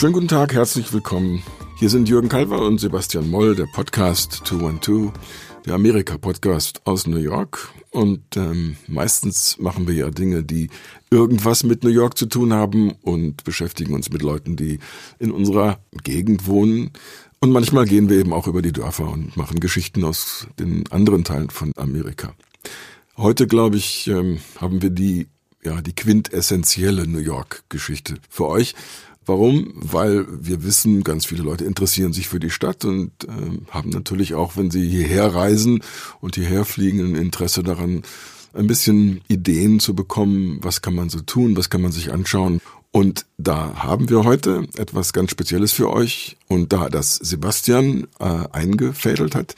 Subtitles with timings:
[0.00, 1.42] Schönen guten Tag, herzlich willkommen.
[1.76, 5.12] Hier sind Jürgen Kalver und Sebastian Moll, der Podcast 212,
[5.66, 7.68] der Amerika-Podcast aus New York.
[7.90, 10.70] Und ähm, meistens machen wir ja Dinge, die
[11.10, 14.78] irgendwas mit New York zu tun haben und beschäftigen uns mit Leuten, die
[15.18, 16.92] in unserer Gegend wohnen.
[17.40, 21.24] Und manchmal gehen wir eben auch über die Dörfer und machen Geschichten aus den anderen
[21.24, 22.32] Teilen von Amerika.
[23.18, 25.28] Heute, glaube ich, ähm, haben wir die,
[25.62, 28.74] ja, die quintessentielle New York-Geschichte für euch.
[29.30, 29.70] Warum?
[29.76, 34.34] Weil wir wissen, ganz viele Leute interessieren sich für die Stadt und äh, haben natürlich
[34.34, 35.84] auch, wenn sie hierher reisen
[36.20, 38.02] und hierher fliegen, ein Interesse daran,
[38.54, 42.60] ein bisschen Ideen zu bekommen, was kann man so tun, was kann man sich anschauen.
[42.90, 46.36] Und da haben wir heute etwas ganz Spezielles für euch.
[46.48, 49.54] Und da das Sebastian äh, eingefädelt hat,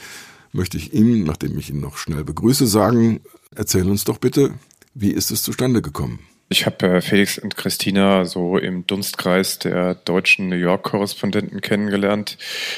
[0.52, 3.20] möchte ich ihm, nachdem ich ihn noch schnell begrüße, sagen,
[3.54, 4.52] erzähl uns doch bitte,
[4.92, 6.18] wie ist es zustande gekommen?
[6.52, 12.36] Ich habe äh, Felix und Christina so im Dunstkreis der deutschen New York-Korrespondenten kennengelernt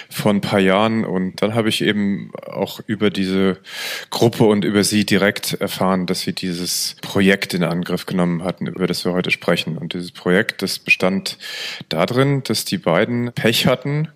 [0.08, 3.58] vor ein paar Jahren und dann habe ich eben auch über diese
[4.10, 8.86] Gruppe und über sie direkt erfahren, dass sie dieses Projekt in Angriff genommen hatten, über
[8.86, 9.76] das wir heute sprechen.
[9.76, 11.36] Und dieses Projekt, das bestand
[11.88, 14.06] darin, dass die beiden Pech hatten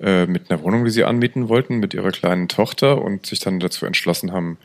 [0.00, 3.58] äh, mit einer Wohnung, die sie anmieten wollten, mit ihrer kleinen Tochter und sich dann
[3.58, 4.56] dazu entschlossen haben,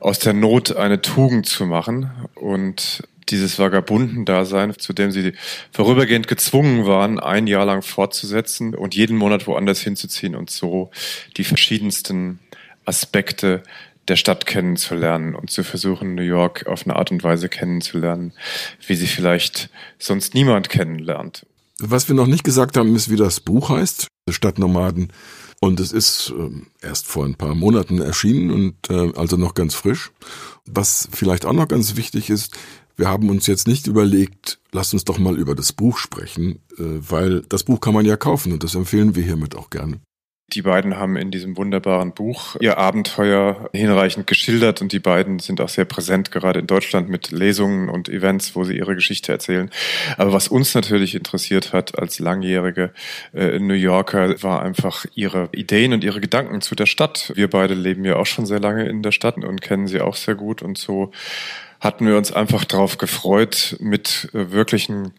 [0.00, 5.32] aus der Not eine Tugend zu machen und dieses Vagabundendasein, zu dem sie
[5.72, 10.90] vorübergehend gezwungen waren, ein Jahr lang fortzusetzen und jeden Monat woanders hinzuziehen und so
[11.36, 12.38] die verschiedensten
[12.84, 13.62] Aspekte
[14.08, 18.32] der Stadt kennenzulernen und zu versuchen, New York auf eine Art und Weise kennenzulernen,
[18.86, 21.44] wie sie vielleicht sonst niemand kennenlernt.
[21.78, 25.12] Was wir noch nicht gesagt haben, ist, wie das Buch heißt, Stadtnomaden.
[25.60, 29.74] Und es ist äh, erst vor ein paar Monaten erschienen und äh, also noch ganz
[29.74, 30.12] frisch.
[30.66, 32.56] Was vielleicht auch noch ganz wichtig ist,
[32.96, 36.82] wir haben uns jetzt nicht überlegt, lasst uns doch mal über das Buch sprechen, äh,
[36.82, 40.00] weil das Buch kann man ja kaufen und das empfehlen wir hiermit auch gerne.
[40.52, 45.60] Die beiden haben in diesem wunderbaren Buch ihr Abenteuer hinreichend geschildert und die beiden sind
[45.60, 49.70] auch sehr präsent, gerade in Deutschland mit Lesungen und Events, wo sie ihre Geschichte erzählen.
[50.16, 52.92] Aber was uns natürlich interessiert hat als langjährige
[53.34, 57.32] äh, New Yorker, war einfach ihre Ideen und ihre Gedanken zu der Stadt.
[57.34, 60.14] Wir beide leben ja auch schon sehr lange in der Stadt und kennen sie auch
[60.14, 61.10] sehr gut und so
[61.80, 65.12] hatten wir uns einfach darauf gefreut, mit äh, wirklichen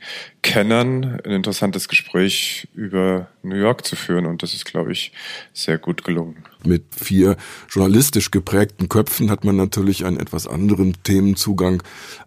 [0.47, 4.25] Kennern ein interessantes Gespräch über New York zu führen.
[4.25, 5.11] Und das ist, glaube ich,
[5.51, 6.45] sehr gut gelungen.
[6.65, 7.35] Mit vier
[7.69, 11.83] journalistisch geprägten Köpfen hat man natürlich einen etwas anderen Themenzugang,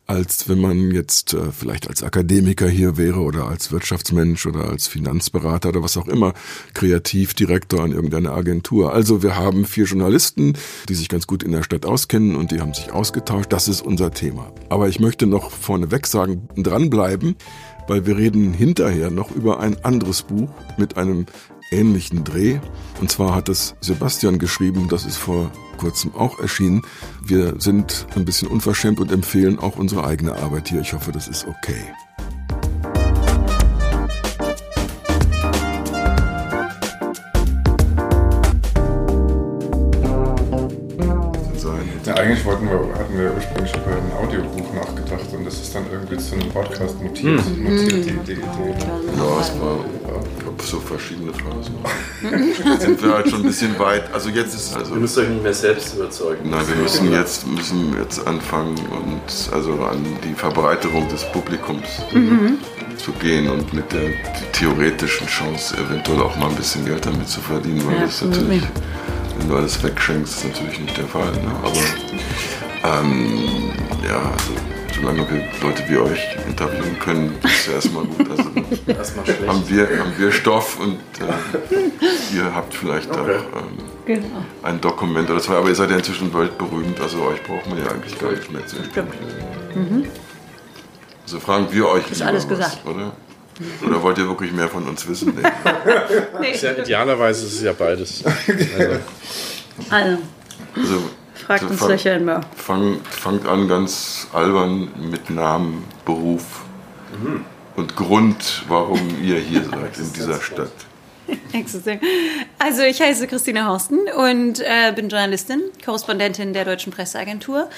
[0.07, 4.87] als wenn man jetzt äh, vielleicht als Akademiker hier wäre oder als Wirtschaftsmensch oder als
[4.87, 6.35] Finanzberater oder was auch immer,
[6.75, 8.93] Kreativdirektor an irgendeiner Agentur.
[8.93, 10.55] Also wir haben vier Journalisten,
[10.89, 13.51] die sich ganz gut in der Stadt auskennen und die haben sich ausgetauscht.
[13.51, 14.53] Das ist unser Thema.
[14.69, 17.37] Aber ich möchte noch vorneweg sagen, dranbleiben
[17.91, 21.27] weil wir reden hinterher noch über ein anderes Buch mit einem
[21.73, 22.61] ähnlichen Dreh.
[23.01, 26.83] Und zwar hat es Sebastian geschrieben, das ist vor kurzem auch erschienen.
[27.27, 30.83] Wir sind ein bisschen unverschämt und empfehlen auch unsere eigene Arbeit hier.
[30.83, 31.83] Ich hoffe, das ist okay.
[42.21, 46.19] Eigentlich wollten wir, hatten wir ursprünglich über ein Audiobuch nachgedacht und das ist dann irgendwie
[46.19, 47.65] zu einem Podcast mutiert, hm.
[47.65, 48.41] mutiert die, die Idee.
[49.17, 49.77] Ja, es war
[50.07, 51.75] ja, so verschiedene Phasen.
[52.65, 54.13] jetzt sind wir halt schon ein bisschen weit.
[54.13, 54.95] Also jetzt ist also.
[54.95, 56.51] Ihr müsst euch nicht mehr selbst überzeugen.
[56.51, 62.59] Nein, wir müssen jetzt, müssen jetzt anfangen und also an die Verbreiterung des Publikums mhm.
[62.99, 64.11] zu gehen und mit der
[64.53, 68.63] theoretischen Chance eventuell auch mal ein bisschen Geld damit zu verdienen, weil ja, das natürlich
[69.41, 71.33] wenn du alles wegschenkst, ist natürlich nicht der Fall.
[71.33, 71.53] Ne?
[71.63, 73.73] Aber ähm,
[74.07, 74.53] ja, also,
[74.95, 78.31] solange wir Leute wie euch interviewen können, ist ja erstmal gut.
[78.31, 78.51] Also,
[78.87, 83.21] erstmal haben, wir, haben wir Stoff und äh, ihr habt vielleicht okay.
[83.21, 84.45] auch ähm, genau.
[84.63, 85.55] ein Dokument oder zwei.
[85.55, 88.67] Aber ihr seid ja inzwischen weltberühmt, also euch braucht man ja eigentlich gar nicht mehr
[88.67, 89.15] zu Stimmt.
[89.75, 90.07] Mhm.
[91.23, 92.87] Also fragen wir euch ist alles was, gesagt.
[92.87, 93.13] oder?
[93.87, 95.35] Oder wollt ihr wirklich mehr von uns wissen?
[96.41, 96.57] Nee.
[96.61, 98.25] ja, idealerweise ist es ja beides.
[98.25, 98.99] Also,
[99.91, 100.19] also,
[100.77, 102.41] also fragt uns fang, Löcher immer.
[102.57, 106.63] Fang, fangt an ganz albern mit Namen, Beruf
[107.21, 107.45] mhm.
[107.77, 110.73] und Grund, warum ihr hier seid in dieser Stadt.
[112.59, 117.69] Also ich heiße Christina Horsten und äh, bin Journalistin, Korrespondentin der Deutschen Presseagentur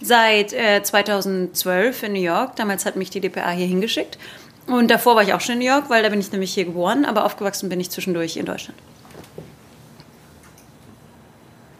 [0.00, 2.56] seit äh, 2012 in New York.
[2.56, 4.18] Damals hat mich die DPA hier hingeschickt
[4.68, 6.64] und davor war ich auch schon in New York, weil da bin ich nämlich hier
[6.64, 8.78] geboren, aber aufgewachsen bin ich zwischendurch in Deutschland.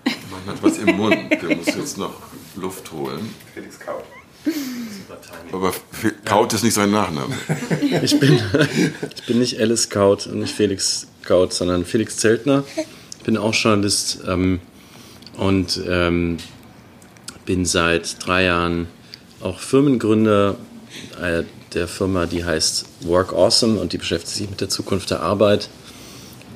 [0.04, 2.14] Man hat was im Mund, der muss jetzt noch
[2.56, 3.34] Luft holen.
[3.54, 4.04] Felix kaut.
[5.52, 5.72] Aber
[6.24, 7.34] Kaut ist nicht sein Nachname.
[8.02, 8.40] Ich bin,
[9.16, 12.64] ich bin nicht Alice Kaut und nicht Felix Kaut, sondern Felix Zeltner.
[13.18, 14.60] Ich bin auch Journalist ähm,
[15.36, 16.38] und ähm,
[17.44, 18.88] bin seit drei Jahren
[19.40, 20.56] auch Firmengründer
[21.20, 21.44] äh,
[21.74, 25.68] der Firma, die heißt Work Awesome und die beschäftigt sich mit der Zukunft der Arbeit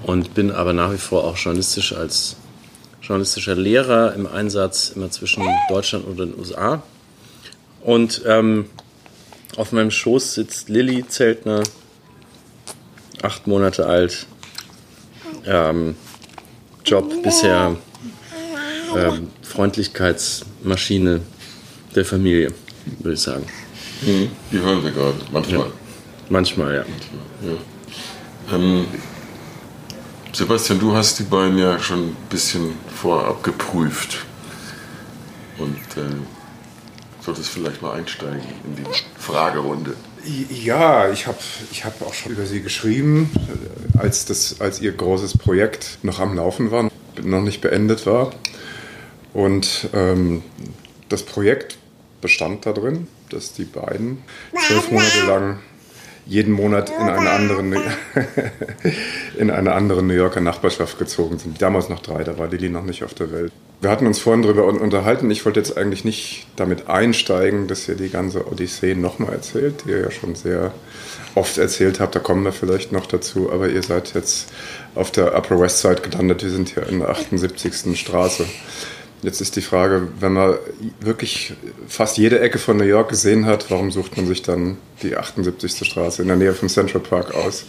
[0.03, 2.37] und bin aber nach wie vor auch journalistisch als
[3.03, 6.83] journalistischer Lehrer im Einsatz immer zwischen Deutschland und den USA.
[7.83, 8.67] Und ähm,
[9.57, 11.63] auf meinem Schoß sitzt Lilly Zeltner,
[13.23, 14.27] acht Monate alt.
[15.45, 15.97] Ähm,
[16.85, 17.77] Job bisher
[18.97, 21.21] ähm, Freundlichkeitsmaschine
[21.95, 22.53] der Familie,
[23.01, 23.47] würde ich sagen.
[24.03, 24.31] Mhm.
[24.51, 25.67] Die hören wir gerade, manchmal.
[25.67, 25.73] Ja.
[26.29, 26.85] Manchmal, ja.
[26.85, 27.57] Manchmal,
[28.51, 28.55] ja.
[28.55, 28.87] Ähm,
[30.33, 34.25] Sebastian, du hast die beiden ja schon ein bisschen vorab geprüft.
[35.59, 36.17] Und äh,
[37.21, 39.95] solltest vielleicht mal einsteigen in die Fragerunde.
[40.51, 41.39] Ja, ich habe
[41.71, 43.31] ich hab auch schon über sie geschrieben,
[43.99, 46.89] als, das, als ihr großes Projekt noch am Laufen war,
[47.23, 48.33] noch nicht beendet war.
[49.33, 50.43] Und ähm,
[51.09, 51.79] das Projekt
[52.21, 54.23] bestand darin, dass die beiden
[54.67, 55.59] zwölf Monate lang
[56.27, 57.63] jeden Monat in eine andere,
[59.39, 61.61] in eine andere New Yorker Nachbarschaft gezogen sind.
[61.61, 63.53] Damals noch drei, da war Lilly noch nicht auf der Welt.
[63.81, 65.29] Wir hatten uns vorhin darüber unterhalten.
[65.33, 69.91] Ich wollte jetzt eigentlich nicht damit einsteigen, dass ihr die ganze Odyssee nochmal erzählt, die
[69.91, 70.73] ihr ja schon sehr
[71.35, 72.15] oft erzählt habt.
[72.15, 73.51] Da kommen wir vielleicht noch dazu.
[73.51, 74.53] Aber ihr seid jetzt
[74.95, 76.45] auf der Upper West Side gelandet.
[76.45, 77.99] Wir sind hier in der 78.
[77.99, 78.47] Straße.
[79.23, 80.57] Jetzt ist die Frage, wenn man
[81.01, 81.55] wirklich
[81.87, 85.89] fast jede Ecke von New York gesehen hat, warum sucht man sich dann die 78.
[85.89, 87.65] Straße in der Nähe vom Central Park aus?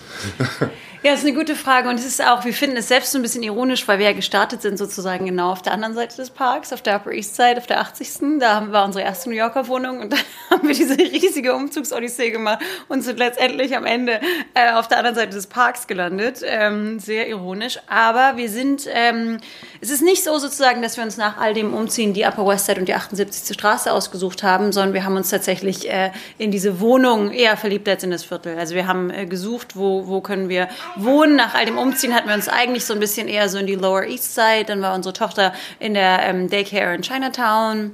[1.04, 3.20] Ja, das ist eine gute Frage und es ist auch, wir finden es selbst so
[3.20, 6.30] ein bisschen ironisch, weil wir ja gestartet sind sozusagen genau auf der anderen Seite des
[6.30, 8.40] Parks, auf der Upper East Side, auf der 80.
[8.40, 10.18] Da war unsere erste New Yorker Wohnung und da
[10.50, 14.22] haben wir diese riesige Umzugsodyssee gemacht und sind letztendlich am Ende
[14.54, 16.40] äh, auf der anderen Seite des Parks gelandet.
[16.46, 19.40] Ähm, sehr ironisch, aber wir sind, ähm,
[19.82, 22.68] es ist nicht so sozusagen, dass wir uns nach all dem Umziehen die Upper West
[22.68, 23.54] Side und die 78.
[23.54, 28.04] Straße ausgesucht haben, sondern wir haben uns tatsächlich äh, in diese Wohnung eher verliebt als
[28.04, 28.58] in das Viertel.
[28.58, 31.36] Also wir haben äh, gesucht, wo, wo können wir wohnen.
[31.36, 33.76] Nach all dem Umziehen hatten wir uns eigentlich so ein bisschen eher so in die
[33.76, 34.66] Lower East Side.
[34.68, 37.92] Dann war unsere Tochter in der ähm, Daycare in Chinatown.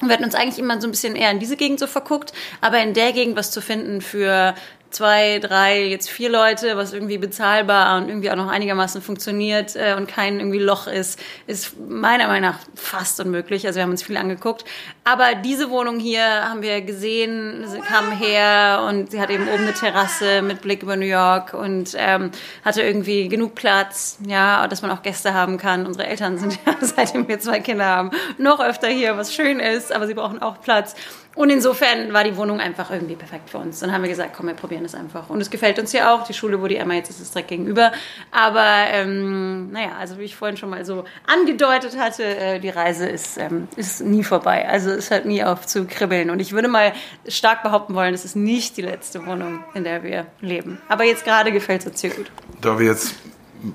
[0.00, 2.80] Wir hatten uns eigentlich immer so ein bisschen eher in diese Gegend so verguckt, aber
[2.80, 4.54] in der Gegend was zu finden für
[4.90, 9.94] zwei, drei, jetzt vier Leute, was irgendwie bezahlbar und irgendwie auch noch einigermaßen funktioniert äh,
[9.96, 13.66] und kein irgendwie Loch ist, ist meiner Meinung nach fast unmöglich.
[13.66, 14.64] Also wir haben uns viel angeguckt.
[15.04, 19.62] Aber diese Wohnung hier haben wir gesehen, sie kam her und sie hat eben oben
[19.62, 22.30] eine Terrasse mit Blick über New York und ähm,
[22.64, 25.86] hatte irgendwie genug Platz, ja, dass man auch Gäste haben kann.
[25.86, 29.92] Unsere Eltern sind ja, seitdem wir zwei Kinder haben, noch öfter hier, was schön ist,
[29.92, 30.94] aber sie brauchen auch Platz.
[31.34, 33.78] Und insofern war die Wohnung einfach irgendwie perfekt für uns.
[33.78, 35.30] Dann haben wir gesagt, komm, wir probieren das einfach.
[35.30, 36.24] Und es gefällt uns ja auch.
[36.24, 37.92] Die Schule, wo die Emma jetzt ist, ist direkt gegenüber.
[38.32, 43.06] Aber ähm, naja, also wie ich vorhin schon mal so angedeutet hatte, äh, die Reise
[43.08, 44.68] ist, ähm, ist nie vorbei.
[44.68, 46.30] Also es hört nie auf zu kribbeln.
[46.30, 46.92] Und ich würde mal
[47.28, 50.80] stark behaupten wollen, es ist nicht die letzte Wohnung, in der wir leben.
[50.88, 52.30] Aber jetzt gerade gefällt es uns hier gut.
[52.60, 53.14] Da wir jetzt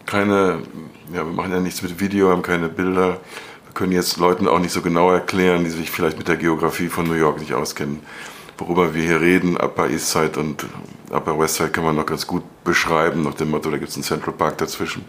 [0.06, 0.64] keine,
[1.14, 3.20] ja, wir machen ja nichts mit Video, haben keine Bilder
[3.74, 7.08] können jetzt Leuten auch nicht so genau erklären, die sich vielleicht mit der Geografie von
[7.08, 8.02] New York nicht auskennen.
[8.58, 10.66] Worüber wir hier reden, Upper East Side und
[11.10, 13.96] Upper West Side kann man noch ganz gut beschreiben, nach dem Motto, da gibt es
[13.96, 15.06] einen Central Park dazwischen.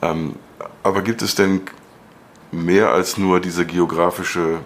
[0.00, 0.36] Ähm,
[0.82, 1.62] aber gibt es denn
[2.50, 4.60] mehr als nur diese geografische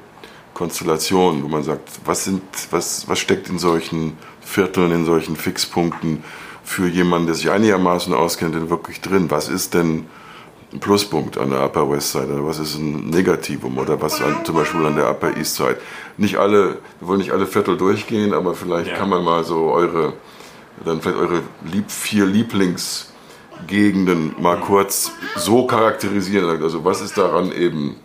[0.55, 6.23] Konstellation, wo man sagt, was, sind, was, was steckt in solchen Vierteln, in solchen Fixpunkten
[6.63, 9.31] für jemanden, der sich einigermaßen auskennt, denn wirklich drin?
[9.31, 10.07] Was ist denn
[10.73, 14.45] ein Pluspunkt an der Upper West Side oder was ist ein Negativum oder was an,
[14.45, 15.79] zum Beispiel an der Upper East Side.
[16.17, 18.97] Nicht alle, wir wollen nicht alle Viertel durchgehen, aber vielleicht ja.
[18.97, 20.13] kann man mal so eure,
[20.85, 26.63] dann vielleicht eure lieb, vier Lieblingsgegenden mal kurz so charakterisieren.
[26.63, 27.97] Also was ist daran eben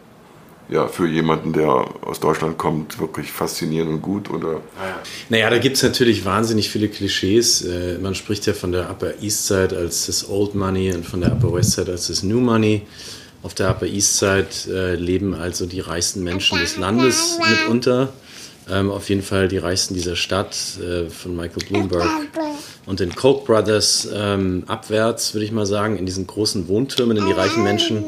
[0.69, 4.29] ja, für jemanden, der aus Deutschland kommt, wirklich faszinierend und gut?
[4.29, 4.61] Oder?
[5.29, 7.61] Naja, da gibt es natürlich wahnsinnig viele Klischees.
[7.61, 11.21] Äh, man spricht ja von der Upper East Side als das Old Money und von
[11.21, 12.81] der Upper West Side als das New Money.
[13.43, 18.09] Auf der Upper East Side äh, leben also die reichsten Menschen des Landes mitunter.
[18.67, 22.09] Ähm, auf jeden Fall die reichsten dieser Stadt, äh, von Michael Bloomberg
[22.87, 27.27] und den Koch Brothers ähm, abwärts, würde ich mal sagen, in diesen großen Wohntürmen, in
[27.27, 28.05] die reichen Menschen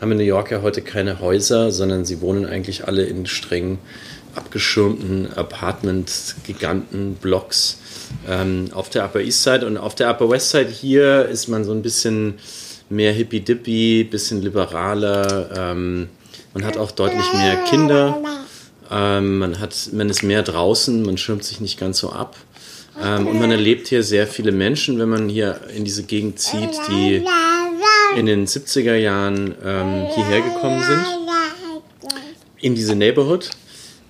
[0.00, 3.78] haben in New York ja heute keine Häuser, sondern sie wohnen eigentlich alle in streng
[4.34, 7.78] abgeschirmten Apartment-Giganten, Blocks
[8.28, 9.66] ähm, auf der Upper East Side.
[9.66, 12.34] Und auf der Upper West Side hier ist man so ein bisschen
[12.88, 15.50] mehr hippie-dippy, bisschen liberaler.
[15.56, 16.08] Ähm,
[16.54, 18.18] man hat auch deutlich mehr Kinder.
[18.90, 22.36] Ähm, man, hat, man ist mehr draußen, man schirmt sich nicht ganz so ab.
[23.02, 26.70] Ähm, und man erlebt hier sehr viele Menschen, wenn man hier in diese Gegend zieht,
[26.88, 27.24] die
[28.18, 31.04] in den 70er Jahren ähm, hierher gekommen sind.
[32.60, 33.50] In diese Neighborhood.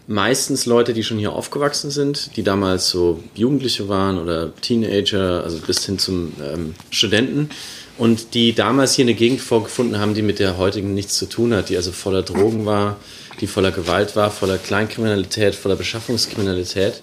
[0.06, 5.58] Meistens Leute, die schon hier aufgewachsen sind, die damals so Jugendliche waren oder Teenager, also
[5.58, 7.50] bis hin zum ähm, Studenten.
[7.98, 11.52] Und die damals hier eine Gegend vorgefunden haben, die mit der heutigen nichts zu tun
[11.52, 12.96] hat, die also voller Drogen war,
[13.40, 17.02] die voller Gewalt war, voller Kleinkriminalität, voller Beschaffungskriminalität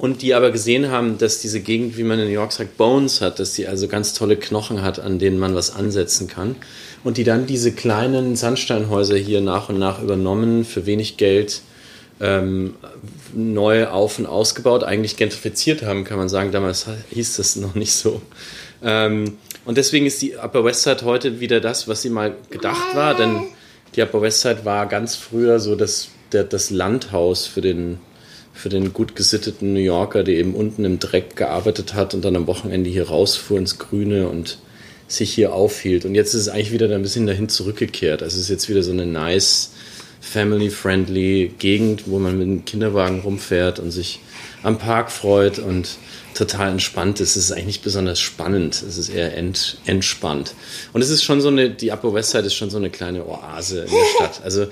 [0.00, 3.20] und die aber gesehen haben, dass diese Gegend, wie man in New York sagt, Bones
[3.20, 6.56] hat, dass sie also ganz tolle Knochen hat, an denen man was ansetzen kann.
[7.04, 11.60] Und die dann diese kleinen Sandsteinhäuser hier nach und nach übernommen, für wenig Geld
[12.18, 12.76] ähm,
[13.34, 16.50] neu auf- und ausgebaut, eigentlich gentrifiziert haben, kann man sagen.
[16.50, 18.22] Damals hieß das noch nicht so.
[18.82, 22.94] Ähm, und deswegen ist die Upper West Side heute wieder das, was sie mal gedacht
[22.94, 23.48] war, denn
[23.94, 27.98] die Upper West Side war ganz früher so das, der, das Landhaus für den
[28.52, 32.36] für den gut gesitteten New Yorker, der eben unten im Dreck gearbeitet hat und dann
[32.36, 34.58] am Wochenende hier rausfuhr ins Grüne und
[35.08, 36.04] sich hier aufhielt.
[36.04, 38.22] Und jetzt ist es eigentlich wieder ein bisschen dahin zurückgekehrt.
[38.22, 39.72] Also es ist jetzt wieder so eine nice,
[40.20, 44.20] family-friendly Gegend, wo man mit einem Kinderwagen rumfährt und sich
[44.62, 45.88] am Park freut und
[46.34, 47.36] total entspannt ist.
[47.36, 48.74] Es ist eigentlich nicht besonders spannend.
[48.74, 50.54] Es ist eher ent, entspannt.
[50.92, 53.26] Und es ist schon so eine, die Upper West Side ist schon so eine kleine
[53.26, 54.40] Oase in der Stadt.
[54.44, 54.66] Also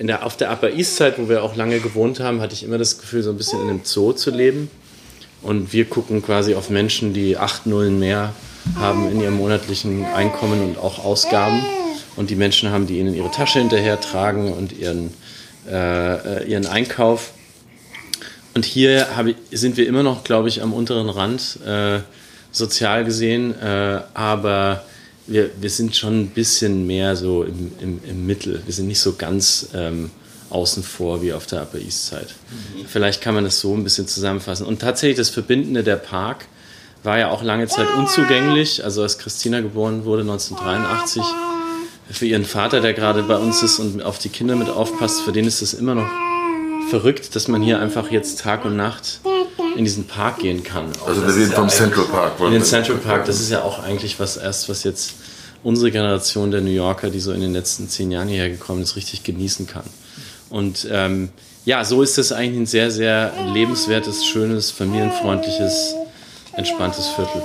[0.00, 2.62] in der, auf der Upper East Side, wo wir auch lange gewohnt haben, hatte ich
[2.62, 4.70] immer das Gefühl, so ein bisschen in einem Zoo zu leben.
[5.42, 8.32] Und wir gucken quasi auf Menschen, die acht Nullen mehr
[8.76, 11.62] haben in ihrem monatlichen Einkommen und auch Ausgaben.
[12.16, 15.12] Und die Menschen haben, die ihnen ihre Tasche hinterher tragen und ihren,
[15.70, 17.32] äh, ihren Einkauf.
[18.54, 19.06] Und hier
[19.50, 21.98] ich, sind wir immer noch, glaube ich, am unteren Rand äh,
[22.52, 23.54] sozial gesehen.
[23.60, 24.82] Äh, aber
[25.30, 28.62] wir, wir sind schon ein bisschen mehr so im, im, im Mittel.
[28.66, 30.10] Wir sind nicht so ganz ähm,
[30.50, 32.26] außen vor wie auf der Upper East Side.
[32.50, 32.86] Mhm.
[32.86, 34.66] Vielleicht kann man das so ein bisschen zusammenfassen.
[34.66, 36.46] Und tatsächlich das Verbindende der Park
[37.04, 38.84] war ja auch lange Zeit unzugänglich.
[38.84, 41.22] Also als Christina geboren wurde 1983,
[42.10, 45.30] für ihren Vater, der gerade bei uns ist und auf die Kinder mit aufpasst, für
[45.30, 46.10] den ist es immer noch
[46.90, 49.20] verrückt, dass man hier einfach jetzt Tag und Nacht
[49.76, 50.86] in diesen Park gehen kann.
[51.06, 52.40] Also wir reden vom Central Park.
[52.40, 55.14] In den Central Park, das ist ja auch eigentlich was erst, was jetzt
[55.62, 58.96] unsere Generation der New Yorker, die so in den letzten zehn Jahren hierher gekommen ist,
[58.96, 59.84] richtig genießen kann.
[60.48, 61.30] Und ähm,
[61.64, 65.94] ja, so ist das eigentlich ein sehr, sehr lebenswertes, schönes, familienfreundliches,
[66.54, 67.42] entspanntes Viertel.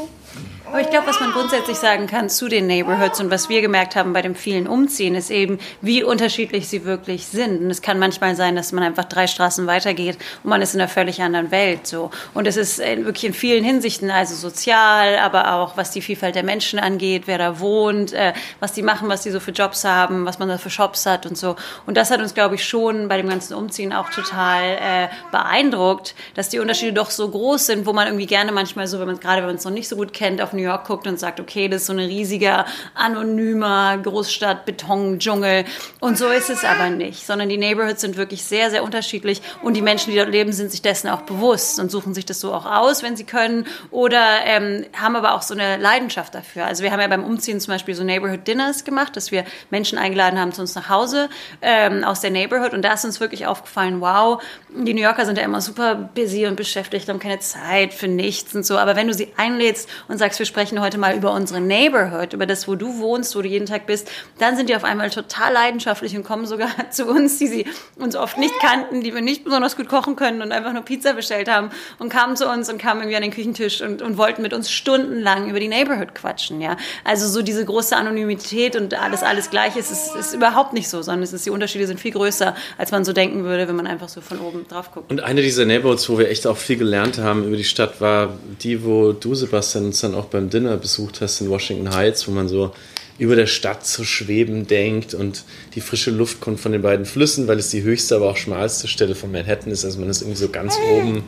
[0.75, 3.95] Aber ich glaube, was man grundsätzlich sagen kann zu den Neighborhoods und was wir gemerkt
[3.95, 7.61] haben bei dem vielen Umziehen, ist eben, wie unterschiedlich sie wirklich sind.
[7.61, 10.81] Und es kann manchmal sein, dass man einfach drei Straßen weitergeht und man ist in
[10.81, 11.87] einer völlig anderen Welt.
[11.87, 12.11] So.
[12.33, 16.43] Und es ist wirklich in vielen Hinsichten, also sozial, aber auch was die Vielfalt der
[16.43, 20.25] Menschen angeht, wer da wohnt, äh, was die machen, was die so für Jobs haben,
[20.25, 21.55] was man da für Shops hat und so.
[21.85, 26.15] Und das hat uns, glaube ich, schon bei dem ganzen Umziehen auch total äh, beeindruckt,
[26.33, 29.21] dass die Unterschiede doch so groß sind, wo man irgendwie gerne manchmal so, wenn man
[29.21, 31.39] gerade wenn man es noch nicht so gut kennt, auf New York guckt und sagt,
[31.39, 35.65] okay, das ist so ein riesiger, anonymer Großstadt, Beton, Dschungel.
[35.99, 39.75] Und so ist es aber nicht, sondern die Neighborhoods sind wirklich sehr, sehr unterschiedlich und
[39.75, 42.53] die Menschen, die dort leben, sind sich dessen auch bewusst und suchen sich das so
[42.53, 46.65] auch aus, wenn sie können oder ähm, haben aber auch so eine Leidenschaft dafür.
[46.65, 49.97] Also wir haben ja beim Umziehen zum Beispiel so Neighborhood Dinners gemacht, dass wir Menschen
[49.97, 51.29] eingeladen haben zu uns nach Hause
[51.61, 55.37] ähm, aus der Neighborhood und da ist uns wirklich aufgefallen, wow, die New Yorker sind
[55.37, 59.07] ja immer super busy und beschäftigt, haben keine Zeit für nichts und so, aber wenn
[59.07, 62.75] du sie einlädst und sagst, wir sprechen heute mal über unsere Neighborhood, über das, wo
[62.75, 64.09] du wohnst, wo du jeden Tag bist,
[64.39, 67.65] dann sind die auf einmal total leidenschaftlich und kommen sogar zu uns, die sie
[67.97, 71.11] uns oft nicht kannten, die wir nicht besonders gut kochen können und einfach nur Pizza
[71.11, 74.41] bestellt haben und kamen zu uns und kamen irgendwie an den Küchentisch und, und wollten
[74.43, 76.77] mit uns stundenlang über die Neighborhood quatschen, ja.
[77.03, 81.01] Also so diese große Anonymität und alles, alles gleich ist, ist, ist überhaupt nicht so,
[81.01, 83.87] sondern es ist, die Unterschiede sind viel größer, als man so denken würde, wenn man
[83.87, 85.11] einfach so von oben drauf guckt.
[85.11, 88.37] Und eine dieser Neighborhoods, wo wir echt auch viel gelernt haben über die Stadt, war
[88.61, 92.31] die, wo du, Sebastian, uns dann auch beim Dinner besucht hast in Washington Heights, wo
[92.31, 92.71] man so
[93.17, 97.47] über der Stadt zu schweben denkt und die frische Luft kommt von den beiden Flüssen,
[97.47, 99.85] weil es die höchste, aber auch schmalste Stelle von Manhattan ist.
[99.85, 101.23] Also man ist irgendwie so ganz oben.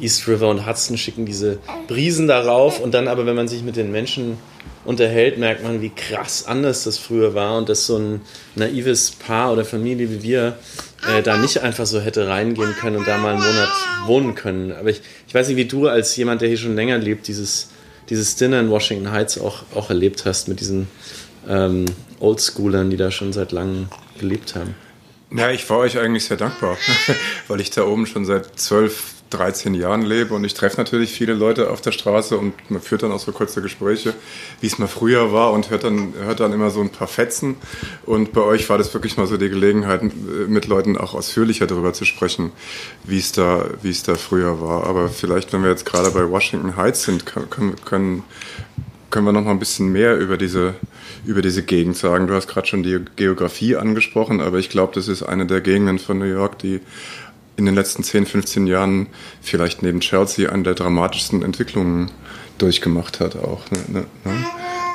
[0.00, 3.76] East River und Hudson schicken diese Brisen darauf und dann aber, wenn man sich mit
[3.76, 4.36] den Menschen
[4.84, 8.20] unterhält, merkt man, wie krass anders das früher war und dass so ein
[8.56, 10.56] naives Paar oder Familie wie wir
[11.08, 13.68] äh, da nicht einfach so hätte reingehen können und da mal einen Monat
[14.06, 14.72] wohnen können.
[14.72, 17.68] Aber ich, ich weiß nicht, wie du als jemand, der hier schon länger lebt, dieses
[18.12, 20.86] dieses Dinner in Washington Heights auch, auch erlebt hast mit diesen
[21.48, 21.86] ähm,
[22.20, 23.88] Oldschoolern, die da schon seit langem
[24.18, 24.74] gelebt haben.
[25.34, 26.76] Ja, ich war euch eigentlich sehr dankbar,
[27.48, 31.34] weil ich da oben schon seit 12, 13 Jahren lebe und ich treffe natürlich viele
[31.34, 34.14] Leute auf der Straße und man führt dann auch so kurze Gespräche,
[34.60, 37.56] wie es mal früher war und hört dann, hört dann immer so ein paar Fetzen.
[38.04, 40.02] Und bei euch war das wirklich mal so die Gelegenheit,
[40.48, 42.52] mit Leuten auch ausführlicher darüber zu sprechen,
[43.04, 44.86] wie es da, wie es da früher war.
[44.86, 48.24] Aber vielleicht, wenn wir jetzt gerade bei Washington Heights sind, können, können,
[49.10, 50.74] können wir noch mal ein bisschen mehr über diese,
[51.24, 52.26] über diese Gegend sagen.
[52.26, 55.98] Du hast gerade schon die Geografie angesprochen, aber ich glaube, das ist eine der Gegenden
[55.98, 56.80] von New York, die
[57.56, 59.08] in den letzten 10, 15 Jahren
[59.40, 62.10] vielleicht neben Chelsea eine der dramatischsten Entwicklungen
[62.58, 63.70] durchgemacht hat auch.
[63.70, 64.46] Ne, ne, ne?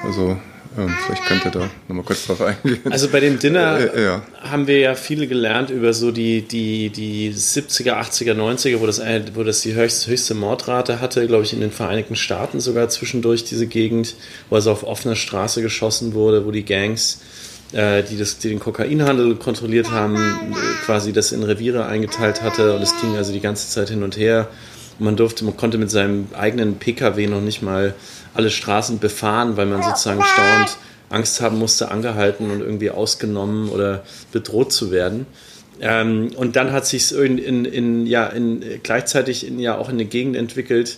[0.03, 0.37] Also
[0.77, 2.79] ähm, vielleicht könnt ihr da nochmal kurz drauf eingehen.
[2.89, 4.21] Also bei dem Dinner äh, ja.
[4.41, 9.01] haben wir ja viel gelernt über so die, die, die 70er, 80er, 90er, wo das,
[9.33, 13.43] wo das die höchste, höchste Mordrate hatte, glaube ich, in den Vereinigten Staaten sogar zwischendurch
[13.43, 14.15] diese Gegend,
[14.49, 18.59] wo also auf offener Straße geschossen wurde, wo die Gangs äh, die, das, die den
[18.59, 23.41] Kokainhandel kontrolliert haben, äh, quasi das in Reviere eingeteilt hatte und es ging also die
[23.41, 24.47] ganze Zeit hin und her.
[24.99, 27.93] Und man durfte, man konnte mit seinem eigenen PKW noch nicht mal
[28.33, 30.77] alle Straßen befahren, weil man sozusagen stauend
[31.09, 35.25] Angst haben musste, angehalten und irgendwie ausgenommen oder bedroht zu werden.
[35.79, 39.95] Ähm, und dann hat sich in, in, in, ja, in, gleichzeitig in, ja auch in
[39.95, 40.97] eine Gegend entwickelt,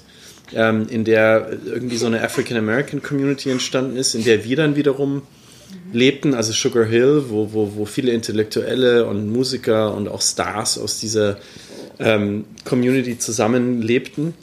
[0.53, 4.75] ähm, in der irgendwie so eine African American Community entstanden ist, in der wir dann
[4.75, 5.23] wiederum
[5.91, 10.99] lebten, also Sugar Hill, wo, wo, wo viele Intellektuelle und Musiker und auch Stars aus
[10.99, 11.37] dieser
[11.99, 14.33] ähm, Community zusammen lebten.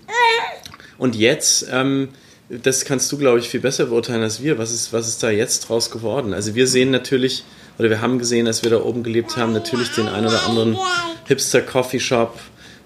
[0.98, 2.08] Und jetzt, ähm,
[2.48, 4.58] das kannst du, glaube ich, viel besser beurteilen als wir.
[4.58, 6.32] Was ist, was ist da jetzt draus geworden?
[6.32, 7.44] Also wir sehen natürlich,
[7.78, 10.78] oder wir haben gesehen, als wir da oben gelebt haben, natürlich den ein oder anderen
[11.26, 12.38] Hipster-Coffee-Shop,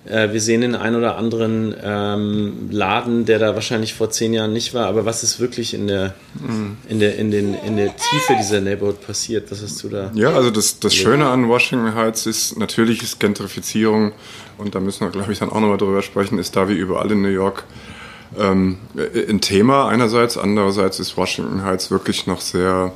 [0.06, 4.52] äh, wir sehen den einen oder anderen ähm, Laden, der da wahrscheinlich vor zehn Jahren
[4.52, 6.14] nicht war, aber was ist wirklich in der,
[6.88, 9.50] in der, in den, in der Tiefe dieser Neighborhood passiert?
[9.50, 10.10] Was hast du da?
[10.14, 14.12] Ja, also das, das Schöne an Washington Heights ist natürlich ist Gentrifizierung
[14.56, 17.10] und da müssen wir, glaube ich, dann auch nochmal drüber sprechen, ist da wie überall
[17.10, 17.64] in New York
[18.38, 22.92] ähm, ein Thema einerseits, andererseits ist Washington Heights wirklich noch sehr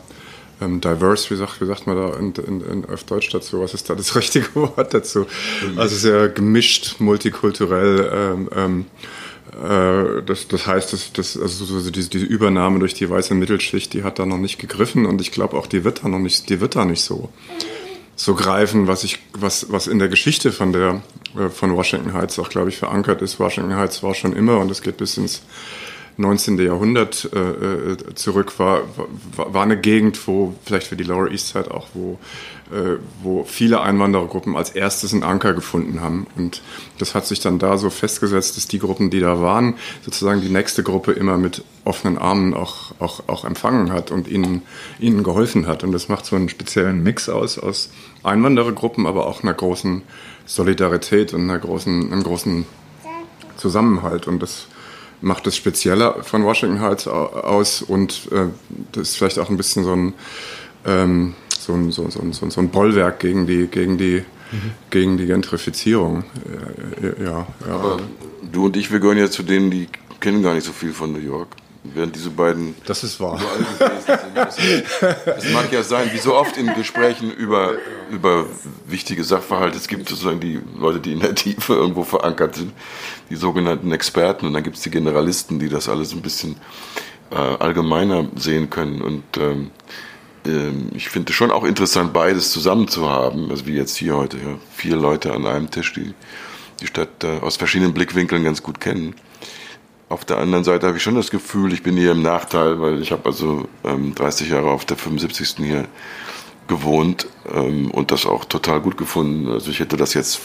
[0.61, 3.61] ähm, diverse, wie sagt, wie sagt man da in, in, in, auf Deutsch dazu?
[3.61, 5.27] Was ist da das richtige Wort dazu?
[5.77, 8.11] Also sehr gemischt, multikulturell.
[8.13, 8.85] Ähm, ähm,
[9.53, 13.93] äh, das, das heißt, das, das, also so diese, diese Übernahme durch die weiße Mittelschicht,
[13.93, 16.49] die hat da noch nicht gegriffen und ich glaube auch, die wird da noch nicht,
[16.49, 17.31] die wird da nicht so
[18.17, 21.03] so greifen, was ich, was, was in der Geschichte von der,
[21.37, 23.41] äh, von Washington Heights auch, glaube ich, verankert ist.
[23.41, 25.43] Washington Heights war schon immer und es geht bis ins
[26.17, 26.59] 19.
[26.59, 28.83] Jahrhundert äh, äh, zurück war,
[29.37, 32.19] war, war eine Gegend, wo vielleicht für die Lower East Side auch, wo,
[32.71, 36.27] äh, wo viele Einwanderergruppen als erstes einen Anker gefunden haben.
[36.37, 36.63] Und
[36.99, 40.51] das hat sich dann da so festgesetzt, dass die Gruppen, die da waren, sozusagen die
[40.51, 44.63] nächste Gruppe immer mit offenen Armen auch, auch, auch empfangen hat und ihnen,
[45.01, 45.83] ihnen geholfen hat.
[45.83, 47.91] Und das macht so einen speziellen Mix aus, aus
[48.23, 50.03] Einwanderergruppen, aber auch einer großen
[50.47, 52.67] Solidarität und einer großen, einem großen
[53.57, 54.29] Zusammenhalt.
[54.29, 54.69] Und das
[55.25, 58.47] macht es spezieller von Washington Heights aus und äh,
[58.93, 60.13] das ist vielleicht auch ein bisschen so ein,
[60.87, 64.71] ähm, so ein, so, so, so, so ein Bollwerk gegen die, gegen die, mhm.
[64.91, 66.25] gegen die Gentrifizierung.
[67.03, 67.75] Ja, ja, ja.
[67.75, 68.01] Aber
[68.53, 69.89] du und ich, wir gehören ja zu denen, die
[70.21, 71.49] kennen gar nicht so viel von New York.
[71.87, 72.75] Während diese beiden.
[72.87, 73.39] Das ist wahr.
[75.37, 77.73] Es mag ja sein, wie so oft in Gesprächen über,
[78.11, 78.47] über
[78.87, 82.73] wichtige Sachverhalte, es gibt sozusagen die Leute, die in der Tiefe irgendwo verankert sind,
[83.29, 86.57] die sogenannten Experten, und dann gibt es die Generalisten, die das alles ein bisschen
[87.31, 89.03] äh, allgemeiner sehen können.
[89.03, 89.71] Und ähm,
[90.47, 94.17] ähm, ich finde es schon auch interessant, beides zusammen zu haben, also wie jetzt hier
[94.17, 96.15] heute, ja, vier Leute an einem Tisch, die
[96.81, 99.15] die Stadt äh, aus verschiedenen Blickwinkeln ganz gut kennen.
[100.15, 103.03] Auf der anderen Seite habe ich schon das Gefühl, ich bin hier im Nachteil, weil
[103.03, 105.57] ich habe also ähm, 30 Jahre auf der 75.
[105.57, 105.89] hier
[106.69, 109.51] gewohnt ähm, und das auch total gut gefunden.
[109.51, 110.41] Also ich hätte das jetzt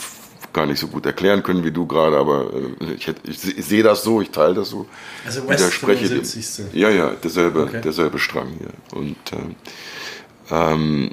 [0.52, 3.64] gar nicht so gut erklären können wie du gerade, aber äh, ich, hätte, ich, ich
[3.64, 4.86] sehe das so, ich teile das so.
[5.24, 6.74] Also West 75.
[6.74, 7.80] Ja, ja, derselbe, okay.
[7.80, 8.98] derselbe Strang hier.
[8.98, 11.10] Und äh, ähm,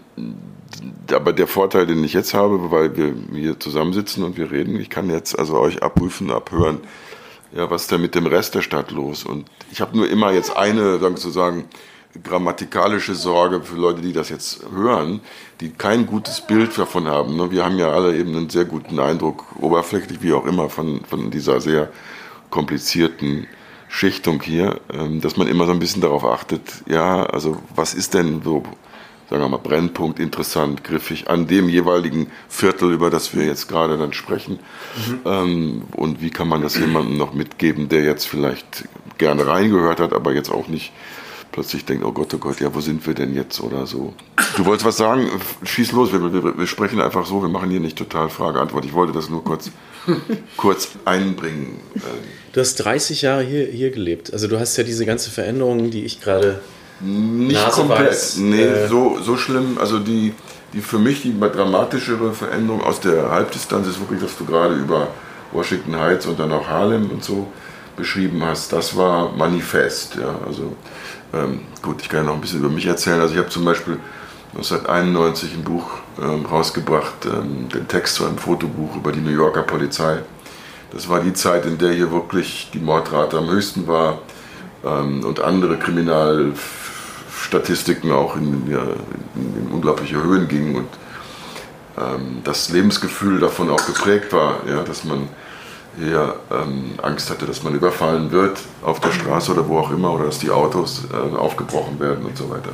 [1.12, 4.90] aber der Vorteil, den ich jetzt habe, weil wir hier zusammensitzen und wir reden, ich
[4.90, 6.80] kann jetzt also euch abprüfen, abhören,
[7.52, 9.24] ja, was ist denn mit dem Rest der Stadt los?
[9.24, 11.66] Und ich habe nur immer jetzt eine, sozusagen,
[12.24, 15.22] grammatikalische Sorge für Leute, die das jetzt hören,
[15.62, 17.36] die kein gutes Bild davon haben.
[17.36, 17.52] Ne?
[17.52, 21.32] Wir haben ja alle eben einen sehr guten Eindruck, oberflächlich wie auch immer, von, von
[21.32, 21.90] dieser sehr
[22.50, 23.48] komplizierten
[23.90, 28.14] Schichtung hier, ähm, dass man immer so ein bisschen darauf achtet, ja, also was ist
[28.14, 28.64] denn so
[29.30, 33.98] sagen wir mal, Brennpunkt interessant, griffig an dem jeweiligen Viertel, über das wir jetzt gerade
[33.98, 34.60] dann sprechen.
[34.96, 35.20] Mhm.
[35.26, 38.86] Ähm, und wie kann man das jemandem noch mitgeben, der jetzt vielleicht
[39.18, 40.94] gerne reingehört hat, aber jetzt auch nicht
[41.52, 44.14] plötzlich denkt, oh Gott, oh Gott, ja, wo sind wir denn jetzt oder so.
[44.56, 45.28] Du wolltest was sagen?
[45.64, 48.86] Schieß los, wir, wir, wir sprechen einfach so, wir machen hier nicht total Frage-Antwort.
[48.86, 49.72] Ich wollte das nur kurz
[50.58, 51.80] kurz einbringen.
[52.54, 54.32] Du hast 30 Jahre hier, hier gelebt.
[54.32, 56.62] Also du hast ja diese ganze Veränderung, die ich gerade
[57.00, 58.10] Nicht Nase komplett.
[58.10, 59.78] weiß, nee, äh, so, so schlimm.
[59.80, 60.34] Also die,
[60.74, 65.10] die für mich die dramatischere Veränderung aus der Halbdistanz ist wirklich, dass du gerade über
[65.52, 67.48] Washington Heights und dann auch Harlem und so
[67.96, 68.74] beschrieben hast.
[68.74, 70.16] Das war manifest.
[70.16, 70.36] Ja.
[70.46, 70.76] Also
[71.34, 73.20] ähm, gut, ich kann ja noch ein bisschen über mich erzählen.
[73.20, 73.98] Also ich habe zum Beispiel
[74.54, 75.90] 1991 ein Buch
[76.22, 80.20] ähm, rausgebracht, ähm, den Text zu einem Fotobuch über die New Yorker Polizei.
[80.92, 84.20] Das war die Zeit, in der hier wirklich die Mordrate am höchsten war
[84.86, 85.78] ähm, und andere
[87.48, 90.88] Kriminalstatistiken auch in, in, in unglaubliche Höhen gingen und
[91.98, 95.30] ähm, das Lebensgefühl davon auch geprägt war, ja, dass man
[95.98, 100.14] hier ähm, Angst hatte, dass man überfallen wird auf der Straße oder wo auch immer
[100.14, 102.70] oder dass die Autos äh, aufgebrochen werden und so weiter.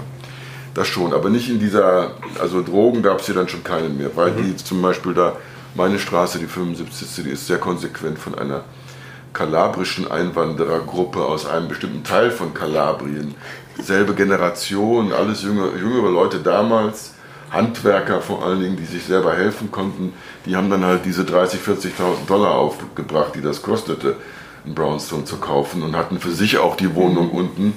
[0.73, 4.09] Das schon, aber nicht in dieser, also Drogen gab es hier dann schon keine mehr,
[4.15, 5.37] weil die zum Beispiel da,
[5.75, 7.23] meine Straße, die 75.
[7.23, 8.63] die ist sehr konsequent von einer
[9.33, 13.35] kalabrischen Einwanderergruppe aus einem bestimmten Teil von Kalabrien.
[13.81, 17.13] Selbe Generation, alles jüngere, jüngere Leute damals,
[17.51, 20.13] Handwerker vor allen Dingen, die sich selber helfen konnten,
[20.45, 24.15] die haben dann halt diese 30.000, 40.000 Dollar aufgebracht, die das kostete,
[24.65, 27.73] einen Brownstone zu kaufen und hatten für sich auch die Wohnung unten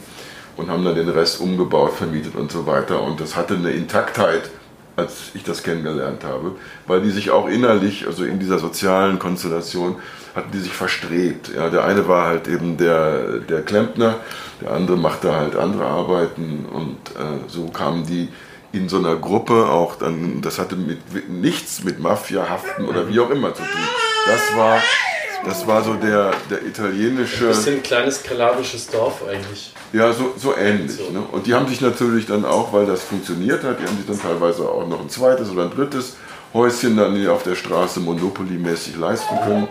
[0.56, 3.02] und haben dann den Rest umgebaut, vermietet und so weiter.
[3.02, 4.50] Und das hatte eine Intaktheit,
[4.96, 6.52] als ich das kennengelernt habe,
[6.87, 9.96] weil die sich auch innerlich, also in dieser sozialen Konstellation,
[10.35, 11.50] hatten die sich verstrebt.
[11.54, 14.16] Ja, der eine war halt eben der, der Klempner,
[14.61, 18.28] der andere machte halt andere Arbeiten und äh, so kamen die
[18.72, 20.98] in so einer Gruppe auch dann, das hatte mit,
[21.30, 23.80] nichts mit Mafia, Haften oder wie auch immer zu tun.
[24.26, 24.80] Das war,
[25.44, 27.49] das war so der, der italienische...
[27.49, 29.72] Das ist ein kleines kalabrisches Dorf eigentlich.
[29.92, 30.92] Ja, so, so ähnlich.
[30.92, 31.11] So.
[31.11, 31.20] Ne?
[31.20, 34.20] Und die haben sich natürlich dann auch, weil das funktioniert hat, die haben sich dann
[34.20, 36.16] teilweise auch noch ein zweites oder ein drittes
[36.53, 39.68] Häuschen dann hier auf der Straße Monopoly-mäßig leisten können.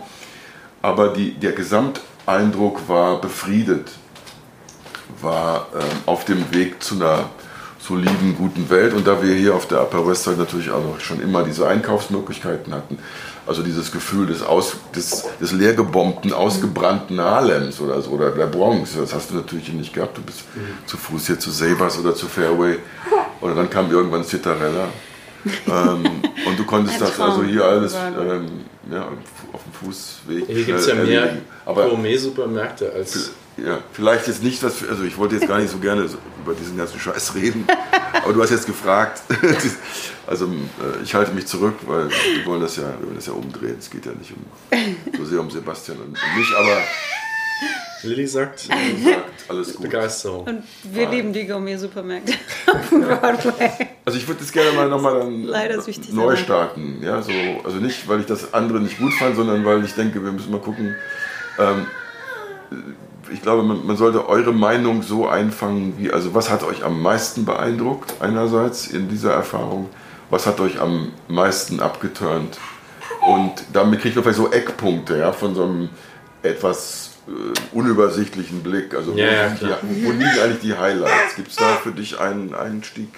[0.82, 3.89] Aber die, der Gesamteindruck war befriedet,
[5.21, 7.30] war ähm, auf dem Weg zu einer
[7.80, 8.93] soliden, guten Welt.
[8.93, 11.67] Und da wir hier auf der Upper West Side natürlich auch noch schon immer diese
[11.67, 12.99] Einkaufsmöglichkeiten hatten,
[13.47, 18.95] also dieses Gefühl des, aus, des, des leergebombten, ausgebrannten Harlems oder so, oder der Bronx,
[18.95, 20.17] das hast du natürlich hier nicht gehabt.
[20.17, 20.43] Du bist
[20.86, 22.79] zu Fuß hier zu Sabers oder zu Fairway.
[23.41, 24.88] Oder dann kam irgendwann Citarella.
[25.67, 29.08] ähm, und du konntest das also hier alles ähm, ja,
[29.54, 33.32] auf dem Fußweg Hier gibt es ja schnell mehr Gourmet-Supermärkte als.
[33.58, 36.08] ja, vielleicht jetzt nicht was also ich wollte jetzt gar nicht so gerne
[36.43, 37.65] über diesen ganzen Scheiß reden,
[38.24, 39.21] aber du hast jetzt gefragt.
[40.28, 43.34] Also äh, ich halte mich zurück, weil wir wollen das ja, wir wollen das ja
[43.34, 43.76] umdrehen.
[43.78, 46.82] Es geht ja nicht um, so sehr um Sebastian und mich, aber
[48.05, 49.83] Lilly sagt wie gesagt, alles gut.
[49.83, 50.43] Begeisterung.
[50.45, 52.33] Und wir lieben die Gourmet-Supermärkte
[52.67, 53.71] auf Broadway.
[54.05, 56.99] Also ich würde jetzt gerne mal nochmal dann Leider neu starten.
[57.01, 57.31] Ja, so,
[57.63, 60.51] also nicht, weil ich das andere nicht gut fand, sondern weil ich denke, wir müssen
[60.51, 60.95] mal gucken.
[61.59, 61.87] Ähm,
[63.31, 67.01] ich glaube, man, man sollte eure Meinung so einfangen, wie, also was hat euch am
[67.01, 69.89] meisten beeindruckt einerseits in dieser Erfahrung?
[70.29, 72.57] Was hat euch am meisten abgeturnt?
[73.25, 75.89] Und damit kriegt man vielleicht so Eckpunkte ja, von so einem
[76.43, 78.93] etwas äh, unübersichtlichen Blick.
[78.93, 79.79] Also wo, Ja, ja, klar.
[79.83, 81.35] die, wo liegen eigentlich die Highlights?
[81.35, 83.09] Gibt es da für dich einen Einstieg?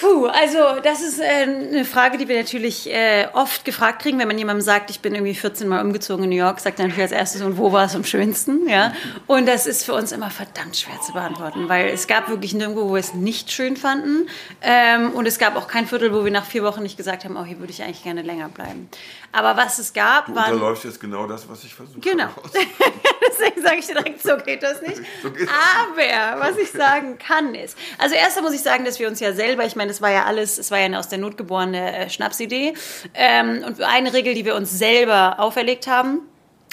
[0.00, 4.26] Puh, also das ist äh, eine Frage, die wir natürlich äh, oft gefragt kriegen, wenn
[4.26, 7.04] man jemandem sagt, ich bin irgendwie 14 Mal umgezogen in New York, sagt er natürlich
[7.04, 8.68] als erstes, und wo war es am schönsten?
[8.68, 8.92] Ja?
[9.28, 12.88] Und das ist für uns immer verdammt schwer zu beantworten, weil es gab wirklich nirgendwo,
[12.88, 14.28] wo wir es nicht schön fanden.
[14.62, 17.36] Ähm, und es gab auch kein Viertel, wo wir nach vier Wochen nicht gesagt haben,
[17.36, 18.88] oh, hier würde ich eigentlich gerne länger bleiben.
[19.30, 20.54] Aber was es gab, Du waren...
[20.54, 22.00] unterläufst jetzt genau das, was ich versuche.
[22.00, 22.30] Genau.
[23.38, 25.00] Deswegen sage ich direkt, so geht das nicht.
[25.22, 25.54] So geht das
[25.88, 29.32] Aber was ich sagen kann ist, also erst muss ich sagen, dass wir uns ja
[29.32, 31.96] selber, ich meine, das war ja alles, es war ja eine aus der Not geborene
[31.96, 32.74] äh, Schnapsidee.
[33.14, 36.20] Ähm, und eine Regel, die wir uns selber auferlegt haben,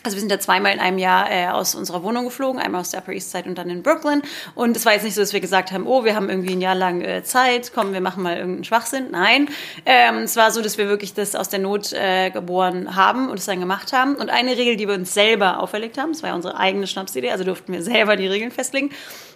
[0.03, 2.89] also wir sind ja zweimal in einem Jahr äh, aus unserer Wohnung geflogen, einmal aus
[2.89, 4.23] der Upper East Side und dann in Brooklyn.
[4.55, 6.61] Und es war jetzt nicht so, dass wir gesagt haben, oh, wir haben irgendwie ein
[6.61, 9.07] Jahr lang äh, Zeit, komm, wir machen mal irgendeinen Schwachsinn.
[9.11, 9.49] Nein,
[9.85, 13.37] ähm, es war so, dass wir wirklich das aus der Not äh, geboren haben und
[13.37, 14.15] es dann gemacht haben.
[14.15, 17.29] Und eine Regel, die wir uns selber auferlegt haben, das war ja unsere eigene Schnapsidee,
[17.29, 18.91] also durften wir selber die Regeln festlegen,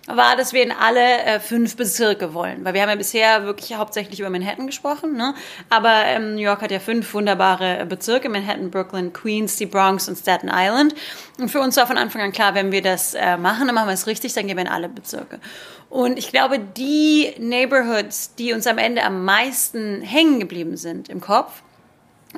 [0.08, 2.64] war, dass wir in alle äh, fünf Bezirke wollen.
[2.64, 5.34] Weil wir haben ja bisher wirklich hauptsächlich über Manhattan gesprochen, ne?
[5.70, 10.08] aber ähm, New York hat ja fünf wunderbare äh, Bezirke, Manhattan, Brooklyn, Queens, die Bronx
[10.08, 10.94] und Staten Island.
[11.40, 13.88] Und für uns war von Anfang an klar, wenn wir das äh, machen, dann machen
[13.88, 15.40] wir es richtig, dann gehen wir in alle Bezirke.
[15.90, 21.22] Und ich glaube, die Neighborhoods, die uns am Ende am meisten hängen geblieben sind im
[21.22, 21.64] Kopf,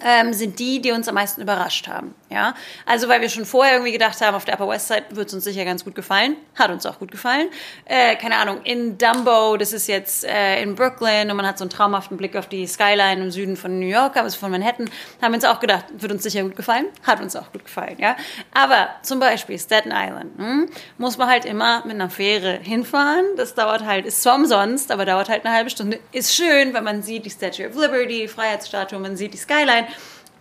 [0.03, 2.13] ähm, sind die, die uns am meisten überrascht haben.
[2.29, 2.55] Ja,
[2.85, 5.33] also weil wir schon vorher irgendwie gedacht haben, auf der Upper West Side wird es
[5.33, 7.47] uns sicher ganz gut gefallen, hat uns auch gut gefallen.
[7.85, 11.63] Äh, keine Ahnung, in Dumbo, das ist jetzt äh, in Brooklyn und man hat so
[11.63, 14.89] einen traumhaften Blick auf die Skyline im Süden von New York, also von Manhattan,
[15.21, 17.95] haben wir uns auch gedacht, wird uns sicher gut gefallen, hat uns auch gut gefallen.
[17.97, 18.17] Ja,
[18.53, 23.25] aber zum Beispiel Staten Island hm, muss man halt immer mit einer Fähre hinfahren.
[23.37, 25.99] Das dauert halt, ist zwar umsonst, aber dauert halt eine halbe Stunde.
[26.11, 29.86] Ist schön, weil man sieht die Statue of Liberty, die Freiheitsstatue, man sieht die Skyline.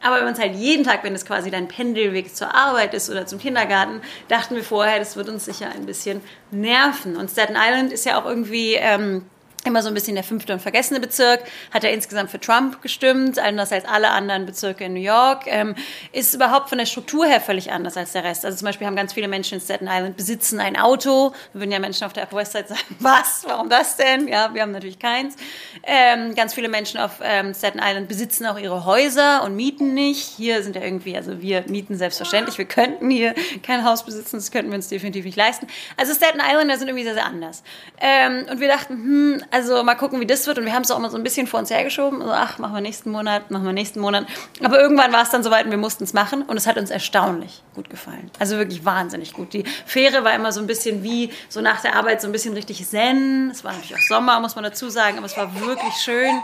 [0.03, 3.11] Aber wenn man es halt jeden Tag, wenn es quasi dein Pendelweg zur Arbeit ist
[3.11, 7.17] oder zum Kindergarten, dachten wir vorher, das wird uns sicher ein bisschen nerven.
[7.17, 9.25] Und Staten Island ist ja auch irgendwie ähm,
[9.67, 11.41] immer so ein bisschen der fünfte und vergessene Bezirk,
[11.73, 15.75] hat er insgesamt für Trump gestimmt, anders als alle anderen Bezirke in New York, ähm,
[16.13, 18.45] ist überhaupt von der Struktur her völlig anders als der Rest.
[18.45, 21.33] Also zum Beispiel haben ganz viele Menschen in Staten Island besitzen ein Auto.
[21.53, 24.29] Da würden ja Menschen auf der Upper West Side sagen, was, warum das denn?
[24.29, 25.37] Ja, wir haben natürlich keins.
[25.83, 30.23] Ähm, ganz viele Menschen auf ähm, Staten Island besitzen auch ihre Häuser und mieten nicht.
[30.37, 34.51] Hier sind ja irgendwie, also wir mieten selbstverständlich, wir könnten hier kein Haus besitzen, das
[34.51, 35.67] könnten wir uns definitiv nicht leisten.
[35.97, 37.63] Also Staten Islander sind irgendwie sehr, sehr anders.
[38.01, 40.59] Ähm, und wir dachten, hm, also mal gucken, wie das wird.
[40.59, 42.21] Und wir haben es auch mal so ein bisschen vor uns hergeschoben.
[42.21, 44.27] So, ach, machen wir nächsten Monat, machen wir nächsten Monat.
[44.63, 46.43] Aber irgendwann war es dann soweit und wir mussten es machen.
[46.43, 48.31] Und es hat uns erstaunlich gut gefallen.
[48.39, 49.55] Also wirklich wahnsinnig gut.
[49.55, 52.53] Die Fähre war immer so ein bisschen wie so nach der Arbeit so ein bisschen
[52.53, 53.51] richtig zen.
[53.51, 56.43] Es war natürlich auch Sommer, muss man dazu sagen, aber es war wirklich schön.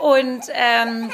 [0.00, 1.10] Und ähm,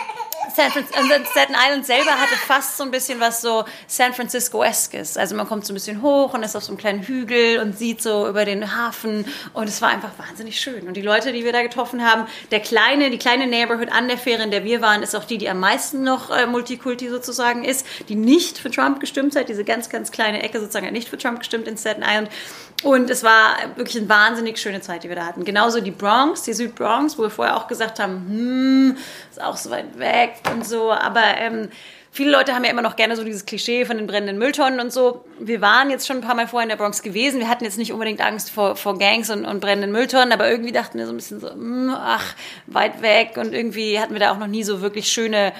[0.54, 5.16] San Francisco, Staten Island selber hatte fast so ein bisschen was so San Francisco-eskes.
[5.16, 7.78] Also man kommt so ein bisschen hoch und ist auf so einem kleinen Hügel und
[7.78, 10.87] sieht so über den Hafen und es war einfach wahnsinnig schön.
[10.87, 14.18] Und die Leute, die wir da getroffen haben, der kleine, die kleine Neighborhood an der
[14.18, 17.64] Fähre, in der wir waren, ist auch die, die am meisten noch äh, Multikulti sozusagen
[17.64, 19.48] ist, die nicht für Trump gestimmt hat.
[19.48, 22.30] Diese ganz, ganz kleine Ecke sozusagen hat nicht für Trump gestimmt in Staten Island.
[22.84, 25.44] Und es war wirklich eine wahnsinnig schöne Zeit, die wir da hatten.
[25.44, 28.96] Genauso die Bronx, die Südbronx, wo wir vorher auch gesagt haben, hm,
[29.30, 30.92] ist auch so weit weg und so.
[30.92, 31.68] Aber ähm,
[32.11, 34.92] viele Leute haben ja immer noch gerne so dieses Klischee von den brennenden Mülltonnen und
[34.92, 35.24] so.
[35.38, 37.40] Wir waren jetzt schon ein paar Mal vorher in der Bronx gewesen.
[37.40, 40.72] Wir hatten jetzt nicht unbedingt Angst vor, vor Gangs und, und brennenden Mülltonnen, aber irgendwie
[40.72, 42.35] dachten wir so ein bisschen so, hm, ach,
[42.66, 43.37] weit weg.
[43.37, 45.53] Und irgendwie hatten wir da auch noch nie so wirklich schöne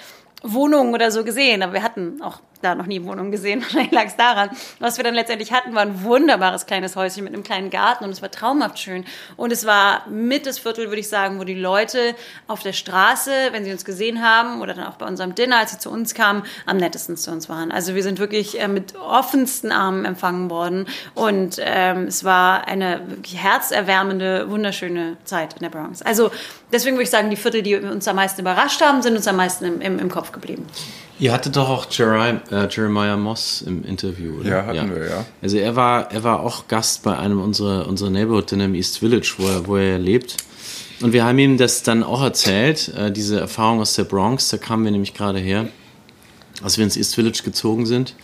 [0.43, 1.63] Wohnungen oder so gesehen.
[1.63, 3.63] Aber wir hatten auch da noch nie Wohnung gesehen.
[3.69, 4.51] Vielleicht lag es daran.
[4.79, 8.11] Was wir dann letztendlich hatten, war ein wunderbares kleines Häuschen mit einem kleinen Garten und
[8.11, 9.05] es war traumhaft schön.
[9.37, 12.15] Und es war mit das Viertel, würde ich sagen, wo die Leute
[12.47, 15.73] auf der Straße, wenn sie uns gesehen haben oder dann auch bei unserem Dinner, als
[15.73, 17.71] sie zu uns kamen, am nettesten zu uns waren.
[17.71, 23.01] Also wir sind wirklich äh, mit offensten Armen empfangen worden und ähm, es war eine
[23.07, 26.03] wirklich herzerwärmende, wunderschöne Zeit in der Bronx.
[26.03, 26.31] Also
[26.73, 29.37] deswegen würde ich sagen, die Viertel, die uns am meisten überrascht haben, sind uns am
[29.37, 30.67] meisten im, im, im Kopf geblieben.
[31.21, 34.49] Ihr hattet doch auch Jeremiah, äh, Jeremiah Moss im Interview, oder?
[34.49, 34.95] Ja, hatten ja.
[34.95, 35.25] wir, ja.
[35.43, 38.99] Also er war, er war auch Gast bei einem unserer, unserer Neighborhood Dinner im East
[38.99, 40.37] Village, wo er, wo er lebt.
[41.01, 44.59] Und wir haben ihm das dann auch erzählt, äh, diese Erfahrung aus der Bronx, da
[44.59, 45.69] kamen wir nämlich gerade her,
[46.63, 48.15] als wir ins East Village gezogen sind.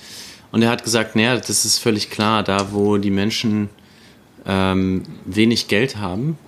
[0.53, 3.71] Und er hat gesagt, naja, das ist völlig klar, da wo die Menschen
[4.47, 6.39] ähm, wenig Geld haben,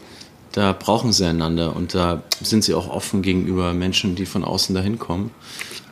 [0.53, 4.75] da brauchen sie einander und da sind sie auch offen gegenüber Menschen, die von außen
[4.75, 5.31] dahin kommen.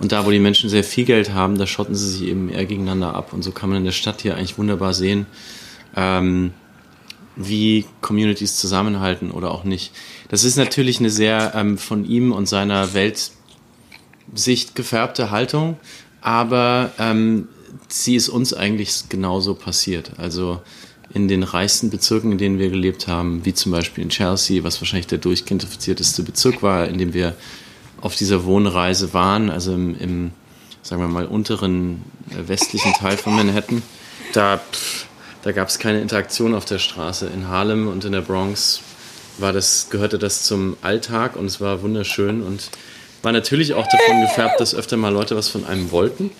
[0.01, 2.65] Und da, wo die Menschen sehr viel Geld haben, da schotten sie sich eben eher
[2.67, 3.33] gegeneinander ab.
[3.33, 5.27] Und so kann man in der Stadt hier eigentlich wunderbar sehen,
[5.97, 6.53] ähm,
[7.37, 9.93] wie Communities zusammenhalten oder auch nicht.
[10.29, 15.77] Das ist natürlich eine sehr ähm, von ihm und seiner Weltsicht gefärbte Haltung,
[16.21, 17.49] aber ähm,
[17.89, 20.13] sie ist uns eigentlich genauso passiert.
[20.19, 20.61] Also
[21.13, 24.81] in den reichsten Bezirken, in denen wir gelebt haben, wie zum Beispiel in Chelsea, was
[24.81, 27.37] wahrscheinlich der durchgentrifizierteste Bezirk war, in dem wir
[28.05, 30.31] auf dieser Wohnreise waren, also im, im
[30.83, 33.83] sagen wir mal, unteren äh, westlichen Teil von Manhattan,
[34.35, 34.61] da,
[35.43, 37.27] da gab es keine Interaktion auf der Straße.
[37.35, 38.81] In Harlem und in der Bronx
[39.39, 42.69] war das, gehörte das zum Alltag und es war wunderschön und
[43.23, 46.31] war natürlich auch davon gefärbt, dass öfter mal Leute was von einem wollten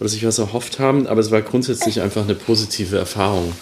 [0.00, 3.52] oder sich was erhofft haben, aber es war grundsätzlich einfach eine positive Erfahrung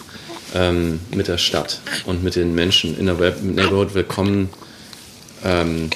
[0.55, 4.49] ähm, mit der Stadt und mit den Menschen in der Neighborhood willkommen
[5.45, 5.91] ähm,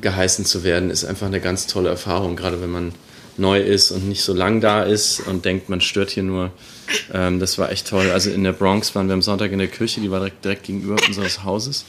[0.00, 2.92] geheißen zu werden, ist einfach eine ganz tolle Erfahrung, gerade wenn man
[3.38, 6.52] neu ist und nicht so lang da ist und denkt, man stört hier nur.
[7.12, 8.10] Ähm, das war echt toll.
[8.10, 10.64] Also in der Bronx waren wir am Sonntag in der Kirche, die war direkt, direkt
[10.64, 11.84] gegenüber unseres Hauses.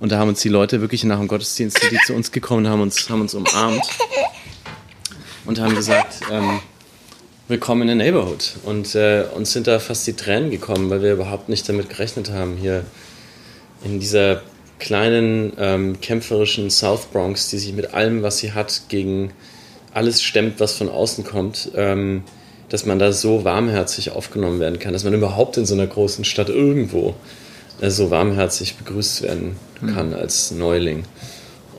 [0.00, 2.80] Und da haben uns die Leute wirklich nach dem Gottesdienst, die zu uns gekommen haben,
[2.80, 3.84] uns, haben uns umarmt
[5.44, 6.60] und haben gesagt, ähm,
[7.48, 8.52] willkommen in der Neighborhood.
[8.64, 12.30] Und äh, uns sind da fast die Tränen gekommen, weil wir überhaupt nicht damit gerechnet
[12.30, 12.84] haben, hier
[13.82, 14.42] in dieser
[14.78, 19.32] kleinen ähm, kämpferischen South Bronx, die sich mit allem, was sie hat, gegen
[19.92, 22.22] alles stemmt, was von außen kommt, ähm,
[22.68, 26.24] dass man da so warmherzig aufgenommen werden kann, dass man überhaupt in so einer großen
[26.24, 27.14] Stadt irgendwo
[27.80, 29.56] äh, so warmherzig begrüßt werden
[29.94, 30.14] kann mhm.
[30.14, 31.04] als Neuling.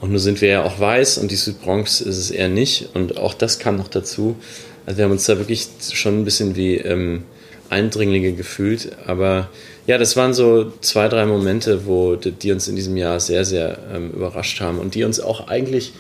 [0.02, 2.90] Und nun sind wir ja auch weiß und die Südbronx ist es eher nicht.
[2.94, 4.38] Und auch das kam noch dazu.
[4.86, 7.24] Also wir haben uns da wirklich schon ein bisschen wie ähm,
[7.70, 8.92] Eindringlinge gefühlt.
[9.06, 9.50] Aber
[9.88, 13.78] ja, das waren so zwei, drei Momente, wo die, uns in diesem Jahr sehr, sehr
[13.94, 15.94] ähm, überrascht haben und die uns auch eigentlich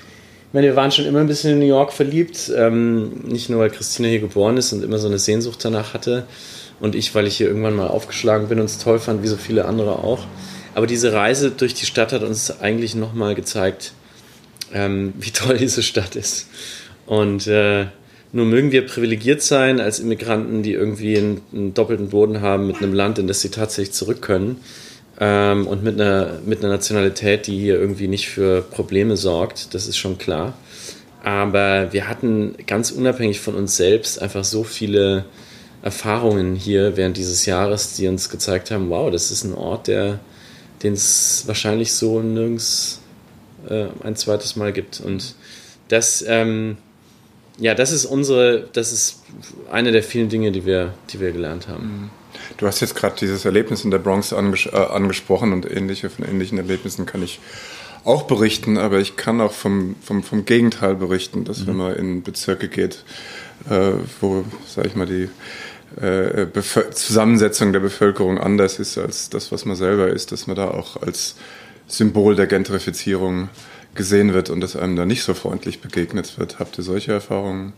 [0.49, 2.51] ich meine, wir waren schon immer ein bisschen in New York verliebt.
[2.58, 6.25] Ähm, nicht nur, weil Christina hier geboren ist und immer so eine Sehnsucht danach hatte.
[6.79, 9.38] Und ich, weil ich hier irgendwann mal aufgeschlagen bin und es toll fand, wie so
[9.38, 10.25] viele andere auch.
[10.73, 13.93] Aber diese Reise durch die Stadt hat uns eigentlich nochmal gezeigt,
[14.73, 16.47] ähm, wie toll diese Stadt ist.
[17.05, 17.86] Und äh,
[18.31, 22.77] nur mögen wir privilegiert sein als Immigranten, die irgendwie einen, einen, doppelten Boden haben mit
[22.77, 24.57] einem Land, in das sie tatsächlich zurück können.
[25.19, 29.87] Ähm, und mit einer, mit einer Nationalität, die hier irgendwie nicht für Probleme sorgt, das
[29.87, 30.53] ist schon klar.
[31.23, 35.25] Aber wir hatten ganz unabhängig von uns selbst einfach so viele
[35.81, 40.19] Erfahrungen hier während dieses Jahres, die uns gezeigt haben, wow, das ist ein Ort, der
[40.83, 43.01] den es wahrscheinlich so nirgends
[43.67, 45.01] äh, ein zweites Mal gibt.
[45.01, 45.35] Und
[45.87, 46.77] das, ähm,
[47.60, 49.22] ja, das ist unsere, das ist
[49.72, 51.84] eine der vielen Dinge, die wir, die wir gelernt haben.
[51.84, 52.10] Mhm.
[52.58, 56.26] Du hast jetzt gerade dieses Erlebnis in der Bronx anges äh, angesprochen und ähnliche, von
[56.26, 57.39] ähnlichen Erlebnissen kann ich
[58.06, 61.67] auch berichten, aber ich kann auch vom, vom, vom Gegenteil berichten, dass mhm.
[61.67, 63.04] wenn man in Bezirke geht,
[63.69, 63.91] äh,
[64.22, 65.30] wo, sag ich mal, die
[66.02, 66.48] äh,
[66.91, 71.02] Zusammensetzung der Bevölkerung anders ist als das, was man selber ist, dass man da auch
[71.02, 71.36] als
[71.88, 73.50] Symbol der Gentrifizierung
[73.95, 76.60] gesehen wird und dass einem da nicht so freundlich begegnet wird.
[76.60, 77.73] Habt ihr solche Erfahrungen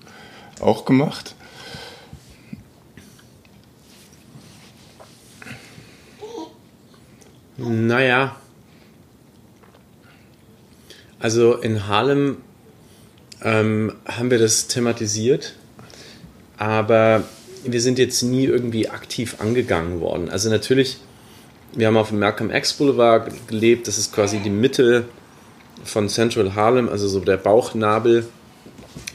[0.60, 1.36] auch gemacht?
[7.58, 8.36] Naja,
[11.19, 12.38] also in Harlem
[13.43, 15.54] ähm, haben wir das thematisiert,
[16.58, 17.24] aber
[17.63, 20.30] wir sind jetzt nie irgendwie aktiv angegangen worden.
[20.30, 20.97] Also natürlich,
[21.74, 25.06] wir haben auf dem Malcolm X Boulevard gelebt, das ist quasi die Mitte
[25.84, 28.28] von Central Harlem, also so der Bauchnabel,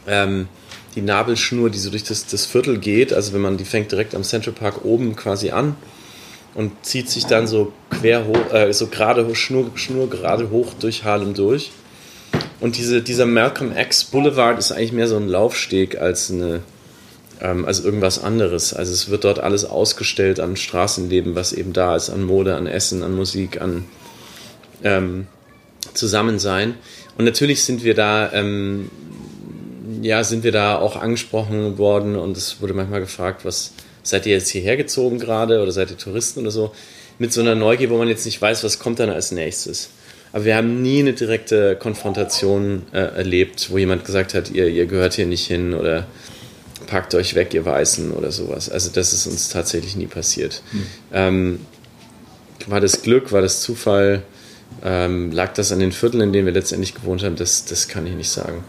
[0.06, 0.48] ähm,
[0.94, 3.12] die Nabelschnur, die so durch das, das Viertel geht.
[3.12, 5.76] Also wenn man die fängt direkt am Central Park oben quasi an
[6.54, 11.04] und zieht sich dann so quer hoch, äh, so gerade Schnur, Schnur gerade hoch durch
[11.04, 11.70] Harlem durch.
[12.60, 16.60] Und diese, dieser Malcolm X Boulevard ist eigentlich mehr so ein Laufsteg als eine,
[17.42, 18.72] ähm, irgendwas anderes.
[18.72, 22.66] Also es wird dort alles ausgestellt an Straßenleben, was eben da ist, an Mode, an
[22.66, 23.84] Essen, an Musik, an
[24.82, 25.26] ähm,
[25.94, 26.74] Zusammensein.
[27.18, 28.90] Und natürlich sind wir da, ähm,
[30.02, 33.72] ja, sind wir da auch angesprochen worden und es wurde manchmal gefragt, was
[34.02, 36.72] seid ihr jetzt hierher gezogen gerade oder seid ihr Touristen oder so?
[37.18, 39.90] Mit so einer Neugier, wo man jetzt nicht weiß, was kommt dann als nächstes.
[40.32, 44.86] Aber wir haben nie eine direkte Konfrontation äh, erlebt, wo jemand gesagt hat, ihr, ihr
[44.86, 46.06] gehört hier nicht hin oder
[46.86, 48.68] packt euch weg, ihr Weißen oder sowas.
[48.68, 50.62] Also das ist uns tatsächlich nie passiert.
[50.72, 50.86] Mhm.
[51.12, 51.60] Ähm,
[52.66, 54.22] war das Glück, war das Zufall?
[54.82, 57.36] Ähm, lag das an den Vierteln, in denen wir letztendlich gewohnt haben?
[57.36, 58.62] Das, das kann ich nicht sagen.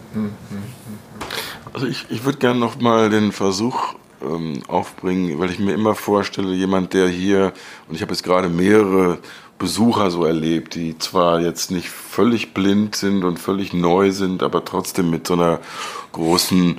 [1.72, 5.94] Also ich, ich würde gerne noch mal den Versuch ähm, aufbringen, weil ich mir immer
[5.94, 7.52] vorstelle, jemand, der hier,
[7.88, 9.18] und ich habe jetzt gerade mehrere
[9.58, 14.64] Besucher so erlebt, die zwar jetzt nicht völlig blind sind und völlig neu sind, aber
[14.64, 15.60] trotzdem mit so einer
[16.12, 16.78] großen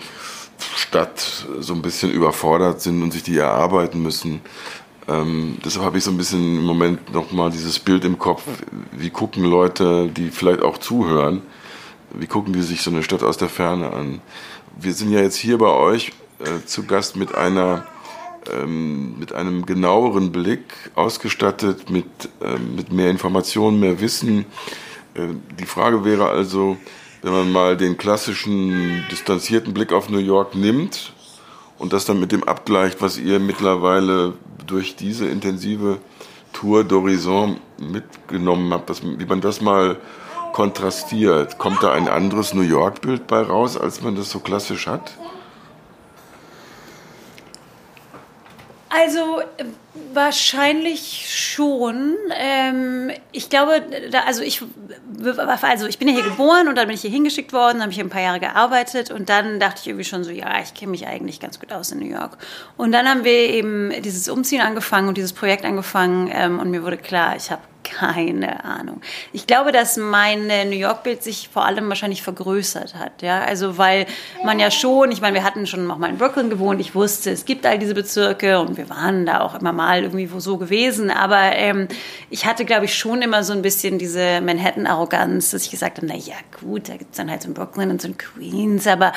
[0.76, 4.42] Stadt so ein bisschen überfordert sind und sich die erarbeiten müssen.
[5.10, 8.44] Ähm, deshalb habe ich so ein bisschen im Moment nochmal dieses Bild im Kopf,
[8.92, 11.42] wie gucken Leute, die vielleicht auch zuhören,
[12.14, 14.22] wie gucken die sich so eine Stadt aus der Ferne an.
[14.80, 17.86] Wir sind ja jetzt hier bei euch äh, zu Gast mit einer
[18.54, 20.62] ähm, mit einem genaueren Blick,
[20.96, 22.06] ausgestattet mit,
[22.42, 24.46] äh, mit mehr Informationen, mehr Wissen.
[25.14, 26.78] Äh, die Frage wäre also,
[27.22, 31.14] wenn man mal den klassischen distanzierten Blick auf New York nimmt
[31.80, 34.34] und das dann mit dem abgleicht, was ihr mittlerweile
[34.68, 35.98] durch diese intensive
[36.54, 39.98] Tour d'Horizon mitgenommen habt, dass, wie man das mal
[40.54, 45.18] kontrastiert, kommt da ein anderes New York-Bild bei raus, als man das so klassisch hat?
[48.90, 49.42] Also
[50.14, 52.16] wahrscheinlich schon.
[52.36, 54.64] Ähm, ich glaube, da, also ich,
[55.62, 57.96] also ich bin ja hier geboren und dann bin ich hier hingeschickt worden, habe ich
[57.96, 60.92] hier ein paar Jahre gearbeitet und dann dachte ich irgendwie schon so, ja, ich kenne
[60.92, 62.38] mich eigentlich ganz gut aus in New York.
[62.78, 66.84] Und dann haben wir eben dieses Umziehen angefangen und dieses Projekt angefangen ähm, und mir
[66.84, 69.02] wurde klar, ich habe keine Ahnung.
[69.34, 73.22] Ich glaube, dass mein New York-Bild sich vor allem wahrscheinlich vergrößert hat.
[73.22, 73.42] Ja?
[73.42, 74.06] Also, weil
[74.44, 77.32] man ja schon, ich meine, wir hatten schon auch mal in Brooklyn gewohnt, ich wusste,
[77.32, 81.12] es gibt all diese Bezirke und wir waren da auch immer mal irgendwie so gewesen.
[81.12, 81.88] Aber ähm,
[82.30, 86.08] ich hatte, glaube ich, schon immer so ein bisschen diese Manhattan-Arroganz, dass ich gesagt habe,
[86.08, 88.88] na ja, gut, da gibt es dann halt so in Brooklyn und so in Queens,
[88.88, 89.14] aber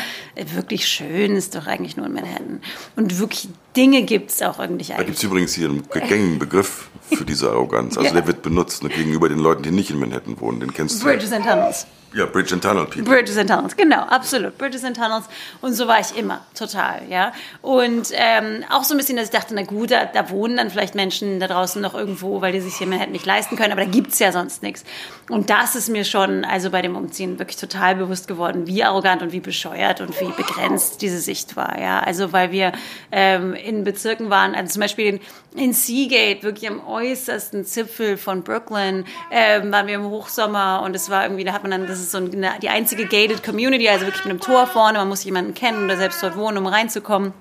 [0.55, 2.61] wirklich schön ist doch eigentlich nur in Manhattan.
[2.97, 4.93] Und wirklich Dinge gibt es auch irgendwie.
[4.93, 7.97] Da gibt es übrigens hier einen gängigen Begriff für diese Arroganz.
[7.97, 8.15] Also ja.
[8.15, 10.61] der wird benutzt ne, gegenüber den Leuten, die nicht in Manhattan wohnen.
[10.61, 11.07] Den kennst du.
[11.07, 11.87] Bridges and Tunnels.
[12.15, 13.05] Ja, Bridge and Tunnel People.
[13.05, 14.59] Bridges and Tunnels, genau, absolut.
[14.59, 15.25] Bridges and Tunnels.
[15.63, 17.33] Und so war ich immer, total, ja.
[17.63, 20.71] Und ähm, auch so ein bisschen, dass ich dachte, na gut, da, da, wohnen dann
[20.71, 23.83] vielleicht Menschen da draußen noch irgendwo, weil die sich hier Manhattan nicht leisten können, aber
[23.83, 24.85] da gibt es ja sonst nichts.
[25.33, 29.23] Und das ist mir schon, also bei dem Umziehen wirklich total bewusst geworden, wie arrogant
[29.23, 32.01] und wie bescheuert und wie begrenzt diese Sicht war, ja.
[32.01, 32.73] Also weil wir
[33.11, 35.21] ähm, in Bezirken waren, also zum Beispiel in,
[35.59, 41.09] in Seagate, wirklich am äußersten Zipfel von Brooklyn, ähm, waren wir im Hochsommer und es
[41.09, 44.05] war irgendwie, da hat man dann, das ist so eine, die einzige gated Community, also
[44.05, 47.33] wirklich mit einem Tor vorne, man muss jemanden kennen oder selbst dort wohnen, um reinzukommen.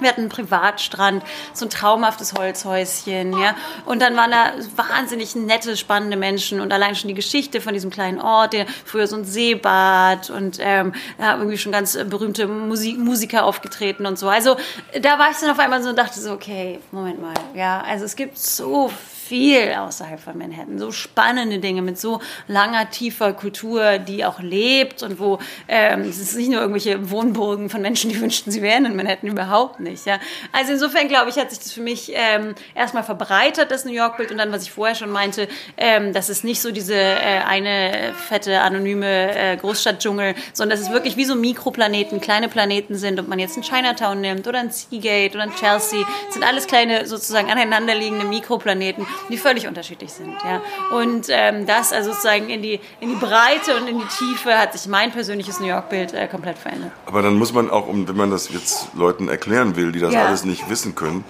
[0.00, 1.22] Wir hatten einen Privatstrand,
[1.52, 3.54] so ein traumhaftes Holzhäuschen, ja.
[3.84, 7.90] Und dann waren da wahnsinnig nette, spannende Menschen und allein schon die Geschichte von diesem
[7.90, 12.98] kleinen Ort, der früher so ein Seebad und ähm, da irgendwie schon ganz berühmte Musik
[12.98, 14.28] Musiker aufgetreten und so.
[14.28, 14.56] Also
[15.00, 17.82] da war ich dann auf einmal so und dachte so, okay, Moment mal, ja.
[17.82, 18.90] Also es gibt so
[19.28, 20.78] viel außerhalb von Manhattan.
[20.78, 26.18] So spannende Dinge mit so langer, tiefer Kultur, die auch lebt und wo ähm, es
[26.18, 30.06] ist nicht nur irgendwelche Wohnburgen von Menschen, die wünschten, sie wären in Manhattan, überhaupt nicht.
[30.06, 30.18] Ja.
[30.52, 34.32] Also insofern, glaube ich, hat sich das für mich ähm, erstmal verbreitert, das New York-Bild
[34.32, 38.12] und dann, was ich vorher schon meinte, ähm, dass es nicht so diese äh, eine
[38.28, 43.28] fette, anonyme äh, Großstadtdschungel, sondern dass es wirklich wie so Mikroplaneten, kleine Planeten sind, ob
[43.28, 47.50] man jetzt einen Chinatown nimmt oder ein Seagate oder ein Chelsea, sind alles kleine sozusagen
[47.50, 50.34] aneinanderliegende Mikroplaneten die völlig unterschiedlich sind.
[50.44, 50.60] Ja.
[50.96, 54.72] Und ähm, das also sozusagen in die, in die Breite und in die Tiefe hat
[54.72, 56.92] sich mein persönliches New York-Bild äh, komplett verändert.
[57.06, 60.26] Aber dann muss man auch, wenn man das jetzt Leuten erklären will, die das ja.
[60.26, 61.24] alles nicht wissen können,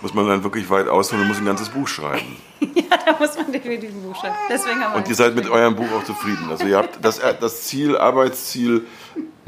[0.00, 2.36] muss man dann wirklich weit ausholen und muss ein ganzes Buch schreiben.
[2.60, 4.34] ja, da muss man definitiv ein Buch schreiben.
[4.48, 6.48] Deswegen haben wir und ihr seid mit eurem Buch auch zufrieden.
[6.50, 8.86] Also ihr habt das, das Ziel, Arbeitsziel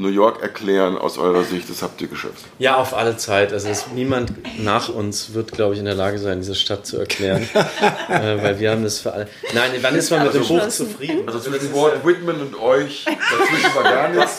[0.00, 2.46] New York erklären aus eurer Sicht, das habt ihr geschafft.
[2.58, 3.52] Ja, auf alle Zeit.
[3.52, 4.32] Also es, niemand
[4.64, 7.46] nach uns wird, glaube ich, in der Lage sein, diese Stadt zu erklären.
[8.08, 9.28] äh, weil wir haben das für alle.
[9.52, 11.24] Nein, wann ist man mit dem Buch zufrieden?
[11.26, 14.38] Also zwischen Walt Whitman und euch, dazwischen war gar nichts.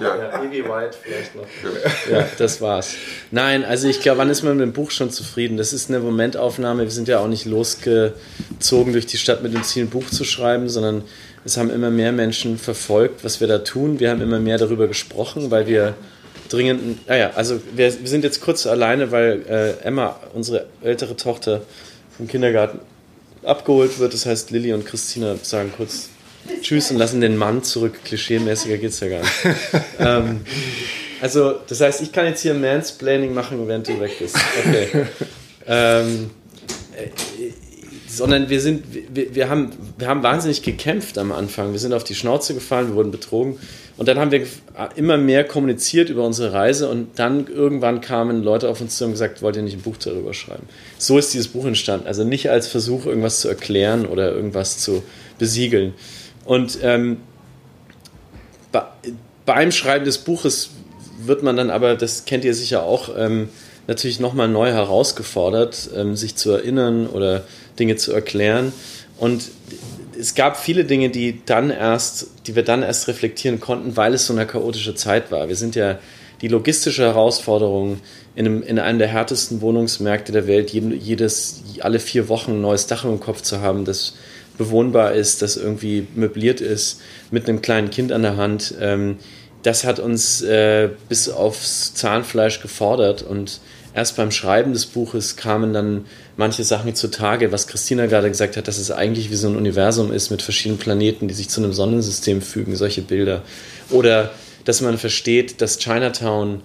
[0.00, 0.42] ja, ja.
[0.42, 0.64] E.B.
[0.64, 1.44] White vielleicht noch.
[2.10, 2.94] Ja, das war's.
[3.30, 5.58] Nein, also ich glaube, wann ist man mit dem Buch schon zufrieden?
[5.58, 6.84] Das ist eine Momentaufnahme.
[6.84, 10.24] Wir sind ja auch nicht losgezogen durch die Stadt mit dem Ziel, ein Buch zu
[10.24, 11.04] schreiben, sondern
[11.44, 14.00] es haben immer mehr Menschen verfolgt, was wir da tun.
[14.00, 15.94] Wir haben immer mehr darüber gesprochen, weil wir
[16.48, 17.06] dringend.
[17.06, 21.62] Naja, ah also wir, wir sind jetzt kurz alleine, weil äh, Emma, unsere ältere Tochter,
[22.16, 22.78] vom Kindergarten
[23.42, 24.14] abgeholt wird.
[24.14, 26.08] Das heißt, Lilly und Christina sagen kurz
[26.60, 28.00] Tschüss und lassen den Mann zurück.
[28.04, 29.32] Klischee-mäßiger geht es ja gar nicht.
[29.98, 30.40] ähm,
[31.20, 34.36] also, das heißt, ich kann jetzt hier Mansplaining machen, während du weg bist.
[34.64, 35.06] Okay.
[35.66, 36.30] ähm,
[38.16, 41.72] sondern wir sind, wir, wir, haben, wir haben wahnsinnig gekämpft am Anfang.
[41.72, 43.58] Wir sind auf die Schnauze gefallen, wir wurden betrogen.
[43.96, 44.46] Und dann haben wir
[44.96, 49.12] immer mehr kommuniziert über unsere Reise und dann irgendwann kamen Leute auf uns zu und
[49.12, 50.66] gesagt, wollt ihr nicht ein Buch darüber schreiben?
[50.98, 52.06] So ist dieses Buch entstanden.
[52.06, 55.04] Also nicht als Versuch, irgendwas zu erklären oder irgendwas zu
[55.38, 55.94] besiegeln.
[56.44, 57.18] Und ähm,
[58.72, 58.82] bei,
[59.46, 60.70] beim Schreiben des Buches
[61.26, 63.48] wird man dann aber, das kennt ihr sicher auch, ähm,
[63.86, 67.44] natürlich nochmal neu herausgefordert, ähm, sich zu erinnern oder
[67.78, 68.72] Dinge zu erklären.
[69.18, 69.50] Und
[70.18, 74.26] es gab viele Dinge, die dann erst, die wir dann erst reflektieren konnten, weil es
[74.26, 75.48] so eine chaotische Zeit war.
[75.48, 75.98] Wir sind ja
[76.40, 78.00] die logistische Herausforderung
[78.34, 82.86] in einem, in einem der härtesten Wohnungsmärkte der Welt, jedes, alle vier Wochen ein neues
[82.86, 84.14] Dach im Kopf zu haben, das
[84.58, 87.00] bewohnbar ist, das irgendwie möbliert ist,
[87.30, 88.74] mit einem kleinen Kind an der Hand.
[88.80, 89.18] Ähm,
[89.62, 93.60] das hat uns äh, bis aufs Zahnfleisch gefordert und
[93.94, 98.68] erst beim Schreiben des Buches kamen dann manche Sachen zutage, was Christina gerade gesagt hat,
[98.68, 101.72] dass es eigentlich wie so ein Universum ist mit verschiedenen Planeten, die sich zu einem
[101.72, 103.42] Sonnensystem fügen, solche Bilder.
[103.90, 104.32] Oder
[104.64, 106.62] dass man versteht, dass Chinatown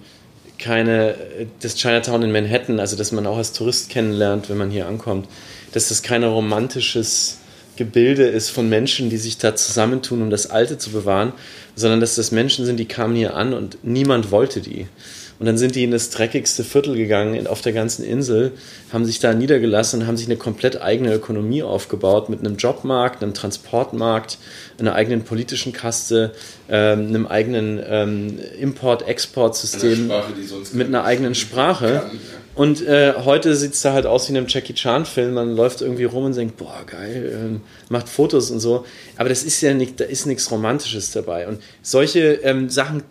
[0.58, 1.14] keine,
[1.60, 5.26] das Chinatown in Manhattan, also dass man auch als Tourist kennenlernt, wenn man hier ankommt,
[5.72, 7.38] dass das kein romantisches
[7.76, 11.32] Gebilde ist von Menschen, die sich da zusammentun, um das Alte zu bewahren,
[11.76, 14.86] sondern dass das Menschen sind, die kamen hier an und niemand wollte die.
[15.40, 18.52] Und dann sind die in das dreckigste Viertel gegangen auf der ganzen Insel,
[18.92, 23.22] haben sich da niedergelassen und haben sich eine komplett eigene Ökonomie aufgebaut mit einem Jobmarkt,
[23.22, 24.36] einem Transportmarkt,
[24.78, 26.32] einer eigenen politischen Kaste,
[26.68, 30.12] ähm, einem eigenen ähm, Import-Export-System
[30.74, 32.02] mit einer eigenen Sprache.
[32.06, 32.40] Kann, ja.
[32.54, 35.32] Und äh, heute sieht es da halt aus wie in einem Jackie Chan-Film.
[35.32, 38.84] Man läuft irgendwie rum und denkt, boah, geil, ähm, macht Fotos und so.
[39.16, 41.48] Aber das ist ja nicht, da ist nichts Romantisches dabei.
[41.48, 43.04] Und solche ähm, Sachen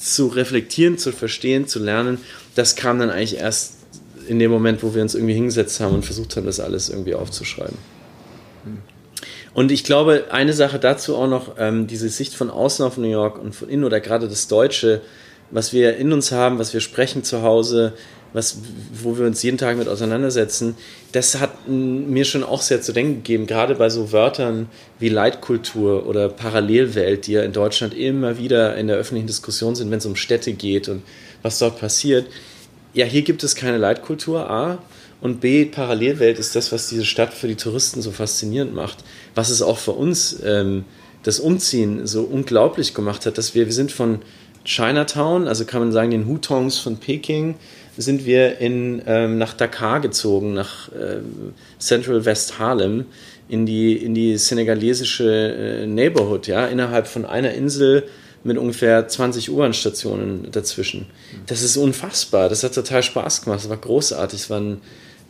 [0.00, 2.18] zu reflektieren, zu verstehen, zu lernen,
[2.54, 3.74] das kam dann eigentlich erst
[4.26, 7.14] in dem Moment, wo wir uns irgendwie hingesetzt haben und versucht haben, das alles irgendwie
[7.14, 7.76] aufzuschreiben.
[9.52, 13.08] Und ich glaube, eine Sache dazu auch noch, ähm, diese Sicht von außen auf New
[13.08, 15.00] York und von innen oder gerade das Deutsche,
[15.50, 17.92] was wir in uns haben, was wir sprechen zu Hause,
[18.32, 18.58] was,
[18.92, 20.76] wo wir uns jeden Tag mit auseinandersetzen,
[21.12, 24.68] das hat mir schon auch sehr zu denken gegeben, gerade bei so Wörtern
[24.98, 29.90] wie Leitkultur oder Parallelwelt, die ja in Deutschland immer wieder in der öffentlichen Diskussion sind,
[29.90, 31.02] wenn es um Städte geht und
[31.42, 32.26] was dort passiert.
[32.92, 34.78] Ja, hier gibt es keine Leitkultur, A.
[35.20, 39.04] Und B, Parallelwelt ist das, was diese Stadt für die Touristen so faszinierend macht.
[39.34, 40.84] Was es auch für uns ähm,
[41.22, 44.20] das Umziehen so unglaublich gemacht hat, dass wir, wir sind von
[44.64, 47.56] Chinatown, also kann man sagen den Hutongs von Peking,
[48.00, 53.06] sind wir in, ähm, nach Dakar gezogen, nach ähm, Central West Harlem,
[53.48, 58.04] in die, in die senegalesische äh, Neighborhood, ja, innerhalb von einer Insel
[58.42, 61.06] mit ungefähr 20 U-Bahn-Stationen dazwischen.
[61.46, 62.48] Das ist unfassbar.
[62.48, 63.60] Das hat total Spaß gemacht.
[63.60, 64.40] Das war großartig.
[64.40, 64.80] Es war ein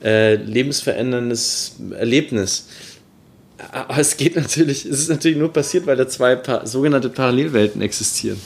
[0.04, 2.68] äh, lebensveränderndes Erlebnis.
[3.72, 7.82] Aber es geht natürlich, es ist natürlich nur passiert, weil da zwei pa sogenannte Parallelwelten
[7.82, 8.40] existieren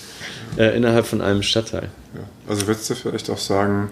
[0.57, 1.90] äh, innerhalb von einem Stadtteil.
[2.14, 2.20] Ja.
[2.48, 3.90] Also würdest du vielleicht auch sagen,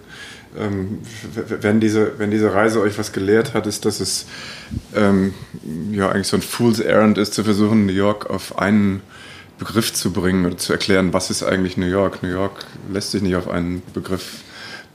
[0.59, 1.01] ähm,
[1.35, 4.27] wenn, diese, wenn diese Reise euch was gelehrt hat, ist, dass es
[4.95, 5.33] ähm,
[5.91, 9.01] ja eigentlich so ein Fool's Errand ist, zu versuchen, New York auf einen
[9.59, 12.23] Begriff zu bringen oder zu erklären, was ist eigentlich New York.
[12.23, 14.41] New York lässt sich nicht auf einen Begriff